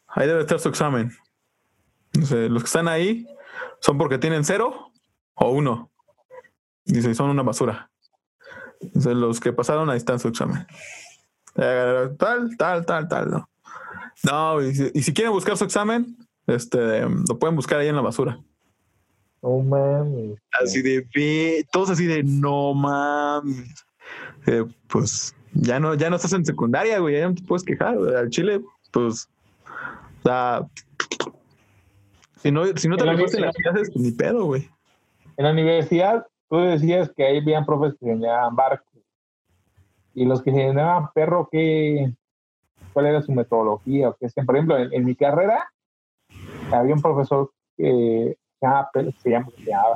Ahí 0.07 0.27
debe 0.27 0.41
estar 0.41 0.59
su 0.59 0.69
examen. 0.69 1.11
No 2.17 2.25
sé, 2.25 2.49
los 2.49 2.63
que 2.63 2.67
están 2.67 2.87
ahí 2.87 3.27
son 3.79 3.97
porque 3.97 4.17
tienen 4.17 4.43
cero 4.43 4.91
o 5.35 5.51
uno. 5.51 5.91
Dice, 6.85 7.13
son 7.13 7.29
una 7.29 7.43
basura. 7.43 7.91
Entonces, 8.79 9.15
los 9.15 9.39
que 9.39 9.53
pasaron, 9.53 9.89
ahí 9.89 9.97
está 9.97 10.17
su 10.17 10.27
examen. 10.27 10.65
Tal, 11.53 12.15
tal, 12.57 12.85
tal, 12.85 13.07
tal. 13.07 13.31
No, 13.31 13.49
no 14.23 14.61
y, 14.61 14.73
si, 14.73 15.13
quieren 15.13 15.33
buscar 15.33 15.57
su 15.57 15.63
examen, 15.63 16.15
este, 16.45 17.01
lo 17.01 17.39
pueden 17.39 17.55
buscar 17.55 17.79
ahí 17.79 17.87
en 17.87 17.95
la 17.95 18.01
basura. 18.01 18.39
No 19.41 19.59
mames. 19.59 20.39
Así 20.61 20.81
de, 20.81 21.65
todos 21.71 21.89
así 21.89 22.05
de, 22.05 22.23
no 22.23 22.73
mames. 22.73 23.85
Eh, 24.45 24.63
pues 24.87 25.35
ya 25.53 25.79
no, 25.79 25.95
ya 25.95 26.09
no 26.09 26.15
estás 26.15 26.33
en 26.33 26.45
secundaria, 26.45 26.99
güey, 26.99 27.19
ya 27.19 27.27
no 27.27 27.35
te 27.35 27.43
puedes 27.43 27.63
quejar. 27.63 27.97
Al 28.15 28.29
Chile, 28.29 28.61
pues, 28.91 29.29
o 30.23 30.69
si 32.37 32.51
no, 32.51 32.65
si 32.75 32.87
no 32.87 32.97
te 32.97 33.05
lo 33.05 33.11
en 33.11 33.41
las 33.41 33.55
clases, 33.55 33.91
pues, 33.91 34.05
ni 34.05 34.11
pedo, 34.11 34.45
güey. 34.45 34.69
En 35.37 35.45
la 35.45 35.51
universidad, 35.51 36.25
tú 36.49 36.57
decías 36.57 37.11
que 37.15 37.25
ahí 37.25 37.39
habían 37.39 37.65
profes 37.65 37.93
que 37.99 38.09
enseñaban 38.09 38.55
barcos. 38.55 38.87
Y 40.13 40.25
los 40.25 40.41
que 40.41 40.51
enseñaban 40.51 41.09
perro, 41.13 41.49
¿qué, 41.51 42.11
¿cuál 42.93 43.07
era 43.07 43.21
su 43.21 43.31
metodología? 43.31 44.09
O 44.09 44.17
qué? 44.19 44.27
Por 44.43 44.55
ejemplo, 44.55 44.77
en, 44.77 45.05
mi 45.05 45.15
carrera, 45.15 45.69
había 46.71 46.95
un 46.95 47.01
profesor 47.01 47.51
que 47.75 48.37
se 48.59 49.29
llama, 49.29 49.49
se 49.55 49.65
llama, 49.65 49.95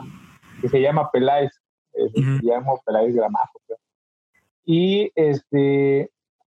que 0.61 0.69
se 0.69 0.81
llama 0.81 1.11
Peláez, 1.11 1.51
eh, 1.93 2.11
se 2.13 2.45
llama 2.45 2.73
Peláez 2.85 3.15
Gramajo. 3.15 3.59
Y 4.65 5.11
este, 5.15 6.01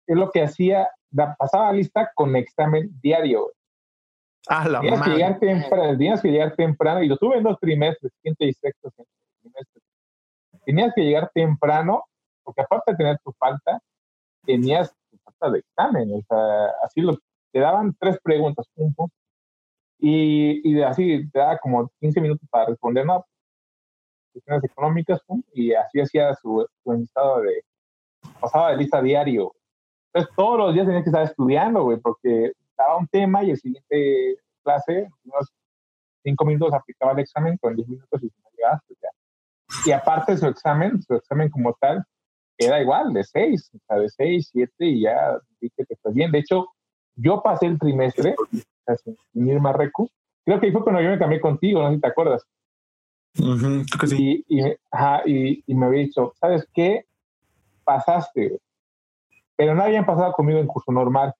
es 0.06 0.16
lo 0.16 0.30
que 0.30 0.42
hacía, 0.42 0.88
pasaba 1.38 1.72
lista 1.72 2.10
con 2.14 2.36
examen 2.36 2.90
diario. 3.00 3.52
Ah, 4.48 4.68
la 4.68 4.80
tenías 4.80 5.02
que, 5.02 5.10
llegar 5.10 5.38
temprano, 5.38 5.98
tenías 5.98 6.22
que 6.22 6.30
llegar 6.30 6.54
temprano, 6.54 7.02
y 7.02 7.08
lo 7.08 7.16
tuve 7.16 7.38
en 7.38 7.44
dos 7.44 7.58
trimestres, 7.58 8.12
quinto 8.22 8.44
y 8.44 8.52
sexto 8.52 8.90
trimestre. 9.40 9.82
Tenías 10.66 10.92
que 10.94 11.02
llegar 11.02 11.30
temprano, 11.32 12.04
porque 12.42 12.60
aparte 12.60 12.92
de 12.92 12.96
tener 12.98 13.18
tu 13.24 13.32
falta, 13.32 13.80
tenías 14.44 14.94
tu 15.10 15.18
falta 15.24 15.50
de 15.50 15.58
examen. 15.60 16.12
O 16.12 16.22
sea, 16.28 16.66
así 16.84 17.00
lo, 17.00 17.18
te 17.52 17.60
daban 17.60 17.96
tres 17.98 18.18
preguntas, 18.22 18.66
y, 19.98 20.70
y 20.70 20.82
así 20.82 21.30
te 21.30 21.38
daba 21.38 21.56
como 21.58 21.90
15 22.00 22.20
minutos 22.20 22.46
para 22.50 22.66
responder, 22.66 23.06
no, 23.06 23.24
cuestiones 24.32 24.64
económicas, 24.64 25.20
y 25.54 25.72
así 25.72 26.00
hacía 26.00 26.34
su, 26.34 26.66
su 26.82 26.92
estado 26.92 27.40
de, 27.40 27.62
pasaba 28.40 28.70
de 28.70 28.78
lista 28.78 29.02
diario. 29.02 29.52
Entonces 30.12 30.34
todos 30.36 30.58
los 30.58 30.74
días 30.74 30.86
tenías 30.86 31.04
que 31.04 31.10
estar 31.10 31.24
estudiando, 31.24 31.82
güey, 31.82 31.98
porque 31.98 32.52
daba 32.76 32.96
un 32.98 33.06
tema 33.08 33.42
y 33.42 33.50
el 33.50 33.58
siguiente 33.58 34.36
clase, 34.62 35.08
unos 35.24 35.52
cinco 36.22 36.44
minutos 36.44 36.72
aplicaba 36.72 37.12
el 37.12 37.20
examen, 37.20 37.56
con 37.58 37.74
diez 37.76 37.88
minutos 37.88 38.22
y 38.22 38.26
no 38.26 38.50
llegaste 38.56 38.94
ya. 39.02 39.08
Y 39.86 39.92
aparte 39.92 40.36
su 40.36 40.46
examen, 40.46 41.02
su 41.02 41.14
examen 41.14 41.50
como 41.50 41.74
tal, 41.80 42.04
era 42.58 42.80
igual, 42.80 43.12
de 43.12 43.24
seis, 43.24 43.70
o 43.74 43.78
sea, 43.86 43.98
de 43.98 44.08
seis, 44.08 44.48
siete, 44.52 44.86
y 44.86 45.02
ya 45.02 45.38
dije 45.60 45.84
que 45.88 45.96
fue 45.96 46.12
bien. 46.12 46.30
De 46.30 46.38
hecho, 46.38 46.66
yo 47.16 47.42
pasé 47.42 47.66
el 47.66 47.78
trimestre, 47.78 48.34
sin 49.32 49.48
ir 49.48 49.60
más 49.60 49.74
recu, 49.74 50.08
creo 50.44 50.60
que 50.60 50.66
ahí 50.66 50.72
fue 50.72 50.82
cuando 50.82 51.00
yo 51.00 51.10
me 51.10 51.18
cambié 51.18 51.40
contigo, 51.40 51.82
no 51.82 51.88
sé 51.88 51.96
si 51.96 52.00
te 52.00 52.08
acuerdas. 52.08 52.46
sí. 54.06 54.44
y, 54.48 54.60
y, 54.60 55.64
y, 55.66 55.74
me 55.74 55.86
había 55.86 56.02
dicho, 56.02 56.32
¿sabes 56.38 56.68
qué? 56.72 57.06
Pasaste, 57.84 58.58
pero 59.56 59.74
no 59.74 59.82
habían 59.82 60.04
pasado 60.04 60.32
conmigo 60.32 60.58
en 60.58 60.66
curso 60.66 60.90
normal 60.90 61.34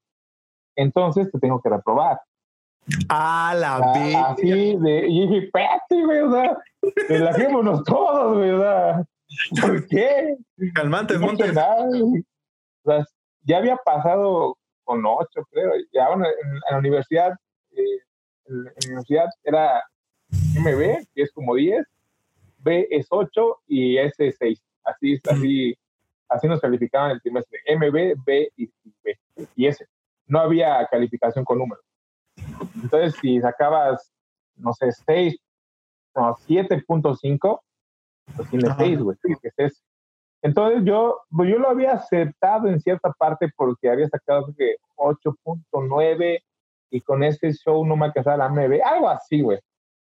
entonces 0.76 1.30
te 1.30 1.38
tengo 1.38 1.60
que 1.60 1.68
reprobar. 1.68 2.20
Ah, 3.08 3.54
la 3.56 3.92
vez. 3.92 4.16
Así 4.16 4.76
de, 4.76 5.06
y 5.08 5.26
dije, 5.26 5.46
espérate, 5.46 6.04
güey, 6.04 6.20
o 6.20 6.30
sea, 6.30 6.58
relajémonos 7.08 7.82
todos, 7.84 8.38
¿verdad? 8.38 9.04
¿Por 9.60 9.86
qué? 9.88 10.36
Calmantes, 10.74 11.18
no 11.18 11.26
montes. 11.26 11.50
O 11.50 12.90
sea, 12.90 13.04
ya 13.42 13.58
había 13.58 13.76
pasado 13.76 14.58
con 14.84 15.04
ocho, 15.06 15.46
creo. 15.50 15.72
Ya 15.92 16.08
bueno, 16.08 16.26
en, 16.26 16.60
la 16.70 16.78
universidad, 16.78 17.32
eh, 17.70 17.98
en, 18.46 18.64
la 18.64 18.72
universidad 18.84 19.26
era 19.42 19.82
MB, 20.30 21.06
que 21.14 21.22
es 21.22 21.32
como 21.32 21.54
10, 21.54 21.86
B 22.58 22.86
es 22.90 23.06
8 23.08 23.62
y 23.68 23.96
S 23.96 24.26
es 24.26 24.36
6. 24.38 24.62
Así, 24.84 25.18
así, 25.30 25.74
así 26.28 26.48
nos 26.48 26.60
calificaban 26.60 27.10
el 27.10 27.20
trimestre. 27.20 27.60
MB, 27.76 28.24
B 28.24 28.52
y 28.56 28.70
B. 29.02 29.18
Y 29.56 29.66
S 29.66 29.86
no 30.26 30.40
había 30.40 30.86
calificación 30.90 31.44
con 31.44 31.58
números. 31.58 31.84
Entonces, 32.82 33.14
si 33.20 33.40
sacabas, 33.40 34.12
no 34.56 34.72
sé, 34.72 34.90
6 34.92 35.36
o 36.14 36.36
7.5, 36.48 37.60
pues 38.36 38.50
tiene 38.50 38.74
6, 38.76 39.00
güey, 39.00 39.16
que 39.22 39.50
es 39.56 39.82
Entonces 40.42 40.82
yo, 40.84 41.20
pues 41.30 41.50
yo 41.50 41.58
lo 41.58 41.68
había 41.68 41.92
aceptado 41.92 42.68
en 42.68 42.80
cierta 42.80 43.12
parte 43.12 43.48
porque 43.56 43.90
había 43.90 44.08
sacado 44.08 44.46
8.9 44.96 46.38
y 46.90 47.00
con 47.00 47.24
ese 47.24 47.52
show 47.52 47.84
no 47.84 47.96
me 47.96 48.06
alcanzaba 48.06 48.36
la 48.36 48.48
MB, 48.48 48.80
algo 48.84 49.08
así, 49.08 49.42
güey. 49.42 49.58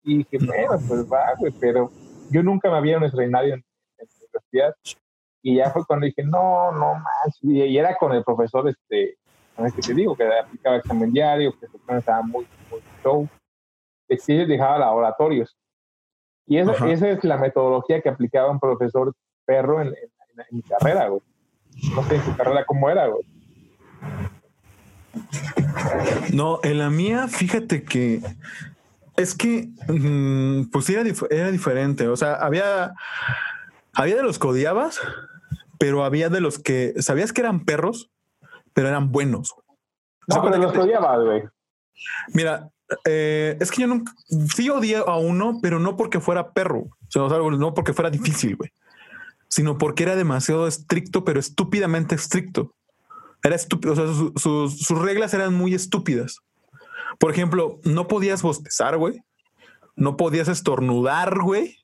Y 0.03 0.19
dije, 0.19 0.37
bueno, 0.45 0.79
pues 0.87 1.11
va, 1.11 1.33
güey, 1.37 1.53
pero 1.59 1.91
yo 2.31 2.41
nunca 2.41 2.69
me 2.71 2.77
había 2.77 2.97
un 2.97 3.03
extraordinario 3.03 3.55
en, 3.55 3.59
en 3.97 4.07
la 4.07 4.39
universidad. 4.39 4.75
Y 5.41 5.57
ya 5.57 5.71
fue 5.71 5.85
cuando 5.85 6.05
dije, 6.05 6.23
no, 6.23 6.71
no 6.71 6.95
más. 6.95 7.37
Y, 7.41 7.77
era 7.77 7.95
con 7.95 8.13
el 8.13 8.23
profesor 8.23 8.67
este, 8.69 9.17
que 9.75 9.81
te 9.81 9.93
digo, 9.93 10.15
que 10.15 10.23
aplicaba 10.25 10.77
examen 10.77 11.11
diario, 11.11 11.53
que 11.59 11.67
estaba 11.97 12.21
muy, 12.21 12.47
muy 12.69 12.81
show, 13.03 13.27
sí 14.17 14.45
dejaba 14.45 14.79
laboratorios. 14.79 15.55
Y 16.47 16.57
esa, 16.57 16.73
esa, 16.89 17.09
es 17.09 17.23
la 17.23 17.37
metodología 17.37 18.01
que 18.01 18.09
aplicaba 18.09 18.49
un 18.49 18.59
profesor 18.59 19.13
perro 19.45 19.81
en, 19.81 19.93
mi 20.51 20.61
carrera, 20.63 21.09
güey. 21.09 21.21
No 21.93 22.03
sé 22.03 22.15
en 22.15 22.23
su 22.23 22.35
carrera 22.35 22.65
cómo 22.65 22.89
era, 22.89 23.07
güey. 23.07 23.23
No, 26.33 26.59
en 26.63 26.79
la 26.79 26.89
mía, 26.89 27.27
fíjate 27.27 27.83
que 27.83 28.21
es 29.17 29.35
que, 29.35 29.69
mm, 29.87 30.69
pues 30.71 30.89
era, 30.89 31.03
era 31.29 31.51
diferente. 31.51 32.07
O 32.07 32.15
sea, 32.15 32.35
había, 32.35 32.93
había 33.93 34.15
de 34.15 34.23
los 34.23 34.39
que 34.39 34.47
odiabas, 34.47 34.99
pero 35.79 36.03
había 36.03 36.29
de 36.29 36.41
los 36.41 36.59
que 36.59 36.93
sabías 37.01 37.33
que 37.33 37.41
eran 37.41 37.65
perros, 37.65 38.11
pero 38.73 38.89
eran 38.89 39.11
buenos. 39.11 39.55
No, 40.27 40.43
pero 40.43 40.57
los 40.57 40.77
odiaba, 40.77 41.17
güey. 41.17 41.43
Mira, 42.33 42.69
eh, 43.05 43.57
es 43.59 43.71
que 43.71 43.81
yo 43.81 43.87
nunca, 43.87 44.13
sí 44.53 44.69
odié 44.69 44.97
a 44.97 45.15
uno, 45.15 45.57
pero 45.61 45.79
no 45.79 45.97
porque 45.97 46.19
fuera 46.19 46.51
perro, 46.51 46.89
o 47.15 47.51
no 47.51 47.73
porque 47.73 47.93
fuera 47.93 48.09
difícil, 48.09 48.57
güey, 48.57 48.71
sino 49.47 49.77
porque 49.77 50.03
era 50.03 50.15
demasiado 50.15 50.67
estricto, 50.67 51.23
pero 51.23 51.39
estúpidamente 51.39 52.13
estricto. 52.13 52.75
Era 53.41 53.55
estúpido, 53.55 53.93
o 53.93 53.95
sea, 53.95 54.67
sus 54.67 55.01
reglas 55.01 55.33
eran 55.33 55.53
muy 55.53 55.73
estúpidas. 55.73 56.39
Por 57.19 57.31
ejemplo, 57.31 57.79
no 57.83 58.07
podías 58.07 58.41
bostezar, 58.41 58.97
güey. 58.97 59.23
No 59.95 60.17
podías 60.17 60.49
estornudar, 60.49 61.39
güey. 61.39 61.77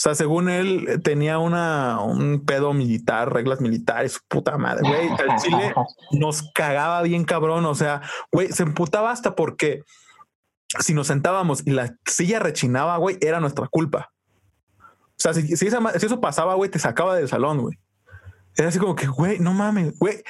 O 0.00 0.02
sea, 0.02 0.14
según 0.14 0.48
él, 0.48 1.02
tenía 1.04 1.36
una, 1.36 2.00
un 2.00 2.46
pedo 2.46 2.72
militar, 2.72 3.34
reglas 3.34 3.60
militares, 3.60 4.18
puta 4.28 4.56
madre, 4.56 4.88
güey. 4.88 5.08
El 5.08 5.36
Chile 5.36 5.74
nos 6.12 6.50
cagaba 6.54 7.02
bien 7.02 7.24
cabrón. 7.24 7.66
O 7.66 7.74
sea, 7.74 8.00
güey, 8.32 8.48
se 8.48 8.62
emputaba 8.62 9.10
hasta 9.10 9.36
porque 9.36 9.82
si 10.78 10.94
nos 10.94 11.08
sentábamos 11.08 11.66
y 11.66 11.72
la 11.72 11.94
silla 12.06 12.38
rechinaba, 12.38 12.96
güey, 12.96 13.18
era 13.20 13.40
nuestra 13.40 13.68
culpa. 13.68 14.10
O 14.78 15.18
sea, 15.18 15.34
si, 15.34 15.52
eso 15.52 16.20
pasaba, 16.22 16.54
güey, 16.54 16.70
te 16.70 16.78
sacaba 16.78 17.14
del 17.14 17.28
salón, 17.28 17.60
güey. 17.60 17.78
Era 18.56 18.68
así 18.68 18.78
como 18.78 18.94
que, 18.94 19.06
güey, 19.06 19.38
no 19.38 19.52
mames, 19.52 19.98
güey. 19.98 20.24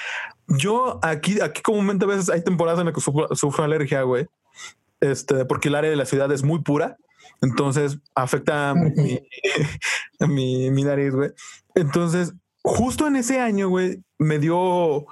Yo 0.48 0.98
aquí, 1.00 1.40
aquí 1.40 1.62
comúnmente 1.62 2.06
a 2.06 2.08
veces 2.08 2.28
hay 2.28 2.42
temporadas 2.42 2.80
en 2.80 2.86
las 2.86 2.94
que 2.96 3.00
sufro 3.36 3.62
alergia, 3.62 4.02
güey. 4.02 4.26
Este, 4.98 5.44
porque 5.44 5.68
el 5.68 5.76
área 5.76 5.90
de 5.90 5.96
la 5.96 6.06
ciudad 6.06 6.32
es 6.32 6.42
muy 6.42 6.60
pura. 6.60 6.96
Entonces 7.40 7.98
afecta 8.14 8.74
mi, 10.28 10.70
mi, 10.70 10.82
nariz, 10.82 11.14
güey. 11.14 11.30
Entonces, 11.74 12.34
justo 12.62 13.06
en 13.06 13.16
ese 13.16 13.40
año, 13.40 13.68
güey, 13.68 14.02
me 14.18 14.38
dio, 14.38 15.06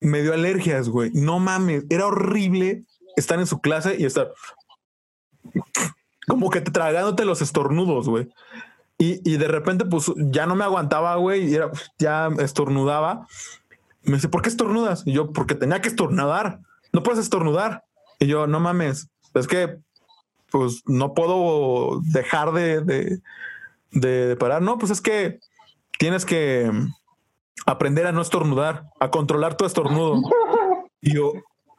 me 0.00 0.22
dio 0.22 0.34
alergias, 0.34 0.88
güey. 0.88 1.10
No 1.14 1.38
mames, 1.38 1.84
era 1.88 2.06
horrible 2.06 2.84
estar 3.16 3.38
en 3.38 3.46
su 3.46 3.60
clase 3.60 3.96
y 3.98 4.04
estar 4.04 4.32
como 6.28 6.50
que 6.50 6.60
te 6.60 6.70
tragándote 6.70 7.24
los 7.24 7.42
estornudos, 7.42 8.08
güey. 8.08 8.28
Y, 8.98 9.20
y, 9.28 9.38
de 9.38 9.48
repente, 9.48 9.86
pues 9.86 10.12
ya 10.16 10.44
no 10.44 10.54
me 10.54 10.64
aguantaba, 10.64 11.16
güey, 11.16 11.50
y 11.50 11.54
era, 11.54 11.70
ya 11.98 12.28
estornudaba. 12.38 13.26
Me 14.02 14.16
dice, 14.16 14.28
¿por 14.28 14.42
qué 14.42 14.50
estornudas? 14.50 15.02
Y 15.06 15.12
yo, 15.12 15.32
porque 15.32 15.54
tenía 15.54 15.80
que 15.80 15.88
estornudar. 15.88 16.60
No 16.92 17.02
puedes 17.02 17.20
estornudar. 17.20 17.84
Y 18.18 18.26
yo, 18.26 18.46
no 18.46 18.60
mames, 18.60 19.08
es 19.34 19.46
que 19.46 19.78
pues 20.50 20.82
no 20.86 21.14
puedo 21.14 22.00
dejar 22.02 22.52
de, 22.52 23.20
de, 23.92 24.36
parar. 24.36 24.62
No, 24.62 24.78
pues 24.78 24.90
es 24.90 25.00
que 25.00 25.40
tienes 25.98 26.24
que 26.24 26.70
aprender 27.66 28.06
a 28.06 28.12
no 28.12 28.22
estornudar, 28.22 28.84
a 29.00 29.10
controlar 29.10 29.56
tu 29.56 29.64
estornudo. 29.64 30.22
Y 31.02 31.14
yo, 31.14 31.32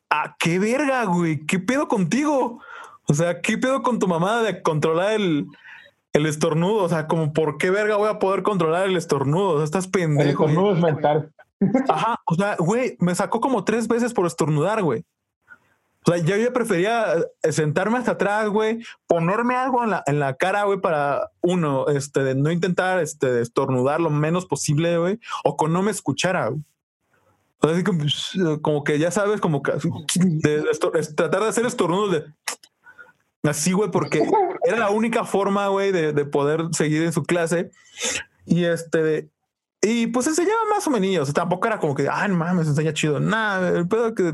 ¿a 0.10 0.36
qué 0.40 0.58
verga, 0.58 1.04
güey? 1.06 1.46
¿Qué 1.46 1.60
pedo 1.60 1.88
contigo? 1.88 2.60
O 3.08 3.14
sea, 3.14 3.40
¿qué 3.40 3.56
pedo 3.56 3.84
con 3.84 4.00
tu 4.00 4.08
mamá 4.08 4.42
de 4.42 4.64
controlar 4.64 5.14
el, 5.14 5.46
el 6.14 6.26
estornudo? 6.26 6.84
O 6.84 6.90
sea, 6.90 7.08
como, 7.08 7.32
¿por 7.32 7.60
qué 7.60 7.70
verga 7.70 7.98
voy 7.98 8.10
a 8.10 8.18
poder 8.18 8.42
controlar 8.42 8.88
el 8.88 8.98
estornudo? 8.98 9.50
O 9.50 9.56
sea, 9.58 9.66
estás 9.66 9.88
pendejo. 9.88 10.24
El 10.24 10.30
estornudo 10.30 10.74
es 10.74 10.82
mental. 10.82 11.32
Ajá, 11.88 12.20
o 12.26 12.34
sea, 12.34 12.56
güey, 12.58 12.98
me 13.00 13.14
sacó 13.14 13.40
como 13.40 13.64
tres 13.64 13.88
veces 13.88 14.14
por 14.14 14.26
estornudar, 14.26 14.82
güey. 14.82 15.06
O 16.04 16.12
sea, 16.12 16.24
yo 16.24 16.36
ya 16.36 16.52
prefería 16.52 17.16
eh, 17.44 17.52
sentarme 17.52 18.00
hasta 18.00 18.12
atrás, 18.12 18.50
güey, 18.50 18.80
ponerme 19.06 19.56
algo 19.56 19.84
en 19.84 19.92
la, 19.92 20.04
en 20.08 20.20
la 20.20 20.36
cara, 20.36 20.64
güey, 20.64 20.82
para 20.82 21.30
uno, 21.42 21.88
este, 21.90 22.24
de 22.24 22.34
no 22.34 22.52
intentar, 22.52 23.00
este, 23.00 23.42
estornudar 23.42 24.02
lo 24.02 24.10
menos 24.10 24.48
posible, 24.48 24.98
güey, 24.98 25.20
o 25.44 25.56
con 25.56 25.74
no 25.74 25.84
me 25.84 25.92
escuchara. 25.92 26.50
O 26.50 26.58
sea, 27.62 27.72
así 27.76 27.84
como, 27.84 28.04
como, 28.62 28.84
que 28.84 28.98
ya 28.98 29.12
sabes, 29.12 29.40
como 29.40 29.62
que 29.62 29.74
tratar 31.16 31.44
de 31.44 31.50
hacer 31.50 31.68
estornudos 31.68 32.12
de 32.12 32.26
así, 33.44 33.72
güey, 33.72 33.92
porque 33.92 34.24
era 34.64 34.80
la 34.80 34.90
única 34.90 35.24
forma, 35.24 35.68
güey, 35.68 35.92
de, 35.92 36.14
de 36.14 36.26
poder 36.26 36.66
seguir 36.72 37.04
en 37.04 37.14
su 37.14 37.22
clase. 37.24 37.70
Y 38.46 38.66
este, 38.66 39.30
y 39.82 40.08
pues 40.08 40.28
enseñaba 40.28 40.62
más 40.70 40.86
o 40.86 40.92
menos. 40.92 41.24
O 41.24 41.26
sea, 41.26 41.34
tampoco 41.34 41.68
era 41.68 41.80
como 41.80 41.96
que, 41.96 42.08
ay, 42.10 42.30
no 42.30 42.36
mames, 42.36 42.68
enseña 42.68 42.94
chido. 42.94 43.20
Nada, 43.20 43.70
el 43.70 43.88
pedo 43.88 44.14
que 44.14 44.34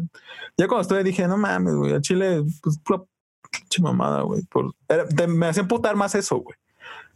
ya 0.58 0.68
cuando 0.68 0.82
estuve 0.82 1.04
dije, 1.04 1.28
no 1.28 1.38
mames, 1.38 1.76
güey, 1.76 1.94
a 1.94 2.02
Chile, 2.02 2.44
pues 2.62 2.78
pura 2.80 3.04
mamada, 3.80 4.22
güey. 4.24 4.44
Me 5.28 5.48
hacía 5.48 5.62
emputar 5.62 5.96
más 5.96 6.16
eso, 6.16 6.38
güey. 6.38 6.58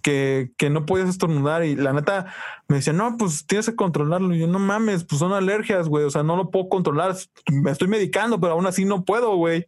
Que, 0.01 0.51
que 0.57 0.69
no 0.71 0.86
podías 0.88 1.09
estornudar 1.09 1.63
y 1.63 1.75
la 1.75 1.93
neta 1.93 2.34
me 2.67 2.77
decía, 2.77 2.93
no, 2.93 3.17
pues 3.17 3.45
tienes 3.45 3.67
que 3.67 3.75
controlarlo. 3.75 4.34
Y 4.34 4.39
yo, 4.39 4.47
no 4.47 4.59
mames, 4.59 5.03
pues 5.03 5.19
son 5.19 5.34
alergias, 5.34 5.89
güey. 5.89 6.05
O 6.05 6.09
sea, 6.09 6.23
no 6.23 6.38
lo 6.38 6.49
puedo 6.49 6.69
controlar. 6.69 7.15
Me 7.51 7.71
estoy 7.71 7.88
medicando, 7.88 8.39
pero 8.39 8.53
aún 8.53 8.65
así 8.65 8.86
no 8.86 9.03
puedo, 9.03 9.36
güey. 9.36 9.67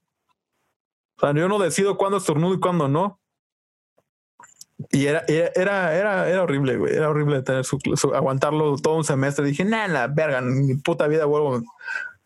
O 1.18 1.22
sea, 1.22 1.34
yo 1.34 1.48
no 1.50 1.60
decido 1.60 1.98
cuándo 1.98 2.18
estornudo 2.18 2.56
y 2.56 2.60
cuándo 2.60 2.88
no. 2.88 3.20
Y 4.92 5.06
era, 5.06 5.24
era, 5.28 5.96
era, 5.96 6.30
era 6.30 6.44
horrible, 6.44 6.78
güey. 6.78 6.94
Era 6.94 7.10
horrible 7.10 7.42
tener 7.42 7.64
su, 7.66 7.80
aguantarlo 8.14 8.76
todo 8.78 8.98
un 8.98 9.04
semestre. 9.04 9.46
Dije, 9.46 9.66
nada, 9.66 9.88
la 9.88 10.08
verga, 10.08 10.40
en 10.40 10.66
mi 10.66 10.76
puta 10.76 11.08
vida 11.08 11.26
vuelvo 11.26 11.56
a 11.56 11.62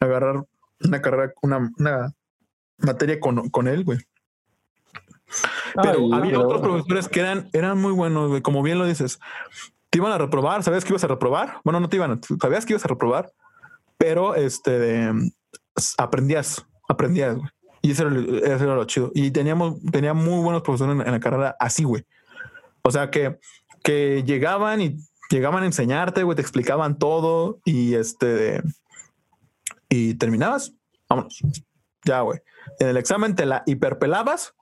agarrar 0.06 0.44
una 0.84 1.02
carrera, 1.02 1.34
una, 1.42 1.72
una 1.78 2.14
materia 2.78 3.20
con, 3.20 3.50
con 3.50 3.68
él, 3.68 3.84
güey. 3.84 4.00
Pero 5.82 6.14
había 6.14 6.40
otros 6.40 6.62
profesores 6.62 7.10
que 7.10 7.20
eran, 7.20 7.50
eran 7.54 7.78
muy 7.78 7.92
buenos, 7.92 8.30
güey. 8.30 8.42
Como 8.42 8.64
bien 8.64 8.80
lo 8.80 8.86
dices, 8.86 9.20
te 9.90 10.00
iban 10.00 10.12
a 10.12 10.18
reprobar. 10.18 10.64
¿Sabías 10.64 10.84
que 10.84 10.92
ibas 10.92 11.04
a 11.04 11.08
reprobar? 11.08 11.60
Bueno, 11.64 11.80
no 11.80 11.90
te 11.90 11.98
iban 11.98 12.12
a, 12.12 12.20
sabías 12.42 12.66
que 12.66 12.74
ibas 12.74 12.86
a 12.86 12.90
reprobar, 12.90 13.32
pero 13.98 14.36
este 14.36 15.12
aprendías, 15.98 16.66
aprendías, 16.88 17.36
güey. 17.36 17.50
Y 17.82 17.92
eso 17.92 18.08
era, 18.08 18.20
eso 18.56 18.64
era, 18.64 18.76
lo 18.76 18.86
chido. 18.86 19.12
Y 19.14 19.32
teníamos, 19.32 19.82
tenía 19.92 20.14
muy 20.14 20.42
buenos 20.42 20.62
profesores 20.62 21.06
en 21.06 21.12
la 21.12 21.20
carrera 21.20 21.56
así, 21.60 21.84
güey. 21.84 22.06
O 22.88 22.92
sea, 22.92 23.12
que, 23.12 23.40
que 23.84 24.24
llegaban 24.26 24.82
y 24.82 24.98
llegaban 25.30 25.64
a 25.64 25.68
enseñarte, 25.68 26.24
güey, 26.24 26.36
te 26.36 26.42
explicaban 26.42 26.98
todo 26.98 27.60
y 27.66 27.96
este, 27.96 28.62
y 29.90 30.16
terminabas, 30.16 30.74
vámonos. 31.10 31.40
Ya, 32.06 32.22
güey. 32.22 32.40
En 32.80 32.88
el 32.88 32.98
examen 32.98 33.36
te 33.36 33.46
la 33.46 33.64
hiperpelabas, 33.66 34.56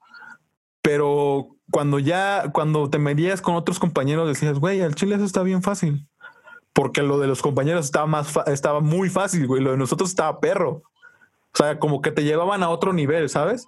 pero 0.82 1.56
cuando 1.70 1.98
ya, 1.98 2.50
cuando 2.52 2.90
te 2.90 2.98
medías 2.98 3.40
con 3.40 3.54
otros 3.54 3.78
compañeros, 3.78 4.28
decías, 4.28 4.58
güey, 4.58 4.80
el 4.80 4.94
chile 4.94 5.16
eso 5.16 5.24
está 5.24 5.42
bien 5.42 5.62
fácil. 5.62 6.08
Porque 6.72 7.02
lo 7.02 7.18
de 7.18 7.26
los 7.26 7.40
compañeros 7.40 7.86
estaba 7.86 8.06
más, 8.06 8.34
estaba 8.46 8.80
muy 8.80 9.08
fácil, 9.08 9.46
güey. 9.46 9.62
Lo 9.62 9.70
de 9.70 9.78
nosotros 9.78 10.10
estaba 10.10 10.40
perro. 10.40 10.82
O 11.54 11.56
sea, 11.56 11.78
como 11.78 12.02
que 12.02 12.10
te 12.10 12.22
llevaban 12.22 12.62
a 12.62 12.68
otro 12.68 12.92
nivel, 12.92 13.30
¿sabes? 13.30 13.66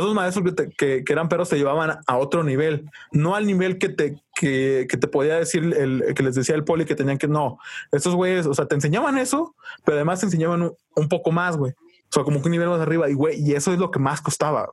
Esos 0.00 0.14
maestros 0.14 0.54
que, 0.76 1.04
que, 1.04 1.12
eran 1.12 1.28
perros 1.28 1.48
te 1.48 1.56
llevaban 1.56 1.98
a 2.06 2.16
otro 2.16 2.42
nivel, 2.42 2.90
no 3.12 3.34
al 3.34 3.46
nivel 3.46 3.78
que 3.78 3.88
te, 3.88 4.20
que, 4.34 4.86
que, 4.88 4.96
te 4.96 5.06
podía 5.06 5.36
decir 5.36 5.62
el 5.76 6.14
que 6.14 6.22
les 6.22 6.34
decía 6.34 6.54
el 6.54 6.64
poli 6.64 6.84
que 6.84 6.94
tenían 6.94 7.18
que 7.18 7.28
no. 7.28 7.58
Estos 7.92 8.14
güeyes, 8.14 8.46
o 8.46 8.54
sea, 8.54 8.66
te 8.66 8.74
enseñaban 8.74 9.18
eso, 9.18 9.54
pero 9.84 9.96
además 9.96 10.20
te 10.20 10.26
enseñaban 10.26 10.72
un, 10.96 11.08
poco 11.08 11.30
más, 11.30 11.56
güey. 11.56 11.72
O 11.72 12.12
sea, 12.12 12.24
como 12.24 12.40
que 12.40 12.46
un 12.46 12.52
nivel 12.52 12.68
más 12.68 12.80
arriba 12.80 13.08
y 13.08 13.14
güey, 13.14 13.40
y 13.40 13.54
eso 13.54 13.72
es 13.72 13.78
lo 13.78 13.90
que 13.90 13.98
más 13.98 14.20
costaba. 14.20 14.72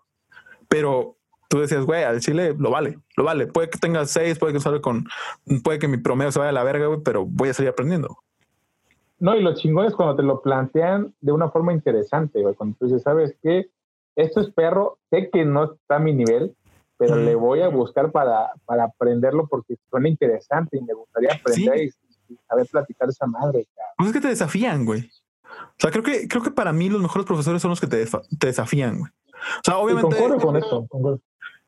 Pero 0.67 1.17
tú 1.49 1.59
decías, 1.59 1.85
güey, 1.85 2.03
al 2.03 2.19
Chile 2.19 2.55
lo 2.57 2.71
vale, 2.71 2.97
lo 3.15 3.23
vale. 3.23 3.47
Puede 3.47 3.69
que 3.69 3.77
tenga 3.77 4.05
seis, 4.05 4.39
puede 4.39 4.53
que 4.53 4.59
salga 4.59 4.81
con, 4.81 5.05
puede 5.63 5.79
que 5.79 5.87
mi 5.87 5.97
promedio 5.97 6.31
se 6.31 6.39
vaya 6.39 6.49
a 6.49 6.53
la 6.53 6.63
verga, 6.63 6.87
güey, 6.87 7.01
pero 7.03 7.25
voy 7.25 7.49
a 7.49 7.53
seguir 7.53 7.69
aprendiendo. 7.69 8.17
No, 9.19 9.35
y 9.35 9.43
lo 9.43 9.53
chingón 9.53 9.85
es 9.85 9.93
cuando 9.93 10.15
te 10.15 10.23
lo 10.23 10.41
plantean 10.41 11.13
de 11.21 11.31
una 11.31 11.49
forma 11.49 11.73
interesante, 11.73 12.41
güey. 12.41 12.55
Cuando 12.55 12.75
tú 12.79 12.85
dices, 12.85 13.03
¿sabes 13.03 13.35
qué? 13.43 13.69
Esto 14.21 14.41
es 14.41 14.51
perro, 14.51 14.99
sé 15.09 15.29
que 15.31 15.45
no 15.45 15.73
está 15.73 15.97
a 15.97 15.99
mi 15.99 16.13
nivel, 16.13 16.55
pero 16.97 17.15
le 17.15 17.33
voy 17.35 17.61
a 17.61 17.67
buscar 17.67 18.11
para, 18.11 18.51
para 18.65 18.83
aprenderlo 18.85 19.47
porque 19.47 19.75
suena 19.89 20.07
interesante 20.07 20.77
y 20.77 20.81
me 20.81 20.93
gustaría 20.93 21.33
aprender 21.33 21.83
y, 21.83 21.91
saber 22.47 22.67
platicar 22.67 23.09
esa 23.09 23.25
madre. 23.25 23.67
Pues 23.97 24.09
es 24.09 24.13
que 24.13 24.21
te 24.21 24.27
desafían, 24.29 24.85
güey. 24.85 25.09
O 25.43 25.79
sea, 25.79 25.91
creo 25.91 26.03
que, 26.03 26.27
creo 26.27 26.43
que 26.43 26.51
para 26.51 26.71
mí 26.71 26.89
los 26.89 27.01
mejores 27.01 27.25
profesores 27.25 27.61
son 27.61 27.69
los 27.69 27.81
que 27.81 27.87
te, 27.87 28.05
te 28.39 28.47
desafían, 28.47 28.99
güey. 28.99 29.11
O 29.11 29.61
sea, 29.63 29.77
obviamente. 29.79 30.15
concuerdo 30.15 30.37
con 30.37 30.55
eso. 30.55 30.87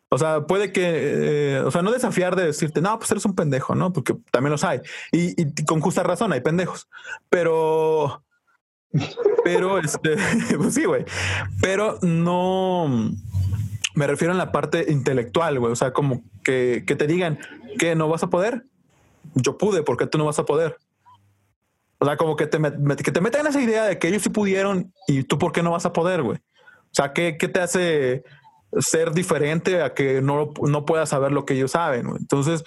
O 0.09 0.17
sea, 0.19 0.45
puede 0.45 0.71
que, 0.71 1.57
eh, 1.57 1.59
o 1.61 1.71
sea, 1.71 1.81
no 1.81 1.91
desafiar 1.91 2.35
de 2.35 2.45
decirte, 2.45 2.81
no, 2.81 2.97
pues 2.99 3.09
eres 3.09 3.25
un 3.25 3.33
pendejo, 3.33 3.73
¿no? 3.73 3.91
Porque 3.91 4.15
también 4.31 4.51
los 4.51 4.63
hay. 4.63 4.79
Y, 5.11 5.41
y 5.41 5.65
con 5.65 5.81
justa 5.81 6.03
razón 6.03 6.31
hay 6.31 6.41
pendejos. 6.41 6.87
Pero, 7.29 8.23
pero, 9.43 9.79
este, 9.79 10.15
pues 10.57 10.73
sí, 10.73 10.85
güey. 10.85 11.05
Pero 11.61 11.99
no 12.01 13.11
me 13.95 14.07
refiero 14.07 14.31
en 14.31 14.37
la 14.37 14.51
parte 14.51 14.91
intelectual, 14.91 15.59
güey. 15.59 15.71
O 15.71 15.75
sea, 15.75 15.93
como 15.93 16.23
que, 16.43 16.83
que 16.85 16.95
te 16.95 17.07
digan 17.07 17.39
que 17.77 17.95
no 17.95 18.07
vas 18.07 18.23
a 18.23 18.29
poder. 18.29 18.65
Yo 19.35 19.57
pude, 19.57 19.83
porque 19.83 20.07
tú 20.07 20.17
no 20.17 20.25
vas 20.25 20.39
a 20.39 20.45
poder? 20.45 20.77
O 21.99 22.05
sea, 22.05 22.17
como 22.17 22.35
que 22.35 22.47
te, 22.47 22.59
que 23.01 23.11
te 23.11 23.21
metan 23.21 23.47
esa 23.47 23.61
idea 23.61 23.85
de 23.85 23.97
que 23.97 24.09
ellos 24.09 24.23
sí 24.23 24.29
pudieron 24.29 24.93
y 25.07 25.23
tú 25.23 25.39
por 25.39 25.53
qué 25.53 25.63
no 25.63 25.71
vas 25.71 25.85
a 25.85 25.93
poder, 25.93 26.21
güey. 26.21 26.37
O 26.37 26.95
sea, 26.95 27.13
¿qué, 27.13 27.37
¿qué, 27.37 27.47
te 27.47 27.61
hace 27.61 28.23
ser 28.79 29.13
diferente 29.13 29.81
a 29.81 29.93
que 29.93 30.21
no, 30.21 30.51
no 30.61 30.85
puedas 30.85 31.09
saber 31.09 31.31
lo 31.31 31.45
que 31.45 31.53
ellos 31.53 31.71
saben? 31.71 32.07
Entonces, 32.19 32.63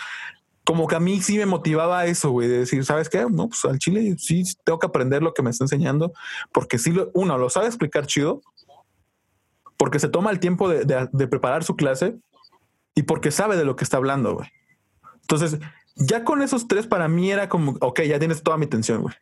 como 0.67 0.89
que 0.89 0.97
a 0.97 1.01
mí 1.01 1.23
sí 1.23 1.39
me 1.39 1.47
motivaba 1.47 2.07
eso, 2.07 2.31
güey, 2.31 2.49
de 2.49 2.59
decir, 2.59 2.85
¿sabes 2.85 3.09
qué? 3.09 3.25
No, 3.31 3.49
pues 3.49 3.65
al 3.67 3.79
chile 3.79 4.17
sí 4.19 4.43
tengo 4.65 4.81
que 4.81 4.89
aprender 4.89 5.23
lo 5.23 5.33
que 5.33 5.41
me 5.41 5.51
está 5.51 5.63
enseñando, 5.63 6.13
porque 6.53 6.77
sí, 6.77 6.91
lo, 6.91 7.09
uno, 7.15 7.39
lo 7.39 7.49
sabe 7.51 7.69
explicar 7.69 8.09
chido, 8.09 8.43
porque 9.77 10.01
se 10.01 10.09
toma 10.09 10.33
el 10.33 10.41
tiempo 10.41 10.69
de, 10.69 10.85
de, 10.85 11.29
preparar 11.29 11.63
su 11.63 11.77
clase 11.77 12.17
y 12.97 13.05
porque 13.05 13.31
sabe 13.31 13.57
de 13.57 13.65
lo 13.65 13.77
que 13.77 13.85
está 13.85 13.99
hablando, 13.99 14.35
güey. 14.35 14.49
Entonces, 15.21 15.61
ya 15.95 16.25
con 16.25 16.43
esos 16.43 16.67
tres 16.67 16.89
para 16.89 17.07
mí 17.07 17.31
era 17.31 17.49
como, 17.49 17.77
ok, 17.81 18.01
ya 18.03 18.19
tienes 18.19 18.43
toda 18.43 18.57
mi 18.57 18.67
atención, 18.67 19.03
güey. 19.03 19.15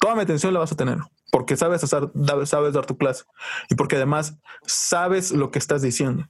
Toda 0.00 0.14
mi 0.14 0.22
atención 0.22 0.54
la 0.54 0.60
vas 0.60 0.72
a 0.72 0.76
tener, 0.76 0.96
porque 1.30 1.58
sabes, 1.58 1.84
hacer, 1.84 2.08
sabes 2.46 2.72
dar 2.72 2.86
tu 2.86 2.96
clase 2.96 3.24
y 3.68 3.74
porque 3.74 3.96
además 3.96 4.38
sabes 4.64 5.32
lo 5.32 5.50
que 5.50 5.58
estás 5.58 5.82
diciendo. 5.82 6.26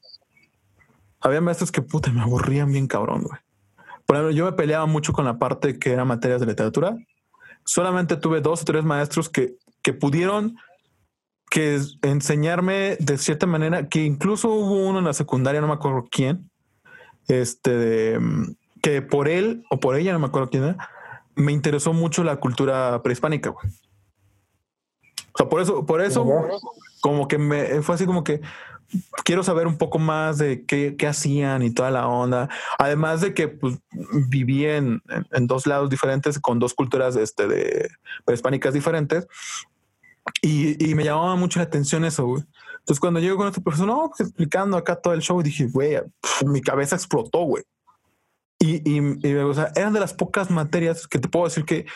Había 1.20 1.40
maestros 1.40 1.70
que 1.70 1.80
puta 1.80 2.10
me 2.10 2.22
aburrían 2.22 2.72
bien 2.72 2.88
cabrón, 2.88 3.22
güey. 3.22 3.38
Por 4.08 4.16
ejemplo, 4.16 4.34
yo 4.34 4.46
me 4.46 4.52
peleaba 4.52 4.86
mucho 4.86 5.12
con 5.12 5.26
la 5.26 5.38
parte 5.38 5.78
que 5.78 5.92
era 5.92 6.06
materias 6.06 6.40
de 6.40 6.46
literatura. 6.46 6.96
Solamente 7.66 8.16
tuve 8.16 8.40
dos 8.40 8.62
o 8.62 8.64
tres 8.64 8.82
maestros 8.82 9.28
que, 9.28 9.56
que 9.82 9.92
pudieron 9.92 10.56
que 11.50 11.78
enseñarme 12.00 12.96
de 13.00 13.18
cierta 13.18 13.44
manera, 13.44 13.88
que 13.88 14.04
incluso 14.04 14.48
hubo 14.48 14.88
uno 14.88 15.00
en 15.00 15.04
la 15.04 15.12
secundaria, 15.12 15.60
no 15.60 15.66
me 15.66 15.74
acuerdo 15.74 16.06
quién, 16.10 16.50
este, 17.28 18.18
que 18.80 19.02
por 19.02 19.28
él 19.28 19.62
o 19.68 19.78
por 19.78 19.94
ella, 19.94 20.14
no 20.14 20.20
me 20.20 20.28
acuerdo 20.28 20.48
quién 20.48 20.64
era, 20.64 20.88
me 21.34 21.52
interesó 21.52 21.92
mucho 21.92 22.24
la 22.24 22.36
cultura 22.36 23.02
prehispánica. 23.02 23.50
O 23.50 23.60
sea, 25.36 25.50
por 25.50 25.60
eso, 25.60 25.84
por 25.84 26.00
eso, 26.00 26.26
como 27.02 27.28
que 27.28 27.36
me 27.36 27.82
fue 27.82 27.94
así 27.94 28.06
como 28.06 28.24
que, 28.24 28.40
quiero 29.24 29.42
saber 29.42 29.66
un 29.66 29.76
poco 29.76 29.98
más 29.98 30.38
de 30.38 30.64
qué, 30.64 30.96
qué, 30.96 31.06
hacían 31.06 31.62
y 31.62 31.70
toda 31.70 31.90
la 31.90 32.06
onda. 32.06 32.48
Además 32.78 33.20
de 33.20 33.34
que 33.34 33.48
pues, 33.48 33.78
viví 34.28 34.64
en, 34.64 35.02
en, 35.32 35.46
dos 35.46 35.66
lados 35.66 35.90
diferentes, 35.90 36.38
con 36.38 36.58
dos 36.58 36.74
culturas 36.74 37.16
este, 37.16 37.46
de 37.46 37.90
hispánicas 38.32 38.74
diferentes. 38.74 39.26
Y, 40.42 40.90
y, 40.90 40.94
me 40.94 41.04
llamaba 41.04 41.36
mucho 41.36 41.58
la 41.58 41.64
atención 41.64 42.04
eso, 42.04 42.26
güey. 42.26 42.44
Entonces, 42.80 43.00
cuando 43.00 43.20
llego 43.20 43.36
con 43.36 43.48
este 43.48 43.60
profesor, 43.60 43.86
no, 43.86 44.08
pues, 44.08 44.28
explicando 44.28 44.76
acá 44.76 44.96
todo 44.96 45.14
el 45.14 45.22
show, 45.22 45.42
dije, 45.42 45.66
güey, 45.66 46.00
mi 46.46 46.60
cabeza 46.60 46.96
explotó, 46.96 47.40
güey. 47.40 47.64
Y, 48.58 48.76
y, 48.90 49.26
y 49.26 49.34
o 49.36 49.54
sea, 49.54 49.72
eran 49.76 49.92
de 49.92 50.00
las 50.00 50.12
pocas 50.12 50.50
materias 50.50 51.06
que 51.06 51.18
te 51.18 51.28
puedo 51.28 51.46
decir 51.46 51.64
que, 51.64 51.86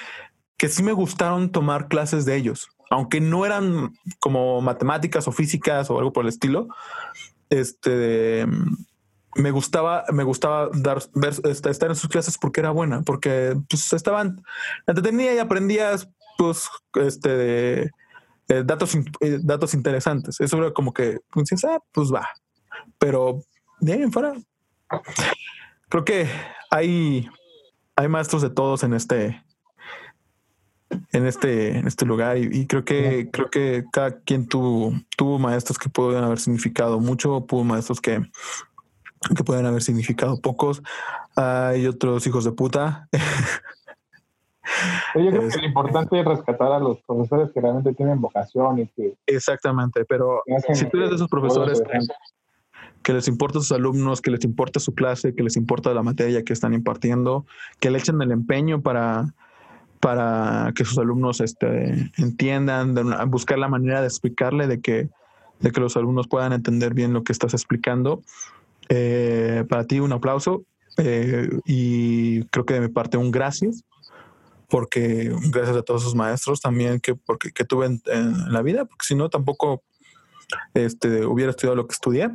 que 0.57 0.68
sí 0.68 0.82
me 0.82 0.93
gustaron 0.93 1.51
tomar 1.51 1.88
clases 1.88 2.24
de 2.24 2.36
ellos 2.36 2.68
aunque 2.93 3.22
no 3.22 3.47
eran 3.47 3.95
como 4.20 4.61
matemáticas 4.61 5.26
o 5.26 5.32
físicas 5.32 5.88
o 5.88 5.99
algo 5.99 6.12
por 6.12 6.24
el 6.24 6.28
estilo, 6.28 6.68
este, 7.49 8.47
me 9.34 9.51
gustaba, 9.51 10.05
me 10.12 10.24
gustaba 10.24 10.68
este, 11.43 11.70
estar 11.70 11.88
en 11.88 11.97
sus 11.97 12.11
clases 12.11 12.36
porque 12.36 12.61
era 12.61 12.70
buena, 12.70 13.01
porque 13.01 13.57
pues, 13.70 13.95
estaban, 13.95 14.43
entretenía 14.86 15.34
y 15.34 15.38
aprendías, 15.38 16.07
pues, 16.36 16.68
este, 16.97 17.84
eh, 18.49 18.62
datos, 18.62 18.95
eh, 18.95 19.38
datos 19.43 19.72
interesantes. 19.72 20.38
Eso 20.38 20.59
era 20.59 20.72
como 20.72 20.93
que, 20.93 21.20
pues, 21.30 21.64
ah, 21.64 21.78
pues 21.93 22.12
va. 22.12 22.28
Pero 22.99 23.43
bien, 23.80 24.12
fuera. 24.12 24.34
Creo 25.88 26.05
que 26.05 26.28
hay, 26.70 27.26
hay 27.97 28.09
maestros 28.09 28.43
de 28.43 28.51
todos 28.51 28.82
en 28.82 28.93
este, 28.93 29.43
en 31.12 31.26
este, 31.26 31.78
en 31.78 31.86
este 31.86 32.05
lugar 32.05 32.38
y, 32.38 32.66
creo 32.66 32.84
que 32.84 33.28
creo 33.30 33.51
que 33.51 33.84
cada 33.93 34.20
quien 34.20 34.47
tuvo, 34.47 34.93
tuvo 35.16 35.38
maestros 35.38 35.78
que 35.78 35.88
pueden 35.88 36.24
haber 36.24 36.38
significado 36.38 37.01
mucho, 37.01 37.45
tuvo 37.47 37.64
maestros 37.64 38.01
que, 38.01 38.22
que 39.36 39.45
pueden 39.45 39.66
haber 39.66 39.82
significado 39.82 40.40
pocos. 40.40 40.82
Hay 41.36 41.86
otros 41.86 42.26
hijos 42.26 42.45
de 42.45 42.53
puta. 42.53 43.09
Yo 45.14 45.30
creo 45.30 45.49
que 45.49 45.59
lo 45.59 45.66
importante 45.66 46.20
es 46.20 46.24
rescatar 46.24 46.72
a 46.72 46.78
los 46.78 47.01
profesores 47.03 47.51
que 47.53 47.61
realmente 47.61 47.93
tienen 47.95 48.20
vocación 48.20 48.78
y 48.78 48.86
que... 48.88 49.14
Exactamente, 49.26 50.05
pero 50.05 50.43
si 50.72 50.86
tú 50.86 50.99
eres 50.99 51.11
de 51.11 51.16
esos 51.16 51.28
profesores 51.28 51.82
que, 53.03 53.12
les 53.12 53.28
importa 53.28 53.59
sus 53.59 53.72
alumnos, 53.72 54.20
que 54.20 54.30
les 54.30 54.45
importa 54.45 54.80
su 54.80 54.95
clase, 54.95 55.34
que 55.34 55.43
les 55.43 55.57
importa 55.57 55.93
la 55.93 56.03
materia 56.03 56.43
que 56.43 56.53
están 56.53 56.72
impartiendo, 56.72 57.45
que 57.80 57.90
le 57.90 57.99
echen 57.99 58.22
el 58.22 58.32
empeño 58.32 58.80
para, 58.80 59.34
para 60.03 60.72
que 60.74 60.84
sus 60.84 60.98
alumnos 60.98 61.40
este, 61.40 62.11
entiendan, 62.18 62.96
buscar 63.30 63.57
la 63.57 63.68
manera 63.68 64.00
de 64.00 64.09
explicarle, 64.09 64.66
de 64.66 64.80
que, 64.80 65.09
de 65.61 65.70
que 65.70 65.80
los 65.80 65.96
alumnos 65.96 66.26
puedan 66.26 66.53
entender 66.53 66.92
bien 66.92 67.12
lo 67.12 67.22
que 67.22 67.30
estás 67.30 67.55
explicando. 67.55 68.20
Eh, 68.88 69.64
para 69.68 69.86
ti 69.86 70.00
un 70.00 70.12
aplauso 70.12 70.64
eh, 70.98 71.48
y 71.66 72.42
creo 72.46 72.66
que 72.66 72.74
de 72.74 72.80
mi 72.80 72.88
parte 72.88 73.16
un 73.16 73.30
gracias, 73.30 73.84
porque 74.68 75.32
gracias 75.50 75.76
a 75.76 75.82
todos 75.82 76.03
sus 76.03 76.16
maestros 76.16 76.61
también 76.61 76.98
que, 76.98 77.14
porque, 77.14 77.53
que 77.53 77.64
tuve 77.64 77.86
en, 77.86 78.03
la 78.53 78.61
vida, 78.62 78.86
porque 78.86 79.07
si 79.07 79.14
no 79.14 79.28
tampoco 79.28 79.84
este, 80.74 81.24
hubiera 81.24 81.50
estudiado 81.50 81.76
lo 81.76 81.86
que 81.86 81.94
estudié 81.94 82.28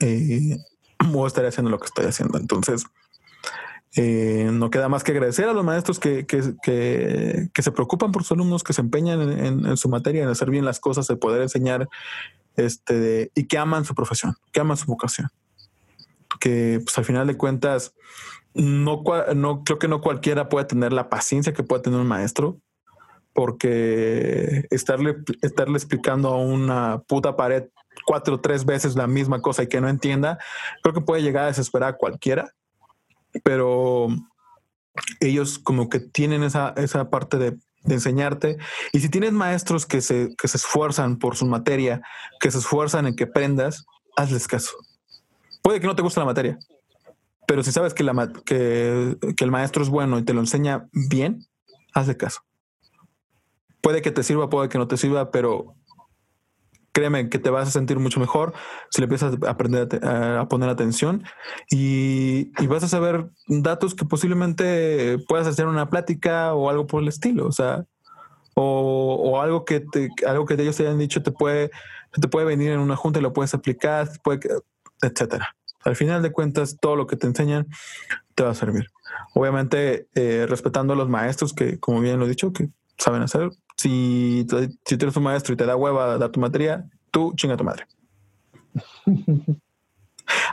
eh, 0.00 0.58
o 1.14 1.26
estaría 1.26 1.48
haciendo 1.48 1.70
lo 1.70 1.78
que 1.78 1.86
estoy 1.86 2.04
haciendo. 2.04 2.36
Entonces, 2.36 2.84
eh, 3.96 4.50
no 4.52 4.70
queda 4.70 4.88
más 4.88 5.02
que 5.02 5.12
agradecer 5.12 5.48
a 5.48 5.52
los 5.52 5.64
maestros 5.64 5.98
que, 5.98 6.26
se 6.28 7.72
preocupan 7.72 8.12
por 8.12 8.22
sus 8.22 8.32
alumnos, 8.32 8.62
que 8.62 8.72
se 8.72 8.82
empeñan 8.82 9.20
en, 9.66 9.76
su 9.76 9.88
materia, 9.88 10.22
en 10.22 10.28
hacer 10.28 10.50
bien 10.50 10.64
las 10.64 10.78
cosas, 10.78 11.06
de 11.06 11.16
poder 11.16 11.42
enseñar 11.42 11.88
este, 12.56 13.30
y 13.34 13.44
que 13.46 13.58
aman 13.58 13.84
su 13.84 13.94
profesión, 13.94 14.34
que 14.52 14.60
aman 14.60 14.76
su 14.76 14.86
vocación. 14.86 15.28
Que 16.40 16.80
pues, 16.84 16.98
al 16.98 17.04
final 17.04 17.26
de 17.26 17.36
cuentas, 17.36 17.94
no, 18.54 19.02
no 19.34 19.64
creo 19.64 19.78
que 19.78 19.88
no 19.88 20.00
cualquiera 20.00 20.48
puede 20.48 20.66
tener 20.66 20.92
la 20.92 21.08
paciencia 21.08 21.54
que 21.54 21.62
puede 21.62 21.82
tener 21.82 21.98
un 21.98 22.06
maestro, 22.06 22.58
porque 23.32 24.66
estarle, 24.70 25.16
estarle 25.42 25.76
explicando 25.76 26.28
a 26.28 26.38
una 26.38 27.02
puta 27.06 27.36
pared 27.36 27.68
cuatro 28.04 28.36
o 28.36 28.40
tres 28.40 28.64
veces 28.64 28.96
la 28.96 29.06
misma 29.06 29.40
cosa 29.40 29.62
y 29.62 29.68
que 29.68 29.80
no 29.80 29.88
entienda, 29.88 30.38
creo 30.82 30.94
que 30.94 31.00
puede 31.00 31.22
llegar 31.22 31.44
a 31.44 31.48
desesperar 31.48 31.90
a 31.90 31.96
cualquiera 31.96 32.52
pero 33.42 34.08
ellos 35.20 35.58
como 35.58 35.88
que 35.88 36.00
tienen 36.00 36.42
esa, 36.42 36.74
esa 36.76 37.10
parte 37.10 37.38
de, 37.38 37.58
enseñarte. 37.84 38.58
Y 38.92 39.00
si 39.00 39.08
tienes 39.08 39.32
maestros 39.32 39.86
que 39.86 40.02
se, 40.02 40.34
que 40.36 40.48
se 40.48 40.58
esfuerzan 40.58 41.16
por 41.16 41.36
su 41.36 41.46
materia, 41.46 42.02
que 42.38 42.50
se 42.50 42.58
esfuerzan 42.58 43.06
en 43.06 43.16
que 43.16 43.24
aprendas, 43.24 43.86
hazles 44.16 44.46
caso. 44.46 44.76
Puede 45.62 45.80
que 45.80 45.86
no 45.86 45.96
te 45.96 46.02
guste 46.02 46.20
la 46.20 46.26
materia, 46.26 46.58
pero 47.46 47.62
si 47.62 47.72
sabes 47.72 47.94
que, 47.94 48.02
la, 48.02 48.30
que, 48.44 49.16
que 49.34 49.44
el 49.44 49.50
maestro 49.50 49.82
es 49.82 49.88
bueno 49.88 50.18
y 50.18 50.24
te 50.24 50.34
lo 50.34 50.40
enseña 50.40 50.88
bien, 50.92 51.46
hazle 51.94 52.16
caso. 52.16 52.42
Puede 53.80 54.02
que 54.02 54.10
te 54.10 54.22
sirva, 54.22 54.50
puede 54.50 54.68
que 54.68 54.76
no 54.76 54.88
te 54.88 54.98
sirva, 54.98 55.30
pero 55.30 55.74
créeme 56.98 57.28
que 57.28 57.38
te 57.38 57.48
vas 57.48 57.68
a 57.68 57.70
sentir 57.70 58.00
mucho 58.00 58.18
mejor 58.18 58.54
si 58.90 59.00
le 59.00 59.04
empiezas 59.04 59.32
a 59.40 59.50
aprender 59.50 60.04
a, 60.04 60.48
poner 60.48 60.68
atención 60.68 61.22
y, 61.70 62.50
vas 62.66 62.82
a 62.82 62.88
saber 62.88 63.30
datos 63.46 63.94
que 63.94 64.04
posiblemente 64.04 65.16
puedas 65.28 65.46
hacer 65.46 65.68
una 65.68 65.88
plática 65.90 66.54
o 66.54 66.68
algo 66.68 66.88
por 66.88 67.00
el 67.00 67.08
estilo, 67.08 67.46
o 67.46 67.52
sea, 67.52 67.84
o, 68.54 69.40
algo 69.40 69.64
que 69.64 69.78
te, 69.78 70.08
algo 70.26 70.44
que 70.44 70.54
ellos 70.54 70.76
te 70.76 70.82
hayan 70.82 70.98
dicho 70.98 71.22
te 71.22 71.30
puede, 71.30 71.70
te 72.20 72.26
puede 72.26 72.46
venir 72.46 72.72
en 72.72 72.80
una 72.80 72.96
junta 72.96 73.20
y 73.20 73.22
lo 73.22 73.32
puedes 73.32 73.54
aplicar, 73.54 74.08
puede, 74.24 74.40
etcétera. 75.00 75.54
Al 75.84 75.94
final 75.94 76.20
de 76.20 76.32
cuentas, 76.32 76.78
todo 76.80 76.96
lo 76.96 77.06
que 77.06 77.14
te 77.14 77.28
enseñan 77.28 77.68
te 78.34 78.42
va 78.42 78.50
a 78.50 78.54
servir. 78.54 78.88
Obviamente, 79.34 80.08
eh, 80.16 80.46
respetando 80.48 80.94
a 80.94 80.96
los 80.96 81.08
maestros 81.08 81.52
que, 81.54 81.78
como 81.78 82.00
bien 82.00 82.18
lo 82.18 82.26
he 82.26 82.28
dicho, 82.28 82.52
que 82.52 82.70
saben 82.98 83.22
hacer, 83.22 83.50
si, 83.78 84.44
si 84.84 84.96
tú 84.98 85.04
eres 85.04 85.16
un 85.16 85.22
maestro 85.22 85.54
y 85.54 85.56
te 85.56 85.64
da 85.64 85.76
hueva 85.76 86.18
dar 86.18 86.30
tu 86.30 86.40
materia, 86.40 86.90
tú 87.10 87.32
chinga 87.36 87.56
tu 87.56 87.64
madre. 87.64 87.86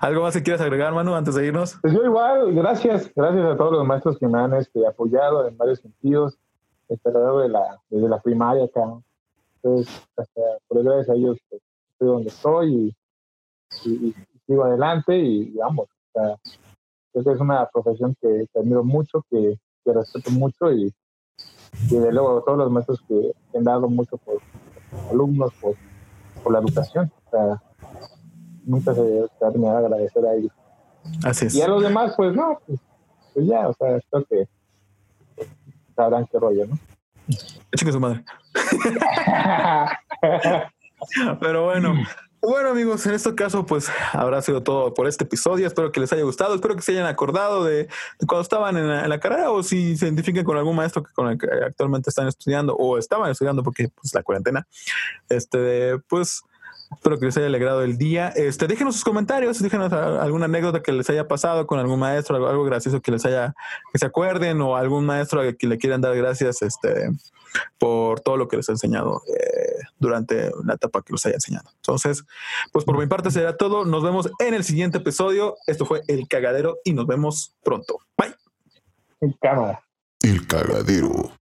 ¿Algo 0.01 0.21
más 0.21 0.34
que 0.36 0.43
quieras 0.43 0.61
agregar, 0.61 0.93
Manu, 0.93 1.15
antes 1.15 1.36
de 1.36 1.47
irnos? 1.47 1.78
Pues 1.82 1.93
yo 1.93 2.05
igual, 2.05 2.53
gracias, 2.53 3.11
gracias 3.13 3.45
a 3.45 3.57
todos 3.57 3.73
los 3.73 3.86
maestros 3.86 4.17
que 4.19 4.28
me 4.28 4.39
han 4.39 4.53
este, 4.53 4.86
apoyado 4.88 5.47
en 5.47 5.57
varios 5.57 5.80
sentidos, 5.80 6.38
este, 6.88 7.11
de 7.11 7.49
la, 7.49 7.82
desde 7.89 8.07
la 8.07 8.21
primaria 8.21 8.65
acá. 8.65 8.84
Entonces, 9.55 10.07
hasta 10.15 10.41
por 10.67 10.84
gracias 10.84 11.09
a 11.09 11.13
ellos 11.15 11.38
pues, 11.49 11.61
estoy 11.91 12.07
donde 12.07 12.30
estoy 12.30 12.95
y, 13.86 14.13
sigo 14.45 14.63
adelante 14.63 15.17
y, 15.17 15.51
vamos, 15.57 15.88
o 16.13 16.13
sea, 16.13 17.34
es 17.34 17.39
una 17.41 17.67
profesión 17.73 18.15
que, 18.21 18.45
que 18.53 18.59
admiro 18.59 18.84
mucho, 18.84 19.26
que, 19.30 19.57
que 19.84 19.93
respeto 19.93 20.30
mucho 20.30 20.71
y, 20.71 20.93
y 21.89 21.95
de 21.95 22.11
luego 22.11 22.43
todos 22.43 22.57
los 22.57 22.71
maestros 22.71 23.03
que 23.07 23.32
han 23.55 23.63
dado 23.63 23.88
mucho 23.89 24.17
por 24.17 24.39
alumnos, 25.11 25.53
por, 25.61 25.76
por 26.43 26.53
la 26.53 26.59
educación. 26.59 27.11
O 27.26 27.30
sea, 27.30 27.61
nunca 28.65 28.93
se 28.93 29.01
debe 29.01 29.28
terminar 29.39 29.80
de 29.80 29.86
agradecer 29.86 30.26
a 30.26 30.36
ellos. 30.36 30.51
Así 31.23 31.45
es. 31.47 31.55
Y 31.55 31.61
a 31.61 31.67
los 31.67 31.84
demás, 31.84 32.13
pues 32.17 32.36
no, 32.36 32.59
pues, 32.65 32.80
pues 33.34 33.47
ya, 33.47 33.67
o 33.67 33.73
sea, 33.73 33.99
creo 34.09 34.26
que 34.26 34.47
sabrán 35.95 36.28
qué 36.28 36.39
rollo, 36.39 36.67
¿no? 36.67 36.80
Chica 37.76 37.91
su 37.91 37.99
madre. 37.99 38.23
Pero 41.39 41.65
bueno, 41.65 41.93
bueno 42.45 42.69
amigos, 42.69 43.05
en 43.05 43.13
este 43.13 43.33
caso 43.35 43.65
pues 43.65 43.89
habrá 44.13 44.41
sido 44.41 44.63
todo 44.63 44.93
por 44.93 45.07
este 45.07 45.23
episodio. 45.23 45.67
Espero 45.67 45.91
que 45.91 45.99
les 45.99 46.11
haya 46.13 46.23
gustado. 46.23 46.55
Espero 46.55 46.75
que 46.75 46.81
se 46.81 46.91
hayan 46.91 47.05
acordado 47.05 47.63
de, 47.63 47.87
cuando 48.27 48.41
estaban 48.41 48.77
en 48.77 49.09
la, 49.09 49.19
carrera 49.19 49.51
o 49.51 49.63
si 49.63 49.97
se 49.97 50.05
identifiquen 50.05 50.43
con 50.43 50.57
algún 50.57 50.75
maestro 50.75 51.03
que 51.03 51.11
con 51.13 51.29
el 51.29 51.37
que 51.37 51.47
actualmente 51.65 52.09
están 52.09 52.27
estudiando 52.27 52.75
o 52.75 52.97
estaban 52.97 53.31
estudiando 53.31 53.63
porque 53.63 53.89
pues 53.89 54.13
la 54.13 54.23
cuarentena. 54.23 54.67
Este, 55.29 55.97
pues 56.07 56.43
Espero 56.91 57.17
que 57.19 57.25
les 57.25 57.37
haya 57.37 57.47
alegrado 57.47 57.81
el 57.81 57.97
día. 57.97 58.29
Este, 58.29 58.67
déjenos 58.67 58.95
sus 58.95 59.03
comentarios, 59.03 59.61
déjenos 59.61 59.91
alguna 59.91 60.45
anécdota 60.45 60.81
que 60.81 60.91
les 60.91 61.09
haya 61.09 61.27
pasado 61.27 61.65
con 61.65 61.79
algún 61.79 61.99
maestro, 61.99 62.35
algo, 62.35 62.47
algo 62.47 62.63
gracioso 62.63 63.01
que 63.01 63.11
les 63.11 63.25
haya, 63.25 63.55
que 63.91 63.99
se 63.99 64.05
acuerden, 64.05 64.61
o 64.61 64.75
algún 64.75 65.05
maestro 65.05 65.41
a 65.41 65.53
que 65.53 65.67
le 65.67 65.77
quieran 65.77 66.01
dar 66.01 66.15
gracias, 66.15 66.61
este, 66.61 67.09
por 67.78 68.22
todo 68.22 68.38
lo 68.38 68.47
que 68.47 68.58
les 68.58 68.70
ha 68.70 68.74
enseñado 68.74 69.22
eh, 69.28 69.84
durante 69.99 70.51
la 70.64 70.76
etapa 70.76 71.01
que 71.01 71.14
los 71.14 71.26
haya 71.26 71.36
enseñado. 71.36 71.70
Entonces, 71.76 72.24
pues 72.72 72.86
por 72.86 72.97
mi 72.97 73.08
parte 73.08 73.32
será 73.32 73.58
todo. 73.58 73.86
Nos 73.86 74.03
vemos 74.03 74.30
en 74.39 74.53
el 74.53 74.64
siguiente 74.64 74.97
episodio. 74.99 75.56
Esto 75.68 75.86
fue 75.86 76.01
El 76.08 76.28
Cagadero 76.28 76.78
y 76.84 76.93
nos 76.93 77.08
vemos 77.08 77.56
pronto. 77.64 77.99
Bye. 78.18 78.36
El 80.22 80.47
Cagadero. 80.47 81.36